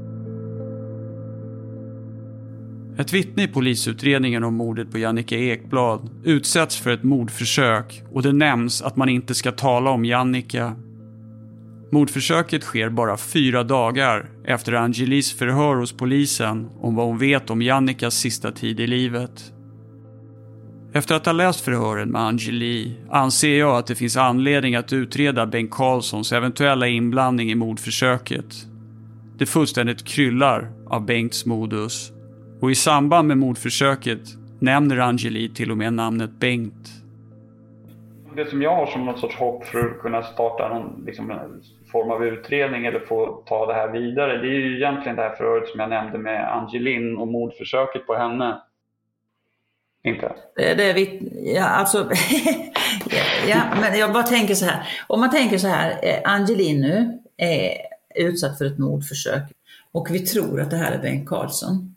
Ett 2.98 3.12
vittne 3.12 3.42
i 3.42 3.48
polisutredningen 3.48 4.44
om 4.44 4.54
mordet 4.54 4.90
på 4.90 4.98
Jannica 4.98 5.36
Ekblad 5.36 6.10
utsätts 6.24 6.76
för 6.78 6.90
ett 6.90 7.02
mordförsök 7.02 8.02
och 8.12 8.22
det 8.22 8.32
nämns 8.32 8.82
att 8.82 8.96
man 8.96 9.08
inte 9.08 9.34
ska 9.34 9.52
tala 9.52 9.90
om 9.90 10.04
Jannica. 10.04 10.76
Mordförsöket 11.92 12.62
sker 12.62 12.88
bara 12.88 13.16
fyra 13.16 13.64
dagar 13.64 14.30
efter 14.44 14.72
Angelis 14.72 15.32
förhör 15.32 15.76
hos 15.76 15.92
polisen 15.92 16.68
om 16.80 16.94
vad 16.94 17.06
hon 17.06 17.18
vet 17.18 17.50
om 17.50 17.62
Jannicas 17.62 18.14
sista 18.14 18.52
tid 18.52 18.80
i 18.80 18.86
livet. 18.86 19.52
Efter 20.92 21.14
att 21.14 21.26
ha 21.26 21.32
läst 21.32 21.60
förhören 21.60 22.08
med 22.08 22.22
Angeli 22.22 22.96
anser 23.10 23.58
jag 23.58 23.76
att 23.76 23.86
det 23.86 23.94
finns 23.94 24.16
anledning 24.16 24.74
att 24.74 24.92
utreda 24.92 25.46
Bengt 25.46 25.70
Karlssons 25.70 26.32
eventuella 26.32 26.88
inblandning 26.88 27.50
i 27.50 27.54
mordförsöket. 27.54 28.66
Det 29.38 29.46
fullständigt 29.46 30.04
kryllar 30.04 30.70
av 30.86 31.06
Bengts 31.06 31.46
modus. 31.46 32.12
Och 32.60 32.70
i 32.70 32.74
samband 32.74 33.28
med 33.28 33.38
mordförsöket 33.38 34.20
nämner 34.60 34.98
Angeli 34.98 35.48
till 35.48 35.70
och 35.70 35.78
med 35.78 35.92
namnet 35.92 36.30
Bengt. 36.30 36.88
Det 38.36 38.50
som 38.50 38.62
jag 38.62 38.76
har 38.76 38.86
som 38.86 39.04
något 39.04 39.18
sorts 39.18 39.36
hopp 39.36 39.64
för 39.64 39.90
att 39.90 40.00
kunna 40.00 40.22
starta 40.22 40.68
någon 40.68 41.04
liksom, 41.06 41.32
form 41.92 42.10
av 42.10 42.24
utredning 42.24 42.86
eller 42.86 43.00
få 43.00 43.42
ta 43.46 43.66
det 43.66 43.74
här 43.74 43.88
vidare, 43.88 44.38
det 44.38 44.48
är 44.48 44.60
ju 44.60 44.76
egentligen 44.76 45.16
det 45.16 45.22
här 45.22 45.36
förhöret 45.36 45.68
som 45.68 45.80
jag 45.80 45.90
nämnde 45.90 46.18
med 46.18 46.52
Angelin 46.52 47.16
och 47.16 47.28
mordförsöket 47.28 48.06
på 48.06 48.14
henne. 48.14 48.60
Inte? 50.04 50.32
Det, 50.56 50.74
det 50.74 50.90
är 50.90 50.94
vi, 50.94 51.32
ja, 51.56 51.64
alltså, 51.64 51.98
ja, 53.48 53.62
men 53.80 53.98
jag 53.98 54.12
bara 54.12 54.22
tänker 54.22 54.54
så 54.54 54.64
här. 54.64 54.88
Om 55.06 55.20
man 55.20 55.30
tänker 55.30 55.58
så 55.58 55.68
här, 55.68 55.90
eh, 56.02 56.32
Angelin 56.32 56.80
nu 56.80 57.18
är 57.36 57.70
utsatt 58.14 58.58
för 58.58 58.64
ett 58.64 58.78
mordförsök 58.78 59.42
och 59.92 60.08
vi 60.10 60.18
tror 60.18 60.60
att 60.60 60.70
det 60.70 60.76
här 60.76 60.92
är 60.92 60.98
Bengt 60.98 61.28
Karlsson. 61.28 61.94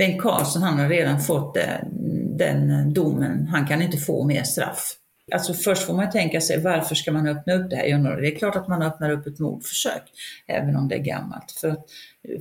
Bengt 0.00 0.22
Karlsson 0.22 0.62
han 0.62 0.78
har 0.78 0.88
redan 0.88 1.20
fått 1.20 1.54
den, 1.54 2.36
den 2.36 2.92
domen, 2.92 3.46
han 3.46 3.66
kan 3.66 3.82
inte 3.82 3.96
få 3.96 4.24
mer 4.24 4.42
straff. 4.42 4.96
Alltså 5.32 5.54
först 5.54 5.82
får 5.82 5.94
man 5.94 6.10
tänka 6.10 6.40
sig 6.40 6.62
varför 6.62 6.94
ska 6.94 7.12
man 7.12 7.26
öppna 7.26 7.54
upp 7.54 7.70
det 7.70 7.76
här? 7.76 8.20
Det 8.20 8.34
är 8.34 8.38
klart 8.38 8.56
att 8.56 8.68
man 8.68 8.82
öppnar 8.82 9.10
upp 9.10 9.26
ett 9.26 9.38
mordförsök, 9.38 10.02
även 10.46 10.76
om 10.76 10.88
det 10.88 10.94
är 10.94 10.98
gammalt. 10.98 11.52
För 11.52 11.68
att, 11.68 11.86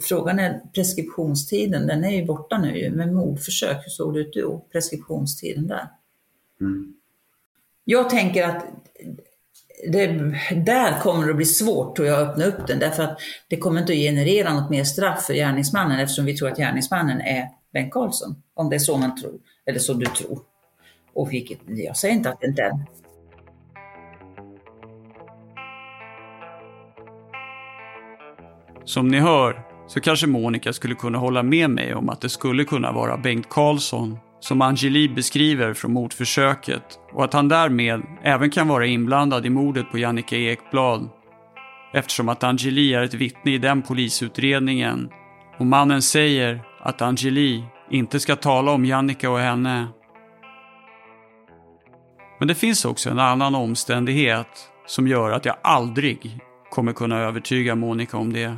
frågan 0.02 0.40
är 0.40 0.62
preskriptionstiden, 0.76 1.88
den 1.88 2.04
är 2.04 2.12
ju 2.12 2.26
borta 2.26 2.58
nu. 2.58 2.92
Men 2.96 3.14
mordförsök, 3.14 3.78
hur 3.86 3.90
såg 3.90 4.14
det 4.14 4.20
ut 4.20 4.34
då? 4.34 4.66
Preskriptionstiden 4.72 5.68
där. 5.68 5.88
Mm. 6.62 6.94
Jag 7.84 8.10
tänker 8.10 8.44
att 8.44 8.66
det, 9.88 10.08
där 10.66 11.00
kommer 11.00 11.26
det 11.26 11.30
att 11.30 11.38
bli 11.38 11.46
svårt 11.46 11.96
tror 11.96 12.08
jag 12.08 12.22
att 12.22 12.30
öppna 12.30 12.46
upp 12.46 12.68
den 12.68 12.80
därför 12.80 13.04
att 13.04 13.20
det 13.48 13.58
kommer 13.58 13.82
inte 13.82 13.94
att 13.94 14.00
generera 14.00 14.54
något 14.54 14.70
mer 14.70 14.84
straff 14.84 15.26
för 15.26 15.34
gärningsmannen 15.34 16.00
eftersom 16.00 16.26
vi 16.26 16.38
tror 16.38 16.50
att 16.50 16.58
gärningsmannen 16.58 17.22
är 17.22 17.48
Bengt 17.74 17.94
Karlsson. 17.94 18.36
Om 18.54 18.70
det 18.70 18.76
är 18.76 18.80
så 18.80 18.98
man 18.98 19.22
tror, 19.22 19.40
eller 19.66 19.80
så 19.80 19.94
du 19.94 20.06
tror. 20.06 20.40
Och 21.14 21.34
vilket, 21.34 21.60
jag 21.66 21.98
säger 21.98 22.16
inte 22.16 22.30
att 22.30 22.42
det 22.42 22.48
inte 22.48 22.62
är. 22.62 22.72
Som 28.86 29.08
ni 29.08 29.20
hör 29.20 29.62
så 29.88 30.00
kanske 30.00 30.28
Monica 30.28 30.74
skulle 30.74 30.96
kunna 30.96 31.18
hålla 31.18 31.44
med 31.44 31.70
mig 31.70 31.96
om 31.96 32.10
att 32.10 32.22
det 32.22 32.30
skulle 32.30 32.64
kunna 32.64 32.92
vara 32.92 33.18
Bengt 33.18 33.50
Karlsson 33.50 34.18
som 34.40 34.62
Angeli 34.62 35.10
beskriver 35.10 35.74
från 35.74 35.94
mordförsöket 35.94 37.00
och 37.14 37.24
att 37.24 37.34
han 37.34 37.48
därmed 37.48 38.02
även 38.24 38.50
kan 38.50 38.68
vara 38.68 38.86
inblandad 38.86 39.46
i 39.46 39.50
mordet 39.50 39.92
på 39.92 39.98
Jannica 39.98 40.36
Ekblad. 40.36 41.10
Eftersom 41.94 42.30
att 42.30 42.44
Angeli 42.44 42.94
är 42.94 43.02
ett 43.02 43.14
vittne 43.14 43.52
i 43.52 43.58
den 43.58 43.82
polisutredningen 43.82 45.10
och 45.58 45.66
mannen 45.66 46.02
säger 46.02 46.62
att 46.80 47.02
Angeli 47.02 47.64
inte 47.90 48.20
ska 48.20 48.36
tala 48.36 48.72
om 48.72 48.86
Jannica 48.86 49.30
och 49.30 49.40
henne. 49.40 49.88
Men 52.40 52.48
det 52.48 52.56
finns 52.56 52.86
också 52.86 53.10
en 53.10 53.20
annan 53.20 53.56
omständighet 53.56 54.48
som 54.86 55.08
gör 55.08 55.32
att 55.32 55.46
jag 55.46 55.56
aldrig 55.62 56.40
kommer 56.70 56.94
kunna 56.94 57.18
övertyga 57.20 57.76
Monica 57.76 58.18
om 58.18 58.34
det. 58.34 58.58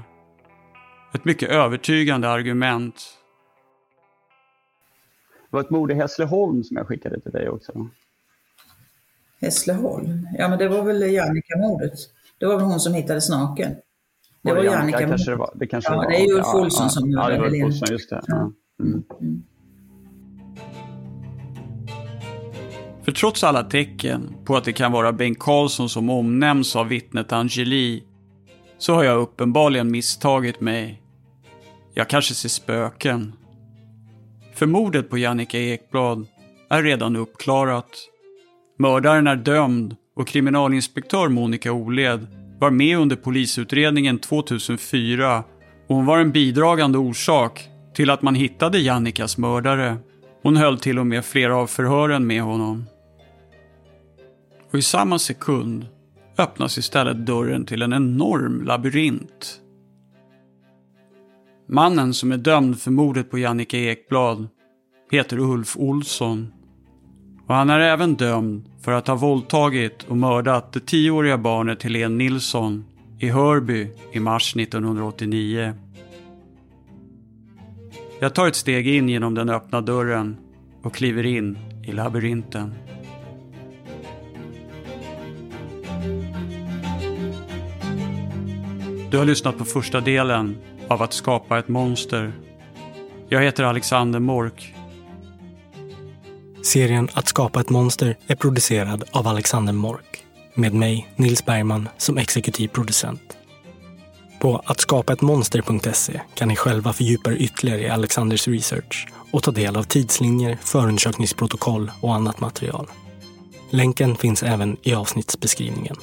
Ett 1.13 1.25
mycket 1.25 1.49
övertygande 1.49 2.29
argument 2.29 3.20
det 5.51 5.57
var 5.57 5.61
ett 5.61 5.69
mord 5.69 5.91
i 5.91 5.93
Hässleholm 5.93 6.63
som 6.63 6.77
jag 6.77 6.87
skickade 6.87 7.19
till 7.19 7.31
dig 7.31 7.49
också. 7.49 7.89
Hässleholm? 9.41 10.27
Ja, 10.37 10.49
men 10.49 10.59
det 10.59 10.69
var 10.69 10.83
väl 10.83 11.01
Jannica-mordet. 11.01 11.93
Det 12.37 12.45
var 12.45 12.55
väl 12.55 12.65
hon 12.65 12.79
som 12.79 12.93
hittades 12.93 13.29
naken. 13.29 13.75
Det 14.41 14.49
var, 14.49 14.55
var 14.55 14.63
Jannica. 14.63 15.01
Ja, 15.01 15.07
kanske 15.07 15.31
det 15.31 15.37
var. 15.37 15.51
Det, 15.55 15.67
kanske 15.67 15.93
ja, 15.93 16.01
det, 16.01 16.05
var. 16.05 16.11
det 16.11 16.17
är 16.17 16.33
Ulf 16.33 16.55
Olsson 16.55 16.83
ja, 16.85 16.89
som 16.89 17.11
ja, 17.11 17.35
gjorde 17.35 17.49
det. 17.49 17.57
Ja, 17.57 17.65
Olsson, 17.65 17.87
just 17.91 18.09
det. 18.09 18.21
Ja. 18.27 18.51
Mm. 18.79 19.03
Mm. 19.21 19.43
För 23.03 23.11
trots 23.11 23.43
alla 23.43 23.63
tecken 23.63 24.35
på 24.45 24.57
att 24.57 24.63
det 24.63 24.73
kan 24.73 24.91
vara 24.91 25.11
Bengt 25.11 25.39
Karlsson 25.39 25.89
som 25.89 26.09
omnämns 26.09 26.75
av 26.75 26.87
vittnet 26.87 27.31
Angeli 27.31 28.03
så 28.77 28.93
har 28.93 29.03
jag 29.03 29.17
uppenbarligen 29.17 29.91
misstagit 29.91 30.61
mig. 30.61 31.01
Jag 31.93 32.07
kanske 32.07 32.33
ser 32.33 32.49
spöken. 32.49 33.33
För 34.61 34.65
mordet 34.65 35.09
på 35.09 35.17
Jannica 35.17 35.57
Ekblad 35.57 36.27
är 36.69 36.83
redan 36.83 37.15
uppklarat. 37.15 37.89
Mördaren 38.79 39.27
är 39.27 39.35
dömd 39.35 39.95
och 40.15 40.27
kriminalinspektör 40.27 41.29
Monica 41.29 41.71
Oled 41.71 42.27
var 42.59 42.71
med 42.71 42.97
under 42.97 43.15
polisutredningen 43.15 44.19
2004 44.19 45.43
och 45.87 45.95
hon 45.95 46.05
var 46.05 46.19
en 46.19 46.31
bidragande 46.31 46.97
orsak 46.97 47.69
till 47.93 48.09
att 48.09 48.21
man 48.21 48.35
hittade 48.35 48.79
Jannikas 48.79 49.37
mördare. 49.37 49.97
Hon 50.43 50.55
höll 50.55 50.79
till 50.79 50.99
och 50.99 51.07
med 51.07 51.25
flera 51.25 51.55
av 51.55 51.67
förhören 51.67 52.27
med 52.27 52.41
honom. 52.41 52.85
Och 54.71 54.79
i 54.79 54.81
samma 54.81 55.19
sekund 55.19 55.85
öppnas 56.37 56.77
istället 56.77 57.25
dörren 57.25 57.65
till 57.65 57.81
en 57.81 57.93
enorm 57.93 58.61
labyrint. 58.65 59.60
Mannen 61.73 62.13
som 62.13 62.31
är 62.31 62.37
dömd 62.37 62.79
för 62.79 62.91
mordet 62.91 63.31
på 63.31 63.37
Jannica 63.37 63.77
Ekblad 63.77 64.47
heter 65.11 65.39
Ulf 65.39 65.77
Olsson. 65.77 66.53
Och 67.47 67.55
han 67.55 67.69
är 67.69 67.79
även 67.79 68.15
dömd 68.15 68.69
för 68.81 68.91
att 68.91 69.07
ha 69.07 69.15
våldtagit 69.15 70.03
och 70.03 70.17
mördat 70.17 70.73
det 70.73 70.85
tioåriga 70.85 71.37
barnet 71.37 71.83
Helene 71.83 72.15
Nilsson 72.15 72.85
i 73.19 73.29
Hörby 73.29 73.87
i 74.11 74.19
mars 74.19 74.55
1989. 74.55 75.73
Jag 78.19 78.35
tar 78.35 78.47
ett 78.47 78.55
steg 78.55 78.87
in 78.87 79.09
genom 79.09 79.33
den 79.33 79.49
öppna 79.49 79.81
dörren 79.81 80.37
och 80.83 80.95
kliver 80.95 81.25
in 81.25 81.57
i 81.87 81.91
labyrinten. 81.91 82.73
Du 89.11 89.17
har 89.17 89.25
lyssnat 89.25 89.57
på 89.57 89.65
första 89.65 90.01
delen 90.01 90.57
av 90.91 91.01
Att 91.01 91.13
skapa 91.13 91.59
ett 91.59 91.67
monster. 91.67 92.33
Jag 93.29 93.41
heter 93.41 93.63
Alexander 93.63 94.19
Mork. 94.19 94.73
Serien 96.63 97.09
Att 97.13 97.27
skapa 97.27 97.61
ett 97.61 97.69
monster 97.69 98.17
är 98.27 98.35
producerad 98.35 99.03
av 99.11 99.27
Alexander 99.27 99.73
Mork 99.73 100.25
med 100.53 100.73
mig, 100.73 101.13
Nils 101.15 101.45
Bergman, 101.45 101.89
som 101.97 102.17
exekutiv 102.17 102.67
producent. 102.67 103.37
På 104.39 104.61
attskapaettmonster.se 104.65 106.21
kan 106.33 106.47
ni 106.47 106.55
själva 106.55 106.93
fördjupa 106.93 107.31
er 107.31 107.35
ytterligare 107.35 107.81
i 107.81 107.89
Alexanders 107.89 108.47
research 108.47 109.07
och 109.31 109.43
ta 109.43 109.51
del 109.51 109.77
av 109.77 109.83
tidslinjer, 109.83 110.57
förundersökningsprotokoll 110.61 111.91
och 112.01 112.15
annat 112.15 112.39
material. 112.39 112.87
Länken 113.69 114.15
finns 114.15 114.43
även 114.43 114.77
i 114.83 114.93
avsnittsbeskrivningen. 114.93 115.95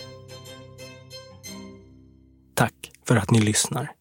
Tack 2.55 2.91
för 3.07 3.17
att 3.17 3.31
ni 3.31 3.41
lyssnar. 3.41 3.98